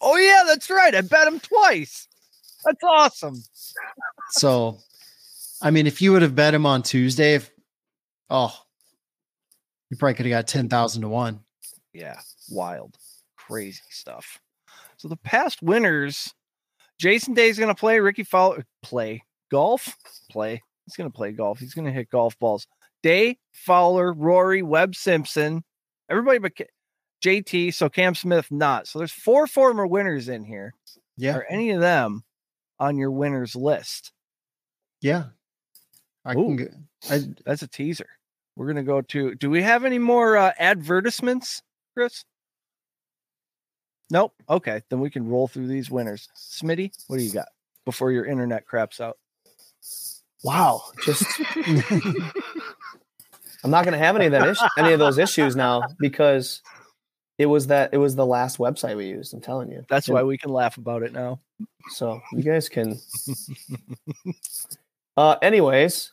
Oh 0.00 0.16
yeah, 0.16 0.42
that's 0.46 0.70
right. 0.70 0.94
I 0.94 1.02
bet 1.02 1.28
him 1.28 1.40
twice. 1.40 2.08
That's 2.64 2.82
awesome. 2.82 3.42
So, 4.30 4.78
I 5.62 5.70
mean, 5.70 5.86
if 5.86 6.00
you 6.00 6.12
would 6.12 6.22
have 6.22 6.34
bet 6.34 6.54
him 6.54 6.66
on 6.66 6.82
Tuesday, 6.82 7.34
if 7.34 7.50
oh, 8.30 8.54
you 9.90 9.96
probably 9.96 10.14
could 10.14 10.26
have 10.26 10.30
got 10.30 10.46
ten 10.48 10.68
thousand 10.68 11.02
to 11.02 11.08
one. 11.08 11.40
Yeah, 11.92 12.18
wild, 12.50 12.96
crazy 13.36 13.82
stuff. 13.90 14.40
So 14.96 15.08
the 15.08 15.16
past 15.16 15.62
winners, 15.62 16.32
Jason 17.04 17.34
Day 17.34 17.48
is 17.48 17.58
going 17.58 17.68
to 17.68 17.78
play. 17.78 18.00
Rickie 18.00 18.24
Fowler 18.24 18.64
play 18.82 19.22
golf, 19.50 19.96
play 20.30 20.62
He's 20.84 20.96
gonna 20.96 21.10
play 21.10 21.32
golf. 21.32 21.58
He's 21.58 21.74
gonna 21.74 21.90
hit 21.90 22.10
golf 22.10 22.38
balls. 22.38 22.66
Day, 23.02 23.38
Fowler, 23.52 24.12
Rory, 24.12 24.62
Webb 24.62 24.94
Simpson, 24.94 25.64
everybody 26.10 26.38
but 26.38 26.52
JT. 27.22 27.72
So 27.74 27.88
Cam 27.88 28.14
Smith 28.14 28.50
not. 28.50 28.86
So 28.86 28.98
there's 28.98 29.12
four 29.12 29.46
former 29.46 29.86
winners 29.86 30.28
in 30.28 30.44
here. 30.44 30.74
Yeah. 31.16 31.36
Are 31.36 31.46
any 31.48 31.70
of 31.70 31.80
them 31.80 32.24
on 32.78 32.96
your 32.96 33.10
winners 33.10 33.54
list? 33.54 34.12
Yeah. 35.00 35.24
I 36.24 36.32
Ooh. 36.32 36.34
can 36.34 36.56
go, 36.56 36.66
I 37.10 37.20
That's 37.44 37.62
a 37.62 37.68
teaser. 37.68 38.08
We're 38.56 38.66
gonna 38.66 38.82
go 38.82 39.00
to. 39.00 39.34
Do 39.34 39.50
we 39.50 39.62
have 39.62 39.84
any 39.84 39.98
more 39.98 40.36
uh, 40.36 40.52
advertisements, 40.58 41.62
Chris? 41.94 42.24
Nope. 44.14 44.32
Okay, 44.48 44.80
then 44.90 45.00
we 45.00 45.10
can 45.10 45.28
roll 45.28 45.48
through 45.48 45.66
these 45.66 45.90
winners. 45.90 46.28
Smitty, 46.36 46.92
what 47.08 47.16
do 47.18 47.24
you 47.24 47.32
got 47.32 47.48
before 47.84 48.12
your 48.12 48.24
internet 48.24 48.64
craps 48.64 49.00
out? 49.00 49.18
Wow, 50.44 50.82
just 51.04 51.24
I'm 53.64 53.70
not 53.70 53.84
gonna 53.84 53.98
have 53.98 54.14
any 54.14 54.26
of 54.26 54.32
that 54.32 54.46
is- 54.46 54.62
any 54.78 54.92
of 54.92 55.00
those 55.00 55.18
issues 55.18 55.56
now 55.56 55.82
because 55.98 56.62
it 57.38 57.46
was 57.46 57.66
that 57.66 57.90
it 57.92 57.98
was 57.98 58.14
the 58.14 58.24
last 58.24 58.58
website 58.58 58.96
we 58.96 59.06
used. 59.06 59.34
I'm 59.34 59.40
telling 59.40 59.68
you. 59.68 59.84
That's 59.88 60.06
And 60.06 60.14
why 60.14 60.22
we 60.22 60.38
can 60.38 60.50
laugh 60.50 60.76
about 60.78 61.02
it 61.02 61.12
now. 61.12 61.40
So 61.88 62.20
you 62.30 62.44
guys 62.44 62.68
can. 62.68 63.00
uh, 65.16 65.36
anyways, 65.42 66.12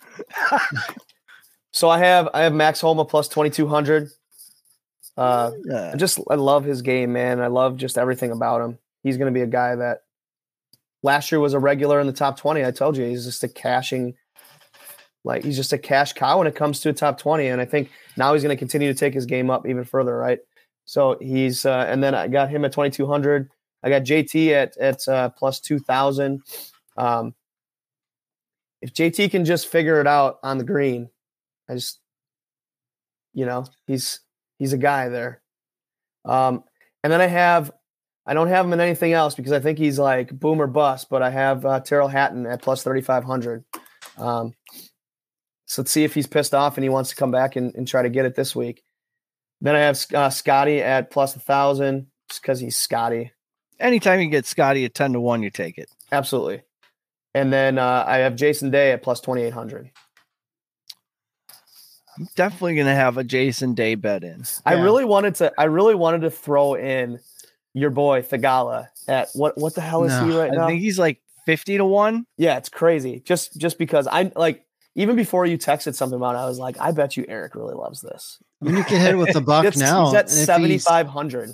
so 1.72 1.88
I 1.88 2.00
have 2.00 2.30
I 2.34 2.42
have 2.42 2.54
Max 2.54 2.82
Homa 2.82 3.06
plus 3.06 3.28
2200. 3.28 4.10
Uh, 5.22 5.52
Yeah. 5.66 5.92
I 5.94 5.98
just 5.98 6.20
I 6.30 6.36
love 6.36 6.64
his 6.64 6.82
game, 6.82 7.14
man. 7.14 7.40
I 7.40 7.48
love 7.48 7.78
just 7.78 7.98
everything 7.98 8.32
about 8.32 8.62
him. 8.62 8.78
He's 9.04 9.18
going 9.18 9.32
to 9.32 9.38
be 9.38 9.44
a 9.44 9.48
guy 9.48 9.76
that 9.76 10.00
last 11.04 11.32
year 11.32 11.40
was 11.40 11.54
a 11.54 11.60
regular 11.60 12.00
in 12.00 12.08
the 12.08 12.14
top 12.14 12.38
20. 12.38 12.66
I 12.66 12.72
told 12.72 12.98
you 12.98 13.06
he's 13.06 13.26
just 13.26 13.44
a 13.44 13.48
cashing 13.48 14.16
like 15.24 15.44
he's 15.44 15.56
just 15.56 15.74
a 15.74 15.78
cash 15.78 16.14
cow 16.14 16.40
when 16.40 16.48
it 16.48 16.56
comes 16.56 16.80
to 16.80 16.90
a 16.90 16.94
top 16.94 17.20
20 17.20 17.48
and 17.48 17.62
I 17.62 17.66
think 17.66 17.92
now 18.18 18.34
he's 18.34 18.42
going 18.42 18.56
to 18.56 18.60
continue 18.60 18.92
to 18.92 18.98
take 18.98 19.14
his 19.14 19.28
game 19.28 19.52
up 19.52 19.68
even 19.68 19.84
further, 19.84 20.18
right? 20.18 20.40
So 20.86 21.18
he's 21.22 21.66
uh, 21.66 21.86
and 21.88 22.04
then 22.04 22.16
I 22.16 22.28
got 22.28 22.50
him 22.50 22.66
at 22.66 22.72
2200. 22.74 23.50
I 23.84 23.90
got 23.90 24.02
JT 24.02 24.50
at 24.50 24.78
at 24.78 25.08
uh, 25.08 25.30
plus 25.30 25.60
2000. 25.60 26.42
Um 26.98 27.36
if 28.82 28.94
JT 28.94 29.30
can 29.30 29.46
just 29.46 29.68
figure 29.68 30.02
it 30.02 30.08
out 30.08 30.40
on 30.42 30.58
the 30.58 30.64
green, 30.64 31.10
I 31.70 31.76
just 31.76 32.00
you 33.34 33.46
know, 33.46 33.66
he's 33.86 34.22
he's 34.62 34.74
a 34.74 34.78
guy 34.78 35.10
there. 35.10 35.42
Um, 36.24 36.64
and 37.04 37.12
then 37.12 37.20
I 37.20 37.26
have, 37.26 37.72
I 38.28 38.36
don't 38.36 38.48
have 38.48 38.64
him 38.64 38.74
in 38.74 38.80
anything 38.80 39.12
else 39.12 39.34
because 39.34 39.54
I 39.54 39.60
think 39.60 39.80
he's 39.80 39.98
like 39.98 40.30
boom 40.40 40.62
or 40.62 40.68
bust, 40.68 41.10
but 41.10 41.24
I 41.24 41.32
have 41.32 41.66
uh, 41.66 41.80
Tyrrell 41.80 42.08
Hatton 42.08 42.46
at 42.46 42.62
plus 42.62 42.84
3,500. 42.84 43.66
Um, 44.20 44.54
so 45.66 45.82
let's 45.82 45.92
see 45.92 46.04
if 46.04 46.14
he's 46.14 46.28
pissed 46.28 46.54
off 46.54 46.78
and 46.78 46.84
he 46.84 46.90
wants 46.90 47.10
to 47.10 47.16
come 47.16 47.32
back 47.32 47.56
and, 47.56 47.74
and 47.74 47.88
try 47.88 48.04
to 48.04 48.10
get 48.10 48.26
it 48.26 48.36
this 48.36 48.56
week. 48.56 48.84
Then 49.62 49.76
I 49.76 49.80
have 49.80 50.06
uh, 50.14 50.30
Scotty 50.30 50.80
at 50.80 51.10
plus 51.10 51.36
a 51.36 51.40
thousand 51.40 52.06
just 52.30 52.44
because 52.44 52.60
he's 52.60 52.78
Scotty. 52.78 53.32
Anytime 53.80 54.22
you 54.22 54.30
get 54.30 54.46
Scotty 54.46 54.86
at 54.86 54.94
10 54.94 55.14
to 55.14 55.20
1, 55.20 55.42
you 55.42 55.50
take 55.50 55.80
it. 55.80 55.90
Absolutely. 56.12 56.62
And 57.34 57.52
then 57.52 57.80
uh, 57.80 58.04
I 58.06 58.18
have 58.18 58.36
Jason 58.36 58.70
Day 58.70 58.92
at 58.92 59.02
plus 59.02 59.22
2,800. 59.22 59.90
I'm 62.18 62.28
definitely 62.36 62.76
going 62.76 62.88
to 62.88 62.96
have 62.96 63.18
a 63.18 63.24
Jason 63.24 63.74
Day 63.74 63.96
bet 63.96 64.24
in. 64.24 64.44
I 64.66 64.76
Yeah. 64.76 64.84
really 64.84 65.06
wanted 65.06 65.36
to, 65.36 65.54
I 65.58 65.66
really 65.66 65.96
wanted 65.96 66.22
to 66.22 66.30
throw 66.32 66.76
in 66.76 67.20
your 67.74 67.90
boy 67.90 68.22
Theegala 68.22 68.88
at 69.08 69.30
what, 69.34 69.58
what 69.58 69.76
the 69.76 69.82
hell 69.82 70.04
is 70.04 70.12
he 70.14 70.38
right 70.38 70.52
I 70.52 70.56
now? 70.56 70.66
I 70.66 70.68
think 70.68 70.82
he's 70.82 71.00
like 71.00 71.22
50 71.46 71.78
to 71.78 71.86
1. 71.86 72.26
Yeah, 72.38 72.58
it's 72.58 72.70
crazy. 72.70 73.22
Just 73.26 73.58
just 73.58 73.78
because 73.80 74.08
I 74.08 74.32
like 74.36 74.66
even 74.96 75.16
before 75.16 75.46
you 75.46 75.58
texted 75.58 75.96
something 75.96 76.18
about 76.18 76.36
it, 76.36 76.40
I 76.40 76.46
was 76.48 76.60
like, 76.60 76.78
I 76.80 76.92
bet 76.92 77.16
you 77.16 77.26
Eric 77.30 77.56
really 77.56 77.74
loves 77.76 78.02
this. 78.02 78.38
I 78.62 78.66
mean, 78.66 78.76
you 78.78 78.84
can 78.84 79.00
hit 79.00 79.12
it 79.12 79.18
with 79.18 79.32
the 79.34 79.42
buck 79.42 79.64
It's- 79.66 79.80
now. 79.80 80.06
he's 80.08 80.16
at 80.16 80.30
seventy 80.30 80.78
five 80.78 81.08
hundred. 81.08 81.52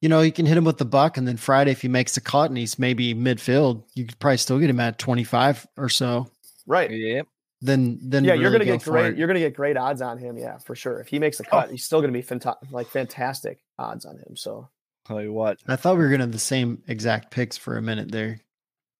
You 0.00 0.08
know, 0.08 0.22
you 0.22 0.32
can 0.32 0.46
hit 0.46 0.56
him 0.56 0.64
with 0.64 0.78
the 0.78 0.86
buck, 0.86 1.18
and 1.18 1.28
then 1.28 1.36
Friday, 1.36 1.72
if 1.72 1.82
he 1.82 1.88
makes 1.88 2.14
the 2.14 2.22
cut 2.22 2.48
and 2.48 2.56
he's 2.56 2.78
maybe 2.78 3.14
midfield, 3.14 3.82
you 3.94 4.06
could 4.06 4.18
probably 4.18 4.38
still 4.38 4.58
get 4.58 4.70
him 4.70 4.80
at 4.80 4.98
twenty 4.98 5.24
five 5.24 5.66
or 5.76 5.88
so. 5.90 6.30
Right. 6.66 6.90
Yep. 6.90 7.26
Then, 7.62 7.98
then 8.02 8.24
Yeah, 8.24 8.34
you're 8.34 8.50
gonna 8.52 8.64
go 8.64 8.76
get 8.78 8.84
great. 8.84 9.06
it. 9.12 9.18
You're 9.18 9.26
gonna 9.26 9.38
get 9.40 9.54
great 9.54 9.76
odds 9.76 10.00
on 10.00 10.16
him. 10.18 10.38
Yeah, 10.38 10.58
for 10.58 10.74
sure. 10.74 10.98
If 11.00 11.08
he 11.08 11.18
makes 11.18 11.36
the 11.38 11.44
cut, 11.44 11.70
he's 11.70 11.84
still 11.84 12.00
gonna 12.00 12.12
be 12.12 12.22
fanta- 12.22 12.56
like 12.70 12.86
fantastic 12.88 13.58
odds 13.78 14.04
on 14.06 14.16
him. 14.16 14.36
So 14.36 14.68
Tell 15.06 15.20
you 15.20 15.32
what. 15.32 15.58
I 15.68 15.76
thought 15.76 15.96
we 15.96 16.02
were 16.04 16.10
gonna 16.10 16.22
have 16.24 16.32
the 16.32 16.38
same 16.38 16.82
exact 16.88 17.30
picks 17.30 17.56
for 17.56 17.76
a 17.76 17.82
minute 17.82 18.10
there. 18.12 18.40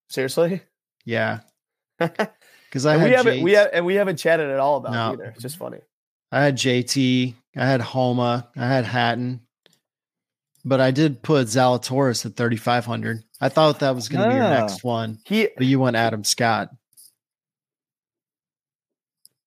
seriously, 0.08 0.60
Yeah, 1.04 1.40
because 1.98 2.84
I 2.86 2.96
had 2.98 3.08
we 3.10 3.16
haven't 3.16 3.42
we 3.42 3.50
J- 3.52 3.56
have 3.56 3.70
and 3.72 3.86
we 3.86 3.94
haven't 3.94 4.16
chatted 4.16 4.50
at 4.50 4.58
all 4.60 4.76
about 4.78 4.92
No. 4.92 5.10
it 5.10 5.12
either. 5.14 5.30
It's 5.32 5.42
just 5.42 5.56
funny. 5.56 5.78
I 6.32 6.42
had 6.42 6.56
JT, 6.56 7.34
I 7.56 7.66
had 7.66 7.80
Homa, 7.80 8.48
I 8.56 8.66
had 8.66 8.84
Hatton, 8.84 9.40
but 10.64 10.80
I 10.80 10.90
did 10.90 11.22
put 11.22 11.46
Zalatoris 11.46 12.26
at 12.26 12.36
thirty 12.36 12.56
five 12.56 12.84
hundred. 12.84 13.22
I 13.40 13.48
thought 13.48 13.80
that 13.80 13.94
was 13.94 14.08
gonna 14.08 14.28
be 14.28 14.34
your 14.34 14.44
Ah. 14.44 14.60
next 14.60 14.84
one, 14.84 15.18
He 15.24 15.48
but 15.56 15.66
you 15.66 15.80
went 15.80 15.96
Adam 15.96 16.24
Scott. 16.24 16.70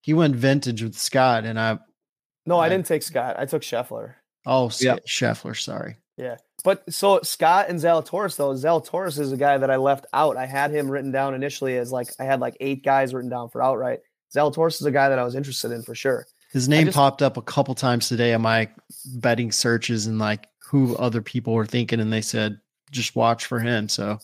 He 0.04 0.12
went 0.12 0.36
vintage 0.36 0.82
with 0.82 0.98
Scott, 0.98 1.44
and 1.46 1.58
I 1.58 1.78
no, 2.44 2.58
I 2.58 2.66
I- 2.66 2.68
didn't 2.68 2.84
take 2.84 3.02
Scott. 3.02 3.36
I 3.38 3.46
took 3.46 3.62
Scheffler. 3.62 4.16
oh 4.44 4.70
Yep. 4.78 5.06
Scheffler, 5.06 5.58
sorry. 5.58 5.96
Yeah, 6.18 6.36
but 6.62 6.84
so 6.92 7.20
Scott 7.22 7.70
and 7.70 7.78
Zalatoris 7.80 8.36
though, 8.36 8.52
Zalatoris 8.52 9.18
is 9.18 9.32
a 9.32 9.36
guy 9.38 9.56
that 9.56 9.70
I 9.70 9.76
left 9.76 10.04
out. 10.12 10.36
I 10.36 10.44
had 10.44 10.70
him 10.70 10.90
written 10.90 11.10
down 11.10 11.34
initially 11.34 11.78
as 11.78 11.90
like 11.90 12.08
I 12.20 12.24
had 12.24 12.38
like 12.40 12.56
eight 12.60 12.84
guys 12.84 13.14
written 13.14 13.30
down 13.30 13.48
for 13.48 13.62
outright. 13.62 14.00
Zalatoris 14.36 14.78
is 14.80 14.84
a 14.86 14.90
guy 14.90 15.08
that 15.08 15.18
I 15.18 15.24
was 15.24 15.34
interested 15.34 15.70
in 15.72 15.82
for 15.82 15.94
sure. 15.94 16.26
His 16.52 16.68
name 16.68 16.84
just- 16.86 16.96
popped 16.96 17.22
up 17.22 17.36
a 17.38 17.42
couple 17.42 17.74
times 17.74 18.08
today 18.08 18.34
on 18.34 18.42
my 18.42 18.68
betting 19.16 19.50
searches 19.52 20.06
and 20.06 20.18
like 20.18 20.46
who 20.58 20.94
other 20.96 21.22
people 21.22 21.54
were 21.54 21.66
thinking, 21.66 21.98
and 21.98 22.12
they 22.12 22.20
said 22.20 22.60
just 22.90 23.16
watch 23.16 23.46
for 23.46 23.58
him. 23.58 23.88
So 23.88 24.18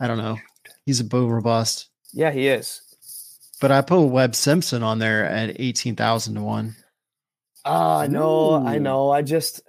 I 0.00 0.08
don't 0.08 0.18
know. 0.18 0.38
He's 0.86 1.00
a 1.00 1.04
boom 1.04 1.30
or 1.30 1.42
bust. 1.42 1.88
Yeah, 2.12 2.30
he 2.32 2.48
is. 2.48 2.80
But 3.60 3.70
I 3.70 3.82
put 3.82 4.00
Webb 4.06 4.34
Simpson 4.34 4.82
on 4.82 4.98
there 4.98 5.24
at 5.26 5.60
eighteen 5.60 5.96
thousand 5.96 6.34
to 6.36 6.42
one. 6.42 6.74
Oh, 7.64 7.96
I 7.98 8.06
know, 8.06 8.54
I 8.54 8.78
know. 8.78 9.10
I 9.10 9.22
just 9.22 9.60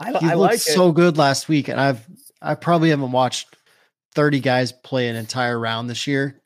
I, 0.00 0.10
He 0.18 0.26
I 0.30 0.34
looked 0.34 0.52
like 0.52 0.60
so 0.60 0.88
it. 0.88 0.94
good 0.94 1.18
last 1.18 1.48
week, 1.48 1.68
and 1.68 1.78
I've 1.78 2.06
I 2.40 2.54
probably 2.54 2.90
haven't 2.90 3.12
watched 3.12 3.56
thirty 4.14 4.40
guys 4.40 4.72
play 4.72 5.08
an 5.08 5.16
entire 5.16 5.58
round 5.58 5.90
this 5.90 6.06
year, 6.06 6.40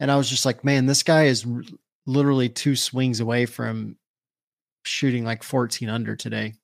and 0.00 0.10
I 0.10 0.16
was 0.16 0.28
just 0.28 0.44
like, 0.44 0.64
man, 0.64 0.86
this 0.86 1.04
guy 1.04 1.24
is 1.26 1.46
r- 1.46 1.62
literally 2.06 2.48
two 2.48 2.74
swings 2.74 3.20
away 3.20 3.46
from 3.46 3.96
shooting 4.84 5.24
like 5.24 5.44
fourteen 5.44 5.88
under 5.88 6.16
today. 6.16 6.54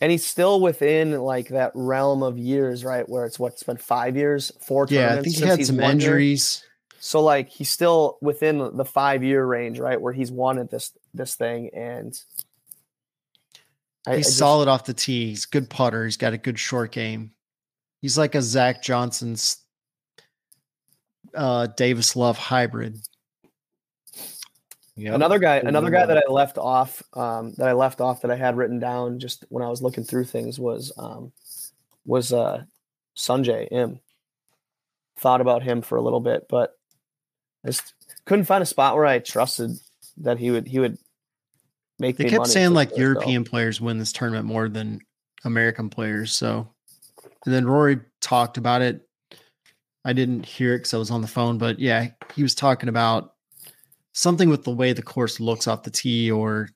And 0.00 0.10
he's 0.10 0.24
still 0.26 0.60
within 0.60 1.12
like 1.20 1.48
that 1.50 1.70
realm 1.76 2.24
of 2.24 2.36
years, 2.36 2.84
right? 2.84 3.08
Where 3.08 3.24
it's 3.24 3.38
what's 3.38 3.62
been 3.62 3.76
five 3.76 4.16
years, 4.16 4.50
four 4.60 4.88
Yeah, 4.90 5.14
I 5.14 5.22
think 5.22 5.36
he 5.36 5.46
had 5.46 5.64
some 5.64 5.76
won 5.76 6.00
here. 6.00 6.08
injuries. 6.10 6.64
So 7.04 7.20
like 7.20 7.48
he's 7.48 7.68
still 7.68 8.16
within 8.22 8.76
the 8.76 8.84
five 8.84 9.24
year 9.24 9.44
range, 9.44 9.80
right? 9.80 10.00
Where 10.00 10.12
he's 10.12 10.30
wanted 10.30 10.70
this 10.70 10.92
this 11.12 11.34
thing 11.34 11.70
and 11.74 12.16
I- 14.06 14.12
I 14.12 14.16
He's 14.18 14.26
just- 14.26 14.38
solid 14.38 14.68
off 14.68 14.84
the 14.84 14.94
tee. 14.94 15.26
He's 15.30 15.44
good 15.44 15.68
putter. 15.68 16.04
He's 16.04 16.16
got 16.16 16.32
a 16.32 16.38
good 16.38 16.60
short 16.60 16.92
game. 16.92 17.32
He's 18.00 18.16
like 18.16 18.36
a 18.36 18.42
Zach 18.42 18.82
Johnson's 18.84 19.56
uh, 21.34 21.66
Davis 21.66 22.14
Love 22.14 22.38
hybrid. 22.38 22.98
Yep. 24.94 25.14
Another 25.14 25.38
guy, 25.40 25.56
another 25.56 25.90
guy 25.90 26.06
that 26.06 26.18
I 26.18 26.30
left 26.30 26.56
off, 26.56 27.02
um, 27.14 27.52
that 27.54 27.66
I 27.66 27.72
left 27.72 28.00
off 28.00 28.20
that 28.22 28.30
I 28.30 28.36
had 28.36 28.56
written 28.56 28.78
down 28.78 29.18
just 29.18 29.44
when 29.48 29.64
I 29.64 29.68
was 29.68 29.82
looking 29.82 30.04
through 30.04 30.26
things 30.26 30.60
was 30.60 30.92
um, 30.98 31.32
was 32.04 32.32
uh, 32.32 32.62
Sungjae 33.16 33.66
Im. 33.72 33.98
Thought 35.16 35.40
about 35.40 35.62
him 35.64 35.82
for 35.82 35.96
a 35.96 36.02
little 36.02 36.20
bit, 36.20 36.46
but 36.48 36.78
I 37.64 37.68
just 37.68 37.94
couldn't 38.26 38.44
find 38.44 38.62
a 38.62 38.66
spot 38.66 38.96
where 38.96 39.06
I 39.06 39.18
trusted 39.18 39.70
that 40.18 40.38
he 40.38 40.50
would 40.50 40.66
he 40.66 40.78
would 40.78 40.98
make. 41.98 42.18
It 42.18 42.24
they 42.24 42.30
kept 42.30 42.46
saying 42.46 42.74
like 42.74 42.96
European 42.96 43.44
players 43.44 43.80
win 43.80 43.98
this 43.98 44.12
tournament 44.12 44.46
more 44.46 44.68
than 44.68 45.00
American 45.44 45.90
players. 45.90 46.32
So, 46.32 46.68
and 47.44 47.54
then 47.54 47.66
Rory 47.66 48.00
talked 48.20 48.56
about 48.58 48.82
it. 48.82 49.06
I 50.04 50.12
didn't 50.12 50.44
hear 50.44 50.74
it 50.74 50.78
because 50.78 50.94
I 50.94 50.98
was 50.98 51.10
on 51.10 51.22
the 51.22 51.28
phone, 51.28 51.58
but 51.58 51.78
yeah, 51.78 52.08
he 52.34 52.42
was 52.42 52.54
talking 52.54 52.88
about 52.88 53.34
something 54.12 54.48
with 54.48 54.64
the 54.64 54.72
way 54.72 54.92
the 54.92 55.02
course 55.02 55.40
looks 55.40 55.68
off 55.68 55.84
the 55.84 55.90
tee 55.90 56.30
or 56.30 56.68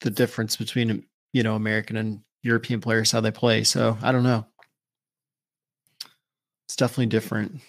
the 0.00 0.10
difference 0.10 0.56
between 0.56 1.04
you 1.32 1.42
know 1.42 1.54
American 1.54 1.96
and 1.96 2.20
European 2.42 2.80
players 2.80 3.12
how 3.12 3.20
they 3.20 3.30
play. 3.30 3.64
So 3.64 3.96
I 4.02 4.12
don't 4.12 4.24
know. 4.24 4.46
It's 6.66 6.76
definitely 6.76 7.06
different. 7.06 7.60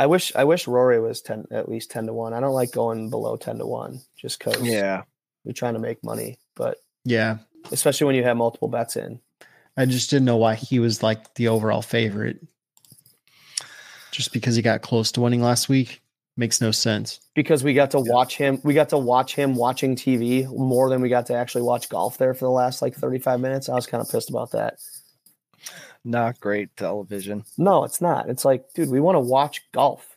I 0.00 0.06
wish 0.06 0.32
I 0.34 0.44
wish 0.44 0.66
Rory 0.66 0.98
was 0.98 1.20
ten 1.20 1.44
at 1.50 1.68
least 1.68 1.90
ten 1.90 2.06
to 2.06 2.12
one. 2.14 2.32
I 2.32 2.40
don't 2.40 2.54
like 2.54 2.72
going 2.72 3.10
below 3.10 3.36
ten 3.36 3.58
to 3.58 3.66
one 3.66 4.00
just 4.16 4.38
because 4.38 4.62
Yeah. 4.62 5.02
you're 5.44 5.52
trying 5.52 5.74
to 5.74 5.80
make 5.80 6.02
money, 6.02 6.38
but 6.56 6.78
Yeah, 7.04 7.36
especially 7.70 8.06
when 8.06 8.14
you 8.16 8.24
have 8.24 8.36
multiple 8.38 8.68
bets 8.68 8.96
in. 8.96 9.20
I 9.76 9.84
just 9.84 10.08
didn't 10.10 10.24
know 10.24 10.38
why 10.38 10.54
he 10.54 10.78
was 10.78 11.02
like 11.02 11.34
the 11.34 11.48
overall 11.48 11.82
favorite. 11.82 12.38
Just 14.10 14.32
because 14.32 14.56
he 14.56 14.62
got 14.62 14.82
close 14.82 15.12
to 15.12 15.20
winning 15.20 15.42
last 15.42 15.68
week. 15.68 16.00
Makes 16.36 16.60
no 16.62 16.70
sense. 16.70 17.20
because 17.34 17.62
we 17.62 17.74
got 17.74 17.90
to 17.90 18.00
watch 18.00 18.36
him. 18.36 18.60
We 18.64 18.72
got 18.72 18.88
to 18.90 18.98
watch 18.98 19.34
him 19.34 19.54
watching 19.56 19.94
TV 19.94 20.46
more 20.56 20.88
than 20.88 21.02
we 21.02 21.10
got 21.10 21.26
to 21.26 21.34
actually 21.34 21.62
watch 21.62 21.90
golf 21.90 22.16
there 22.16 22.32
for 22.32 22.46
the 22.46 22.50
last 22.50 22.80
like 22.80 22.94
35 22.94 23.40
minutes. 23.40 23.68
I 23.68 23.74
was 23.74 23.86
kind 23.86 24.00
of 24.00 24.10
pissed 24.10 24.30
about 24.30 24.52
that. 24.52 24.78
Not 26.04 26.40
great 26.40 26.74
television. 26.76 27.44
No, 27.58 27.84
it's 27.84 28.00
not. 28.00 28.28
It's 28.28 28.44
like, 28.44 28.72
dude, 28.74 28.90
we 28.90 29.00
want 29.00 29.16
to 29.16 29.20
watch 29.20 29.62
golf. 29.72 30.16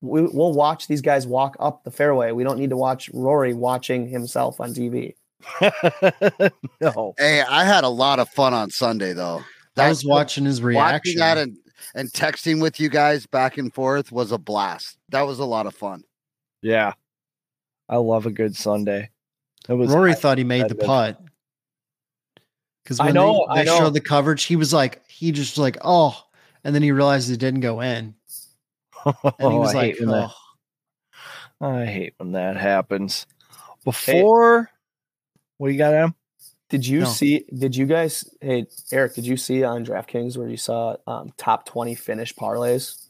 We, 0.00 0.22
we'll 0.22 0.52
watch 0.52 0.86
these 0.86 1.00
guys 1.00 1.26
walk 1.26 1.56
up 1.58 1.82
the 1.82 1.90
fairway. 1.90 2.32
We 2.32 2.44
don't 2.44 2.58
need 2.58 2.70
to 2.70 2.76
watch 2.76 3.10
Rory 3.12 3.54
watching 3.54 4.08
himself 4.08 4.60
on 4.60 4.74
TV. 4.74 5.14
no. 6.80 7.14
Hey, 7.18 7.42
I 7.42 7.64
had 7.64 7.84
a 7.84 7.88
lot 7.88 8.18
of 8.18 8.28
fun 8.28 8.54
on 8.54 8.70
Sunday 8.70 9.12
though. 9.12 9.42
I 9.76 9.88
was 9.88 10.04
watching 10.04 10.44
his 10.44 10.60
watching 10.60 10.76
reaction. 10.76 11.18
that 11.18 11.38
and 11.38 11.56
and 11.94 12.08
texting 12.10 12.60
with 12.60 12.80
you 12.80 12.88
guys 12.88 13.26
back 13.26 13.58
and 13.58 13.72
forth 13.72 14.12
was 14.12 14.32
a 14.32 14.38
blast. 14.38 14.98
That 15.10 15.22
was 15.22 15.38
a 15.38 15.44
lot 15.44 15.66
of 15.66 15.74
fun. 15.74 16.02
Yeah. 16.62 16.92
I 17.88 17.96
love 17.96 18.26
a 18.26 18.30
good 18.30 18.56
Sunday. 18.56 19.10
It 19.68 19.74
was 19.74 19.90
Rory 19.90 20.14
thought 20.14 20.38
he 20.38 20.44
made 20.44 20.64
the 20.68 20.74
competitive. 20.74 21.16
putt. 21.16 21.27
Because 22.88 23.00
I 23.00 23.06
when 23.06 23.14
know, 23.16 23.46
they, 23.54 23.60
I 23.60 23.64
know. 23.64 23.76
showed 23.76 23.92
the 23.94 24.00
coverage, 24.00 24.44
he 24.44 24.56
was 24.56 24.72
like, 24.72 25.06
he 25.10 25.30
just 25.30 25.56
was 25.56 25.58
like, 25.62 25.76
oh, 25.82 26.18
and 26.64 26.74
then 26.74 26.82
he 26.82 26.90
realized 26.90 27.30
it 27.30 27.36
didn't 27.36 27.60
go 27.60 27.82
in, 27.82 28.14
and 29.04 29.14
he 29.22 29.30
Oh, 29.40 29.60
was 29.60 29.74
I 29.74 29.78
like, 29.78 29.84
hate 29.96 30.00
when 30.00 30.08
that, 30.08 30.30
oh. 31.60 31.66
I 31.66 31.84
hate 31.84 32.14
when 32.16 32.32
that 32.32 32.56
happens. 32.56 33.26
Before 33.84 34.70
what 35.58 35.70
you 35.70 35.76
got, 35.76 35.92
Adam? 35.92 36.14
Did 36.70 36.86
you 36.86 37.00
No. 37.00 37.06
see? 37.06 37.44
Did 37.54 37.76
you 37.76 37.84
guys? 37.84 38.24
Hey, 38.40 38.66
Eric, 38.90 39.14
did 39.14 39.26
you 39.26 39.36
see 39.36 39.64
on 39.64 39.84
DraftKings 39.84 40.38
where 40.38 40.48
you 40.48 40.56
saw 40.56 40.96
um, 41.06 41.32
top 41.36 41.66
20 41.66 41.94
finish 41.94 42.34
parlays? 42.34 43.04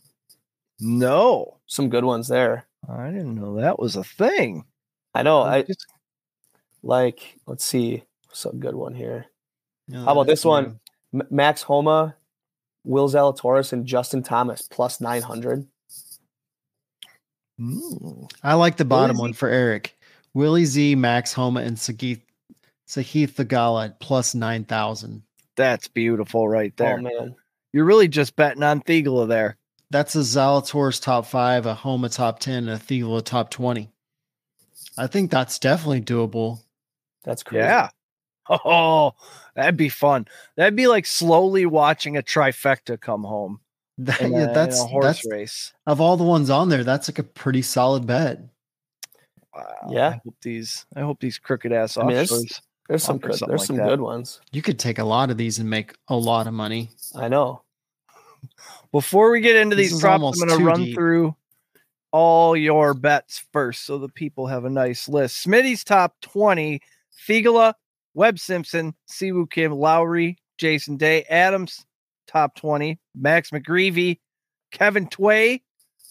No. 0.81 1.59
Some 1.67 1.89
good 1.89 2.05
ones 2.05 2.27
there. 2.27 2.67
I 2.89 3.07
didn't 3.11 3.35
know 3.37 3.57
that 3.61 3.79
was 3.79 3.95
a 3.97 4.05
thing. 4.05 4.65
I 5.15 5.23
know. 5.23 5.43
I 5.43 5.63
Just- 5.63 5.87
like. 6.83 7.37
Let's 7.47 7.65
see. 7.65 8.03
Some 8.33 8.59
good 8.61 8.75
one 8.75 8.95
here. 8.95 9.27
Yeah, 9.89 10.05
How 10.05 10.13
about 10.13 10.27
this 10.27 10.41
that's 10.41 10.45
one? 10.45 10.81
M- 11.15 11.27
Max 11.31 11.63
Homa, 11.63 12.15
Will 12.85 13.09
Zalatoris, 13.09 13.73
and 13.73 13.87
Justin 13.87 14.23
Thomas 14.23 14.63
plus 14.71 15.01
900. 15.01 15.67
Mm. 17.61 18.31
I 18.43 18.55
like 18.55 18.77
the 18.77 18.85
bottom 18.85 19.17
Z. 19.17 19.21
one 19.21 19.33
for 19.33 19.49
Eric. 19.49 19.97
Willie 20.35 20.65
Z, 20.65 20.95
Max 20.95 21.33
Homa, 21.33 21.61
and 21.61 21.77
Sahith 21.77 22.21
Sahith 22.87 23.33
Theegala 23.35 23.87
at 23.87 24.01
plus 24.01 24.35
nine 24.35 24.65
thousand. 24.65 25.23
That's 25.57 25.89
beautiful 25.89 26.49
right 26.49 26.77
there. 26.77 26.99
Oh 26.99 27.03
man, 27.03 27.35
You're 27.73 27.85
really 27.85 28.09
just 28.09 28.37
betting 28.37 28.63
on 28.63 28.81
Theegala 28.83 29.27
there. 29.27 29.57
That's 29.91 30.15
a 30.15 30.21
Zalatoris 30.21 31.03
top 31.03 31.27
five, 31.27 31.67
a 31.67 31.75
Homa 31.75 32.09
top 32.11 32.39
ten, 32.39 32.69
and 32.69 32.81
a 32.81 32.85
Theegala 32.85 33.25
top 33.25 33.51
twenty. 33.51 33.91
I 34.97 35.07
think 35.09 35.31
that's 35.31 35.59
definitely 35.59 36.03
doable. 36.03 36.61
that's 37.25 37.43
crazy. 37.43 37.65
Yeah. 37.65 37.89
Oh, 38.51 39.13
that'd 39.55 39.77
be 39.77 39.89
fun. 39.89 40.27
That'd 40.57 40.77
be 40.77 40.87
like 40.87 41.07
slowly 41.07 41.67
watching 41.67 42.17
a 42.17 42.23
trifecta 42.23 43.01
come 43.01 43.25
home 43.25 43.61
That- 43.99 44.21
in, 44.21 44.35
a, 44.35 44.39
yeah, 44.39 44.49
in 44.49 44.53
that's 44.55 44.81
a 44.81 44.87
horse 44.87 45.05
that's 45.05 45.27
race. 45.31 45.73
of 45.87 46.01
all 46.01 46.17
the 46.17 46.25
ones 46.25 46.51
on 46.51 46.69
there. 46.69 46.85
That's 46.85 47.09
like 47.09 47.19
a 47.19 47.23
pretty 47.25 47.63
solid 47.63 48.07
bet. 48.07 48.41
Wow. 49.55 49.89
Yeah. 49.91 50.09
I 50.09 50.21
hope 50.25 50.37
these. 50.43 50.87
I 50.97 51.01
hope 51.01 51.21
these 51.21 51.39
crooked 51.39 51.73
ass 51.73 51.97
I 51.97 52.03
mean, 52.03 52.15
there's- 52.17 52.61
There's 52.89 53.03
some 53.03 53.19
good. 53.19 53.33
There's 53.33 53.43
like 53.43 53.61
some 53.67 53.77
that. 53.77 53.89
good 53.89 54.01
ones. 54.01 54.41
You 54.53 54.63
could 54.63 54.79
take 54.79 54.99
a 54.99 55.05
lot 55.05 55.31
of 55.31 55.37
these 55.37 55.59
and 55.59 55.69
make 55.69 55.95
a 56.09 56.17
lot 56.17 56.47
of 56.47 56.55
money. 56.55 56.91
I 57.15 57.29
know. 57.29 57.63
Before 58.93 59.31
we 59.31 59.41
get 59.41 59.57
into 59.57 59.77
This 59.77 59.91
these 59.93 60.01
props, 60.01 60.41
I'm 60.41 60.49
going 60.49 60.59
to 60.59 60.65
run 60.65 60.85
deep. 60.85 60.95
through 60.95 61.35
all 62.13 62.57
your 62.57 62.95
bets 62.95 63.45
first 63.53 63.85
so 63.85 63.99
the 63.99 64.09
people 64.09 64.47
have 64.47 64.65
a 64.65 64.71
nice 64.71 65.09
list. 65.09 65.45
Smitty's 65.45 65.85
top 65.85 66.15
20 66.23 66.81
Theegala, 67.29 67.75
Webb 68.19 68.41
Simpson, 68.41 68.95
Si 69.07 69.31
Woo 69.31 69.47
Kim, 69.47 69.71
Lowry, 69.71 70.39
Jason 70.59 70.97
Day, 70.97 71.23
Adams, 71.31 71.87
top 72.27 72.57
20, 72.57 72.99
Max 73.15 73.51
McGreevy, 73.51 74.19
Kevin 74.73 75.07
Tway, 75.07 75.63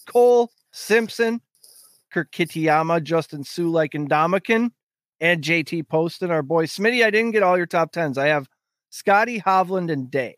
Cole 0.06 0.50
Simpson, 0.72 1.42
Kurt 2.10 2.32
Kitayama, 2.32 3.02
Justin 3.02 3.44
Sulike, 3.44 3.94
and 3.94 4.08
Domican, 4.08 4.70
and 5.20 5.44
JT 5.44 5.86
Poston, 5.88 6.30
our 6.30 6.42
boy 6.42 6.64
Smitty. 6.64 7.04
I 7.04 7.10
didn't 7.10 7.32
get 7.32 7.42
all 7.42 7.58
your 7.58 7.66
top 7.66 7.92
10s. 7.92 8.16
I 8.16 8.28
have 8.28 8.48
Scotty, 8.88 9.38
Hovland, 9.38 9.92
and 9.92 10.10
Day. 10.10 10.34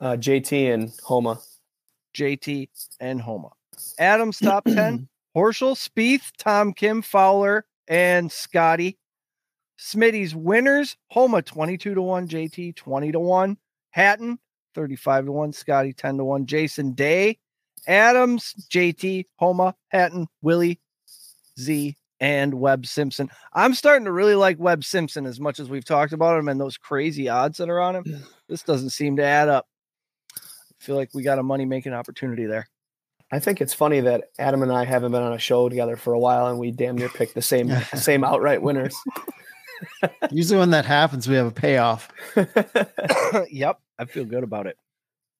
Uh, 0.00 0.12
JT 0.12 0.72
and 0.72 0.92
Homa. 1.02 1.40
JT, 2.16 2.68
and 3.00 3.20
Homa. 3.20 3.48
Adams 3.98 4.38
top 4.38 4.66
10. 4.66 5.08
Horschel, 5.36 5.74
Spieth, 5.74 6.30
Tom 6.38 6.74
Kim, 6.74 7.02
Fowler, 7.02 7.66
and 7.88 8.30
Scotty. 8.30 8.98
Smitty's 9.78 10.34
winners, 10.34 10.96
Homa 11.08 11.42
22 11.42 11.94
to 11.94 12.02
1, 12.02 12.28
JT 12.28 12.76
20 12.76 13.12
to 13.12 13.20
1, 13.20 13.56
Hatton 13.90 14.38
35 14.74 15.26
to 15.26 15.32
1, 15.32 15.52
Scotty 15.52 15.92
10 15.92 16.18
to 16.18 16.24
1, 16.24 16.46
Jason 16.46 16.92
Day, 16.92 17.38
Adams, 17.86 18.54
JT, 18.70 19.26
Homa, 19.36 19.74
Hatton, 19.88 20.26
Willie, 20.42 20.80
Z, 21.58 21.96
and 22.20 22.54
Webb 22.54 22.86
Simpson. 22.86 23.30
I'm 23.52 23.74
starting 23.74 24.04
to 24.04 24.12
really 24.12 24.34
like 24.34 24.58
Webb 24.58 24.84
Simpson 24.84 25.26
as 25.26 25.40
much 25.40 25.60
as 25.60 25.68
we've 25.68 25.84
talked 25.84 26.12
about 26.12 26.38
him 26.38 26.48
and 26.48 26.60
those 26.60 26.76
crazy 26.76 27.28
odds 27.28 27.58
that 27.58 27.68
are 27.68 27.80
on 27.80 27.96
him. 27.96 28.24
This 28.48 28.62
doesn't 28.62 28.90
seem 28.90 29.16
to 29.16 29.24
add 29.24 29.48
up. 29.48 29.66
I 30.36 30.84
feel 30.84 30.96
like 30.96 31.14
we 31.14 31.22
got 31.22 31.38
a 31.38 31.42
money 31.42 31.64
making 31.64 31.92
opportunity 31.92 32.46
there. 32.46 32.68
I 33.30 33.40
think 33.40 33.60
it's 33.60 33.74
funny 33.74 34.00
that 34.00 34.30
Adam 34.38 34.62
and 34.62 34.72
I 34.72 34.84
haven't 34.84 35.12
been 35.12 35.22
on 35.22 35.34
a 35.34 35.38
show 35.38 35.68
together 35.68 35.96
for 35.96 36.14
a 36.14 36.18
while, 36.18 36.46
and 36.46 36.58
we 36.58 36.70
damn 36.70 36.96
near 36.96 37.10
picked 37.10 37.34
the 37.34 37.42
same 37.42 37.70
same 37.94 38.24
outright 38.24 38.62
winners. 38.62 38.96
Usually 40.30 40.58
when 40.58 40.70
that 40.70 40.84
happens, 40.84 41.28
we 41.28 41.34
have 41.36 41.46
a 41.46 41.50
payoff. 41.50 42.08
yep, 43.50 43.80
I 43.98 44.04
feel 44.06 44.24
good 44.24 44.44
about 44.44 44.66
it. 44.66 44.76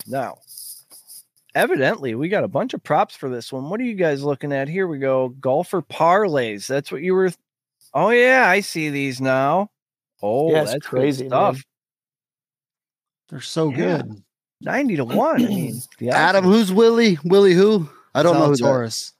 Now, 0.07 0.39
evidently, 1.55 2.14
we 2.14 2.28
got 2.28 2.45
a 2.45 2.49
bunch 2.49 2.74
of 2.74 2.82
props 2.82 3.14
for 3.16 3.28
this 3.28 3.53
one. 3.53 3.68
What 3.70 3.80
are 3.80 3.84
you 3.84 3.95
guys 3.95 4.22
looking 4.22 4.53
at? 4.53 4.68
Here 4.68 4.86
we 4.86 4.99
go. 4.99 5.28
Golfer 5.30 5.82
parlays. 5.82 6.66
That's 6.66 6.91
what 6.93 7.03
you 7.03 7.14
were. 7.14 7.30
Oh 7.95 8.11
yeah, 8.11 8.49
I 8.49 8.61
see 8.61 8.91
these 8.91 9.20
now. 9.20 9.70
Oh, 10.22 10.51
Yeah, 10.53 10.64
that's 10.64 10.86
crazy, 10.86 11.01
crazy 11.01 11.22
man. 11.24 11.30
stuff. 11.30 11.64
They're 13.28 13.41
so 13.41 13.70
Yeah. 13.70 13.76
good. 13.99 14.22
Ninety 14.61 14.97
to 14.97 15.05
one. 15.05 15.45
I 15.45 15.49
mean, 15.49 15.80
Adam, 16.11 16.45
who's 16.45 16.72
Willie? 16.72 17.18
Willie 17.24 17.55
who? 17.55 17.89
I 18.14 18.22
don't 18.22 18.34
know 18.34 18.47
who 18.47 18.57
that. 18.57 18.62
Zalatoris. 18.64 19.12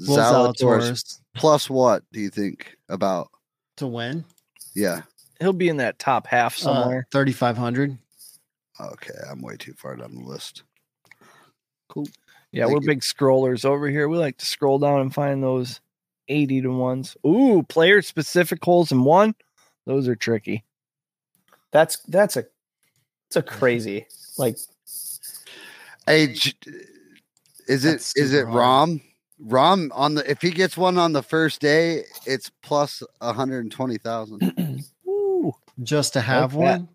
Will 0.00 0.16
Zalatoris. 0.16 0.54
Zalatoris 0.92 1.20
Plus 1.34 1.70
what 1.70 2.02
do 2.12 2.20
you 2.20 2.30
think 2.30 2.76
about? 2.88 3.28
to 3.78 3.86
win 3.86 4.22
Yeah. 4.74 5.02
he'll 5.40 5.52
be 5.52 5.68
in 5.68 5.76
that 5.78 5.98
top 5.98 6.26
half 6.26 6.56
uh, 6.58 6.60
somewhere. 6.60 7.06
thirty 7.10 7.32
five 7.32 7.56
hundred. 7.56 7.96
Okay, 8.80 9.14
I'm 9.30 9.40
way 9.42 9.56
too 9.56 9.74
far 9.74 9.96
down 9.96 10.14
the 10.14 10.22
list. 10.22 10.62
Cool. 11.88 12.06
Yeah, 12.52 12.64
thank 12.64 12.74
we're 12.74 12.82
you. 12.82 12.88
big 12.88 13.00
scrollers 13.00 13.64
over 13.64 13.88
here. 13.88 14.08
We 14.08 14.18
like 14.18 14.38
to 14.38 14.46
scroll 14.46 14.78
down 14.78 15.00
and 15.00 15.14
find 15.14 15.42
those 15.42 15.80
eighty 16.28 16.60
to 16.62 16.68
ones. 16.68 17.16
Ooh, 17.26 17.62
player 17.68 18.02
specific 18.02 18.64
holes 18.64 18.92
in 18.92 19.04
one. 19.04 19.34
Those 19.86 20.08
are 20.08 20.16
tricky. 20.16 20.64
that's 21.70 21.98
that's 22.08 22.36
a 22.36 22.44
it's 23.28 23.36
a 23.36 23.42
crazy 23.58 24.06
like 24.38 24.56
Hey, 26.06 26.34
is 27.68 27.84
it 27.84 28.12
is 28.16 28.32
it 28.32 28.40
super 28.40 28.50
hard. 28.50 28.88
Rahm? 28.90 29.02
Rahm 29.46 29.88
on 29.92 30.14
the 30.14 30.30
if 30.30 30.40
he 30.42 30.50
gets 30.50 30.76
one 30.76 30.98
on 30.98 31.12
the 31.12 31.22
first 31.22 31.60
day, 31.60 32.04
it's 32.26 32.50
plus 32.62 33.02
120,000 33.18 34.84
Ooh. 35.08 35.52
Just 35.82 36.12
to 36.12 36.20
have 36.20 36.52
that. 36.52 36.58
one. 36.58 36.88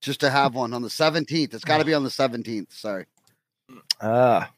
just 0.00 0.20
to 0.20 0.30
have 0.30 0.54
one 0.54 0.72
on 0.74 0.82
the 0.82 0.88
17th. 0.88 1.54
It's 1.54 1.64
got 1.64 1.78
to 1.78 1.84
be 1.84 1.94
on 1.94 2.02
the 2.02 2.10
17th. 2.10 2.72
Sorry. 2.72 3.06
Ah, 4.00 4.50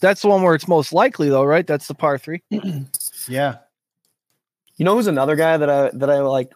that's 0.00 0.22
the 0.22 0.28
one 0.28 0.42
where 0.42 0.54
it's 0.54 0.68
most 0.68 0.92
likely, 0.92 1.28
though, 1.28 1.44
right? 1.44 1.66
That's 1.66 1.88
the 1.88 1.94
par 1.94 2.18
three. 2.18 2.42
Yeah. 3.28 3.56
You 4.76 4.84
know 4.84 4.96
who's 4.96 5.06
another 5.06 5.36
guy 5.36 5.56
that 5.56 5.70
I 5.70 5.90
that 5.92 6.10
I 6.10 6.18
like 6.20 6.50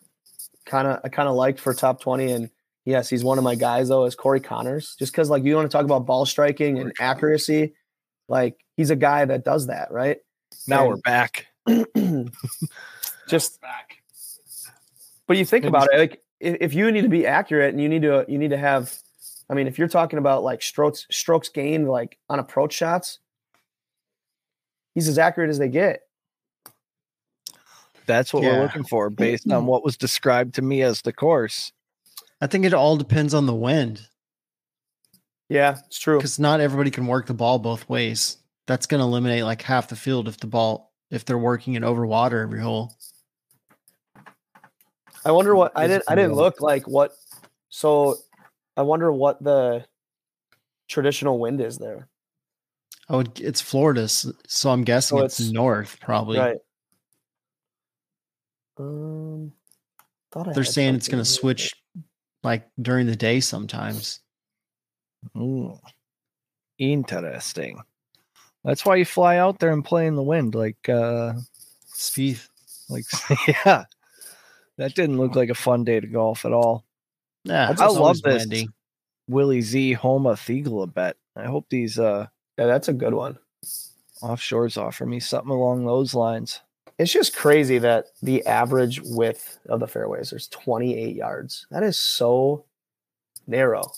kind 0.64 0.88
of 0.88 1.00
I 1.04 1.08
kind 1.08 1.28
of 1.28 1.36
liked 1.36 1.60
for 1.60 1.72
top 1.74 2.00
20 2.00 2.32
and 2.32 2.50
yes, 2.84 3.08
he's 3.08 3.22
one 3.22 3.38
of 3.38 3.44
my 3.44 3.54
guys 3.54 3.88
though 3.88 4.04
is 4.04 4.16
Corey 4.16 4.40
Conners. 4.40 4.96
Just 4.98 5.12
cuz 5.14 5.30
like 5.30 5.44
you 5.44 5.54
want 5.54 5.70
to 5.70 5.76
talk 5.76 5.84
about 5.84 6.06
ball 6.06 6.26
striking 6.26 6.80
and 6.80 6.92
accuracy, 6.98 7.74
like 8.28 8.56
he's 8.76 8.90
a 8.90 8.96
guy 8.96 9.24
that 9.24 9.44
does 9.44 9.66
that, 9.68 9.90
right? 9.92 10.18
Now 10.66 10.80
And- 10.80 10.88
we're 10.90 10.96
back. 11.02 11.46
just 13.28 13.60
back. 13.60 13.96
but 15.26 15.36
you 15.36 15.44
think 15.44 15.64
about 15.64 15.88
it 15.92 15.98
like 15.98 16.22
if, 16.38 16.56
if 16.60 16.74
you 16.74 16.90
need 16.92 17.02
to 17.02 17.08
be 17.08 17.26
accurate 17.26 17.72
and 17.74 17.82
you 17.82 17.88
need 17.88 18.02
to 18.02 18.24
you 18.28 18.38
need 18.38 18.50
to 18.50 18.56
have 18.56 18.94
i 19.50 19.54
mean 19.54 19.66
if 19.66 19.76
you're 19.78 19.88
talking 19.88 20.18
about 20.20 20.44
like 20.44 20.62
strokes 20.62 21.06
strokes 21.10 21.48
gained 21.48 21.88
like 21.88 22.18
on 22.30 22.38
approach 22.38 22.72
shots 22.72 23.18
he's 24.94 25.08
as 25.08 25.18
accurate 25.18 25.50
as 25.50 25.58
they 25.58 25.68
get 25.68 26.02
That's 28.06 28.32
what 28.32 28.44
Yeah. 28.44 28.58
we're 28.58 28.62
looking 28.62 28.84
for 28.84 29.10
based 29.10 29.50
on 29.50 29.66
what 29.70 29.84
was 29.84 29.96
described 29.96 30.54
to 30.54 30.62
me 30.62 30.82
as 30.82 31.02
the 31.02 31.12
course. 31.12 31.72
I 32.40 32.46
think 32.46 32.64
it 32.64 32.72
all 32.74 32.96
depends 32.96 33.34
on 33.34 33.46
the 33.46 33.54
wind 33.54 34.06
yeah 35.48 35.78
it's 35.86 35.98
true 35.98 36.18
because 36.18 36.38
not 36.38 36.60
everybody 36.60 36.90
can 36.90 37.06
work 37.06 37.26
the 37.26 37.34
ball 37.34 37.58
both 37.58 37.88
ways. 37.88 38.38
that's 38.66 38.86
going 38.86 38.98
to 39.00 39.04
eliminate 39.04 39.44
like 39.44 39.62
half 39.62 39.88
the 39.88 39.96
field 39.96 40.26
if 40.28 40.38
the 40.38 40.46
ball 40.46 40.92
if 41.10 41.24
they're 41.24 41.38
working 41.38 41.74
it 41.74 41.84
over 41.84 42.04
water 42.04 42.40
every 42.40 42.60
hole. 42.60 42.92
I 45.24 45.30
wonder 45.30 45.54
what 45.54 45.72
I 45.76 45.86
didn't 45.86 46.04
I 46.08 46.14
didn't 46.16 46.34
look 46.34 46.60
like 46.60 46.86
what 46.88 47.12
so 47.68 48.16
I 48.76 48.82
wonder 48.82 49.12
what 49.12 49.42
the 49.42 49.84
traditional 50.88 51.38
wind 51.38 51.60
is 51.60 51.78
there. 51.78 52.08
Oh, 53.08 53.20
it- 53.20 53.40
it's 53.40 53.60
Florida, 53.60 54.08
so 54.08 54.34
I'm 54.70 54.82
guessing 54.84 55.18
So 55.18 55.24
it's, 55.24 55.38
it's- 55.40 55.52
north 55.52 55.98
probably. 56.00 56.38
Right. 56.38 56.56
Um 58.78 59.52
thought 60.32 60.48
I 60.48 60.52
They're 60.52 60.64
saying 60.64 60.94
it's 60.96 61.08
going 61.08 61.22
to 61.22 61.28
switch 61.30 61.72
like 62.42 62.68
during 62.80 63.06
the 63.06 63.16
day 63.16 63.40
sometimes. 63.40 64.20
Ooh. 65.36 65.78
Interesting. 66.78 67.80
That's 68.64 68.84
why 68.84 68.96
you 68.96 69.04
fly 69.04 69.36
out 69.38 69.58
there 69.58 69.72
and 69.72 69.84
play 69.84 70.06
in 70.06 70.16
the 70.16 70.22
wind, 70.22 70.54
like 70.54 70.88
uh 70.88 71.34
Spieth. 71.94 72.48
like 72.88 73.04
yeah. 73.48 73.84
That 74.78 74.94
didn't 74.94 75.18
look 75.18 75.34
like 75.34 75.48
a 75.48 75.54
fun 75.54 75.84
day 75.84 76.00
to 76.00 76.06
golf 76.06 76.44
at 76.44 76.52
all. 76.52 76.84
Yeah, 77.44 77.74
I 77.78 77.86
love 77.86 78.20
this. 78.22 78.42
windy. 78.42 78.68
Willie 79.28 79.62
Z 79.62 79.92
Homa 79.94 80.36
Thiegel 80.36 80.92
bet. 80.92 81.16
I 81.36 81.44
hope 81.44 81.66
these 81.70 81.98
uh 81.98 82.26
Yeah, 82.58 82.66
that's 82.66 82.88
a 82.88 82.92
good 82.92 83.14
one. 83.14 83.38
offshores 84.22 84.76
offer 84.76 85.06
me 85.06 85.20
something 85.20 85.50
along 85.50 85.86
those 85.86 86.14
lines. 86.14 86.60
It's 86.98 87.12
just 87.12 87.36
crazy 87.36 87.78
that 87.78 88.06
the 88.22 88.44
average 88.46 89.00
width 89.02 89.58
of 89.68 89.80
the 89.80 89.86
fairways 89.86 90.32
is 90.32 90.48
28 90.48 91.14
yards. 91.14 91.66
That 91.70 91.82
is 91.82 91.98
so 91.98 92.64
narrow. 93.46 93.92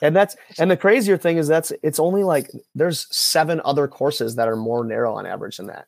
And 0.00 0.14
that's 0.14 0.36
and 0.58 0.70
the 0.70 0.76
crazier 0.76 1.16
thing 1.16 1.38
is 1.38 1.48
that's 1.48 1.72
it's 1.82 1.98
only 1.98 2.22
like 2.22 2.50
there's 2.74 3.06
seven 3.14 3.60
other 3.64 3.88
courses 3.88 4.36
that 4.36 4.48
are 4.48 4.56
more 4.56 4.84
narrow 4.84 5.14
on 5.14 5.26
average 5.26 5.56
than 5.56 5.66
that 5.68 5.86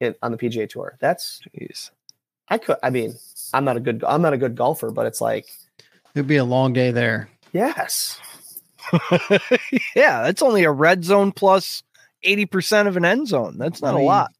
in, 0.00 0.14
on 0.22 0.32
the 0.32 0.38
PGA 0.38 0.68
tour. 0.68 0.96
That's 1.00 1.40
Jeez. 1.58 1.90
I 2.48 2.58
could 2.58 2.76
I 2.82 2.90
mean, 2.90 3.14
I'm 3.54 3.64
not 3.64 3.76
a 3.76 3.80
good 3.80 4.04
I'm 4.06 4.22
not 4.22 4.32
a 4.32 4.38
good 4.38 4.56
golfer, 4.56 4.90
but 4.90 5.06
it's 5.06 5.20
like, 5.20 5.46
It'd 6.14 6.26
be 6.26 6.36
a 6.36 6.44
long 6.44 6.72
day 6.72 6.90
there. 6.90 7.28
yes. 7.52 8.20
yeah, 9.94 10.22
that's 10.22 10.42
only 10.42 10.64
a 10.64 10.70
red 10.70 11.04
zone 11.04 11.32
plus 11.32 11.82
80% 12.24 12.86
of 12.86 12.96
an 12.96 13.04
end 13.04 13.28
zone. 13.28 13.56
That's 13.58 13.80
not 13.82 13.90
a 13.90 13.94
Well, 13.94 14.02
you 14.02 14.08
lot. 14.08 14.32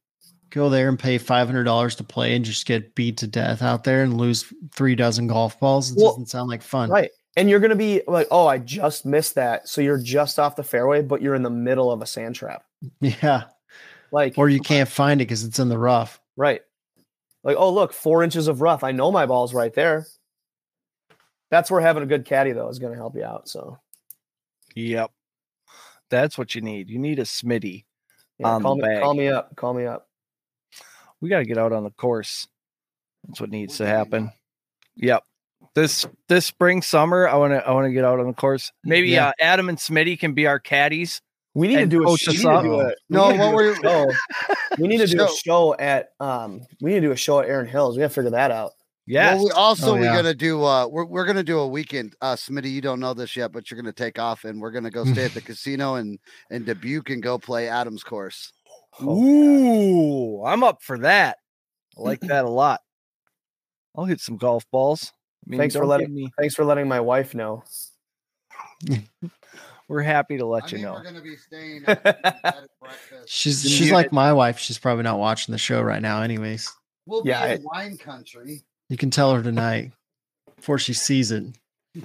Go 0.49 0.69
there 0.69 0.89
and 0.89 0.99
pay 0.99 1.17
five 1.17 1.47
hundred 1.47 1.63
dollars 1.63 1.95
to 1.95 2.03
play 2.03 2.35
and 2.35 2.43
just 2.43 2.65
get 2.65 2.93
beat 2.93 3.17
to 3.17 3.27
death 3.27 3.61
out 3.61 3.85
there 3.85 4.03
and 4.03 4.17
lose 4.17 4.51
three 4.73 4.95
dozen 4.95 5.27
golf 5.27 5.57
balls. 5.61 5.91
It 5.91 5.97
Well, 5.97 6.11
doesn't 6.11 6.25
sound 6.27 6.49
like 6.49 6.61
fun. 6.61 6.89
Right. 6.89 7.11
And 7.37 7.49
you're 7.49 7.59
gonna 7.59 7.75
be 7.75 8.01
like, 8.07 8.27
oh, 8.31 8.47
I 8.47 8.57
just 8.57 9.05
missed 9.05 9.35
that. 9.35 9.67
So 9.67 9.81
you're 9.81 10.01
just 10.01 10.39
off 10.39 10.55
the 10.55 10.63
fairway, 10.63 11.01
but 11.01 11.21
you're 11.21 11.35
in 11.35 11.43
the 11.43 11.49
middle 11.49 11.91
of 11.91 12.01
a 12.01 12.05
sand 12.05 12.35
trap. 12.35 12.63
Yeah. 12.99 13.43
Like 14.11 14.37
Or 14.37 14.49
you 14.49 14.59
can't 14.59 14.89
find 14.89 15.21
it 15.21 15.25
because 15.25 15.45
it's 15.45 15.59
in 15.59 15.69
the 15.69 15.77
rough. 15.77 16.19
Right. 16.35 16.61
Like, 17.43 17.57
oh, 17.57 17.71
look, 17.71 17.93
four 17.93 18.23
inches 18.23 18.47
of 18.47 18.61
rough. 18.61 18.83
I 18.83 18.91
know 18.91 19.11
my 19.11 19.25
ball's 19.25 19.53
right 19.53 19.73
there. 19.73 20.05
That's 21.49 21.71
where 21.71 21.81
having 21.81 22.03
a 22.03 22.07
good 22.07 22.25
caddy, 22.25 22.51
though, 22.51 22.69
is 22.69 22.79
going 22.79 22.93
to 22.93 22.97
help 22.99 23.15
you 23.15 23.23
out. 23.23 23.49
So, 23.49 23.79
Yep. 24.75 25.11
That's 26.09 26.37
what 26.37 26.55
you 26.55 26.61
need. 26.61 26.89
You 26.89 26.99
need 26.99 27.19
a 27.19 27.23
Smitty. 27.23 27.85
yeah, 28.37 28.59
call, 28.59 28.75
me, 28.75 28.81
bag. 28.81 29.01
call 29.01 29.13
me 29.13 29.27
up. 29.29 29.55
Call 29.55 29.73
me 29.73 29.85
up. 29.85 30.07
We 31.19 31.29
got 31.29 31.39
to 31.39 31.45
get 31.45 31.57
out 31.57 31.73
on 31.73 31.83
the 31.83 31.91
course. 31.91 32.47
That's 33.27 33.41
what 33.41 33.49
needs 33.49 33.77
to 33.77 33.85
happen. 33.85 34.31
Yep. 34.95 35.23
This 35.73 36.05
this 36.27 36.45
spring 36.45 36.81
summer, 36.81 37.27
I 37.27 37.35
want 37.35 37.53
to 37.53 37.65
I 37.65 37.71
want 37.71 37.85
to 37.85 37.91
get 37.93 38.03
out 38.03 38.19
on 38.19 38.27
the 38.27 38.33
course. 38.33 38.71
Maybe 38.83 39.09
Yeah. 39.09 39.29
uh, 39.29 39.31
Adam 39.39 39.69
and 39.69 39.77
Smitty 39.77 40.19
can 40.19 40.33
be 40.33 40.45
our 40.47 40.59
caddies. 40.59 41.21
We 41.53 41.67
need 41.69 41.77
to 41.77 41.85
do 41.85 42.03
a, 42.03 42.17
show. 42.17 42.17
sh- 42.17 42.27
we 42.27 42.33
us 42.33 42.43
need 42.43 42.49
to 42.49 42.49
up. 42.55 42.63
do 42.63 42.73
a- 42.79 42.85
we 42.87 42.93
No, 43.09 43.31
need 43.31 43.37
to 43.37 43.43
what 43.43 43.51
do 43.51 43.51
a 43.51 43.53
were- 43.53 43.75
show. 43.75 44.11
We 44.79 44.87
need 44.87 44.97
to 44.99 45.07
do 45.07 45.23
a 45.23 45.27
Show. 45.27 45.33
show 45.35 45.75
at 45.75 46.09
um. 46.19 46.61
We 46.81 46.91
need 46.91 47.01
to 47.01 47.07
do 47.07 47.11
a 47.11 47.15
show 47.17 47.39
at 47.41 47.47
Aaron 47.49 47.67
Hills. 47.67 47.95
We 47.97 48.01
got 48.01 48.07
to 48.07 48.13
figure 48.13 48.29
that 48.31 48.51
out. 48.51 48.71
Yeah. 49.05 49.35
Well, 49.35 49.45
we 49.45 49.51
also 49.51 49.91
Oh, 49.91 49.93
we're 49.95 50.03
yeah. 50.03 50.15
gonna 50.15 50.33
do 50.33 50.63
uh 50.63 50.87
we're 50.87 51.03
we're 51.05 51.25
gonna 51.25 51.43
do 51.43 51.59
a 51.59 51.67
weekend. 51.67 52.15
Uh 52.21 52.35
Smitty, 52.35 52.71
you 52.71 52.79
don't 52.81 52.99
know 52.99 53.13
this 53.13 53.35
yet, 53.35 53.51
but 53.51 53.69
you're 53.69 53.79
gonna 53.81 53.91
take 53.91 54.19
off 54.19 54.43
and 54.45 54.61
we're 54.61 54.71
gonna 54.71 54.91
go 54.91 55.03
stay 55.05 55.25
at 55.25 55.33
the 55.33 55.41
casino 55.49 55.95
and 55.95 56.19
and 56.49 56.65
Dubuque 56.65 57.09
and 57.09 57.21
go 57.23 57.37
play 57.37 57.67
Adams 57.67 58.03
course. 58.03 58.51
Ooh, 59.01 60.43
I'm 60.45 60.63
up 60.63 60.81
for 60.83 60.99
that. 60.99 61.37
I 61.97 62.01
like 62.01 62.19
that 62.21 62.45
a 62.45 62.49
lot. 62.49 62.79
I'll 63.95 64.05
hit 64.05 64.21
some 64.21 64.37
golf 64.37 64.63
balls. 64.71 65.11
I 65.45 65.49
mean, 65.49 65.59
Thanks 65.59 65.75
for 65.75 65.85
letting- 65.85 66.13
me. 66.13 66.31
Thanks 66.39 66.55
for 66.55 66.63
letting 66.65 66.87
my 66.87 66.99
wife 66.99 67.33
know. 67.35 67.63
We're 69.87 70.01
happy 70.03 70.37
to 70.37 70.45
let 70.45 70.65
I 70.65 70.67
you 70.67 70.75
mean, 70.75 70.85
know. 70.85 70.93
we're 70.93 71.03
gonna 71.03 71.21
be 71.21 71.35
staying 71.35 71.83
at, 71.85 72.05
at 72.45 72.67
breakfast. 72.79 73.27
She's 73.27 73.61
she's 73.61 73.87
you- 73.87 73.93
like 73.93 74.13
my 74.13 74.31
wife. 74.31 74.57
She's 74.57 74.77
probably 74.77 75.03
not 75.03 75.19
watching 75.19 75.51
the 75.51 75.57
show 75.57 75.81
right 75.81 76.01
now, 76.01 76.21
anyways. 76.21 76.71
We'll 77.05 77.23
Yeah, 77.25 77.45
be 77.45 77.51
I- 77.51 77.55
in 77.55 77.63
wine 77.63 77.97
country. 77.97 78.61
You 78.87 78.95
can 78.97 79.09
tell 79.09 79.33
her 79.33 79.43
tonight 79.43 79.91
before 80.55 80.77
she 80.79 80.93
sees 80.93 81.31
it. 81.31 81.43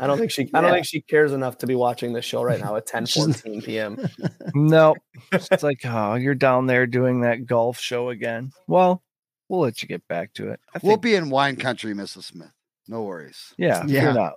I 0.00 0.08
don't 0.08 0.18
think 0.18 0.32
she. 0.32 0.50
I 0.52 0.60
don't 0.60 0.70
Yeah. 0.70 0.74
think 0.74 0.86
she 0.86 1.00
cares 1.00 1.32
enough 1.32 1.58
to 1.58 1.66
be 1.68 1.76
watching 1.76 2.12
this 2.12 2.24
show 2.24 2.42
right 2.42 2.58
now 2.60 2.74
at 2.74 2.86
10, 2.88 3.06
14 3.06 3.62
p.m. 3.62 4.08
No, 4.54 4.96
it's 5.30 5.62
like, 5.62 5.82
oh, 5.84 6.14
you're 6.14 6.34
down 6.34 6.66
there 6.66 6.88
doing 6.88 7.20
that 7.20 7.46
golf 7.46 7.78
show 7.78 8.08
again. 8.08 8.50
Well, 8.66 9.00
we'll 9.48 9.60
let 9.60 9.80
you 9.82 9.86
get 9.88 10.06
back 10.08 10.32
to 10.34 10.50
it. 10.50 10.58
I 10.74 10.80
We'll 10.82 10.94
think, 10.94 11.02
be 11.02 11.14
in 11.14 11.30
wine 11.30 11.54
country, 11.54 11.94
Mrs. 11.94 12.24
Smith. 12.24 12.50
No 12.88 13.02
worries. 13.02 13.52
yeah, 13.58 13.84
Yeah. 13.86 14.02
you're 14.04 14.14
not. 14.14 14.34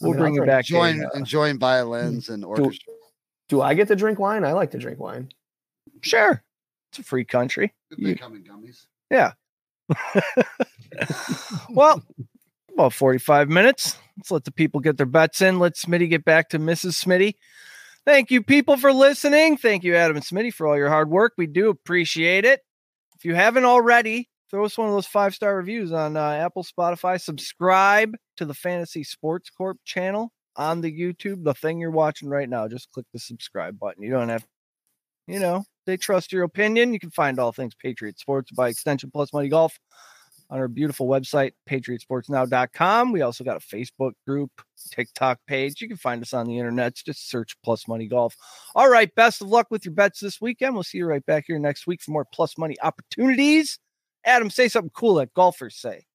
We'll 0.00 0.12
mean, 0.12 0.20
bring 0.20 0.34
you 0.34 0.44
back. 0.44 0.68
Enjoying 0.68 0.98
in, 0.98 1.04
uh, 1.04 1.10
enjoying 1.14 1.58
violins 1.58 2.28
and 2.28 2.44
orchestra. 2.44 2.92
Do 3.48 3.62
I 3.62 3.74
get 3.74 3.88
to 3.88 3.96
drink 3.96 4.18
wine? 4.18 4.44
I 4.44 4.52
like 4.52 4.72
to 4.72 4.78
drink 4.78 4.98
wine. 4.98 5.28
sure, 6.00 6.42
it's 6.90 6.98
a 6.98 7.02
free 7.04 7.24
country. 7.24 7.72
Good 7.90 7.98
You- 8.00 8.06
thing 8.08 8.18
coming 8.18 8.44
gummies. 8.44 8.86
well, 11.70 12.02
about 12.74 12.92
45 12.92 13.48
minutes. 13.48 13.96
Let's 14.16 14.30
let 14.30 14.44
the 14.44 14.52
people 14.52 14.80
get 14.80 14.96
their 14.96 15.06
bets 15.06 15.40
in. 15.42 15.58
Let 15.58 15.74
Smitty 15.74 16.08
get 16.08 16.24
back 16.24 16.48
to 16.50 16.58
Mrs. 16.58 17.02
Smitty. 17.02 17.34
Thank 18.04 18.30
you, 18.30 18.42
people, 18.42 18.76
for 18.76 18.92
listening. 18.92 19.56
Thank 19.56 19.84
you, 19.84 19.94
Adam 19.94 20.16
and 20.16 20.24
Smitty, 20.24 20.52
for 20.52 20.66
all 20.66 20.76
your 20.76 20.88
hard 20.88 21.08
work. 21.08 21.34
We 21.38 21.46
do 21.46 21.68
appreciate 21.68 22.44
it. 22.44 22.60
If 23.16 23.24
you 23.24 23.34
haven't 23.34 23.64
already, 23.64 24.28
throw 24.52 24.64
us 24.66 24.76
one 24.76 24.86
of 24.86 24.94
those 24.94 25.06
five 25.06 25.34
star 25.34 25.56
reviews 25.56 25.92
on 25.92 26.16
uh, 26.16 26.30
Apple, 26.30 26.62
Spotify. 26.62 27.20
Subscribe 27.20 28.14
to 28.36 28.44
the 28.44 28.54
Fantasy 28.54 29.02
Sports 29.02 29.50
Corp 29.50 29.78
channel 29.84 30.30
on 30.56 30.82
the 30.82 30.92
YouTube, 30.92 31.42
the 31.42 31.54
thing 31.54 31.80
you're 31.80 31.90
watching 31.90 32.28
right 32.28 32.48
now. 32.48 32.68
Just 32.68 32.90
click 32.92 33.06
the 33.12 33.18
subscribe 33.18 33.78
button. 33.78 34.02
You 34.02 34.10
don't 34.10 34.28
have, 34.28 34.44
you 35.26 35.38
know, 35.38 35.64
they 35.86 35.96
trust 35.96 36.32
your 36.32 36.44
opinion. 36.44 36.92
You 36.92 37.00
can 37.00 37.10
find 37.10 37.38
all 37.38 37.52
things 37.52 37.74
Patriot 37.74 38.18
Sports 38.18 38.50
by 38.52 38.68
extension 38.68 39.10
plus 39.10 39.32
money 39.32 39.48
golf 39.48 39.78
on 40.50 40.58
our 40.58 40.68
beautiful 40.68 41.08
website, 41.08 41.52
patriotsportsnow.com. 41.66 43.10
We 43.10 43.22
also 43.22 43.42
got 43.42 43.56
a 43.56 43.74
Facebook 43.74 44.12
group, 44.26 44.50
TikTok 44.90 45.38
page. 45.46 45.80
You 45.80 45.88
can 45.88 45.96
find 45.96 46.20
us 46.20 46.34
on 46.34 46.46
the 46.46 46.58
internet. 46.58 46.94
Just 46.94 47.30
search 47.30 47.56
Plus 47.64 47.88
Money 47.88 48.06
Golf. 48.06 48.36
All 48.74 48.90
right. 48.90 49.12
Best 49.14 49.40
of 49.40 49.48
luck 49.48 49.68
with 49.70 49.86
your 49.86 49.94
bets 49.94 50.20
this 50.20 50.42
weekend. 50.42 50.74
We'll 50.74 50.82
see 50.82 50.98
you 50.98 51.06
right 51.06 51.24
back 51.24 51.44
here 51.46 51.58
next 51.58 51.86
week 51.86 52.02
for 52.02 52.10
more 52.10 52.26
Plus 52.30 52.58
Money 52.58 52.76
opportunities. 52.82 53.78
Adam, 54.24 54.50
say 54.50 54.68
something 54.68 54.90
cool 54.94 55.14
that 55.14 55.32
golfers 55.34 55.76
say. 55.76 56.06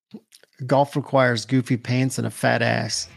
Golf 0.66 0.96
requires 0.96 1.46
goofy 1.46 1.78
pants 1.78 2.18
and 2.18 2.26
a 2.26 2.32
fat 2.32 2.62
ass. 2.62 3.10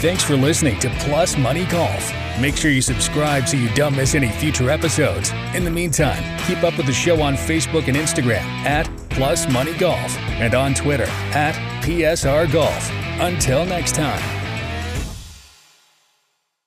Thanks 0.00 0.22
for 0.22 0.34
listening 0.34 0.80
to 0.80 0.88
Plus 1.00 1.36
Money 1.36 1.66
Golf. 1.66 2.12
Make 2.40 2.56
sure 2.56 2.70
you 2.70 2.80
subscribe 2.80 3.46
so 3.46 3.58
you 3.58 3.68
don't 3.74 3.94
miss 3.94 4.14
any 4.14 4.30
future 4.30 4.70
episodes. 4.70 5.30
In 5.54 5.62
the 5.62 5.70
meantime, 5.70 6.22
keep 6.46 6.64
up 6.64 6.76
with 6.78 6.86
the 6.86 6.92
show 6.92 7.20
on 7.20 7.34
Facebook 7.34 7.86
and 7.86 7.96
Instagram 7.96 8.40
at 8.64 8.86
Plus 9.10 9.46
Money 9.52 9.76
Golf 9.76 10.16
and 10.18 10.54
on 10.54 10.72
Twitter 10.72 11.06
at 11.34 11.54
PSR 11.84 12.50
Golf. 12.50 12.90
Until 13.20 13.66
next 13.66 13.94
time. 13.94 14.39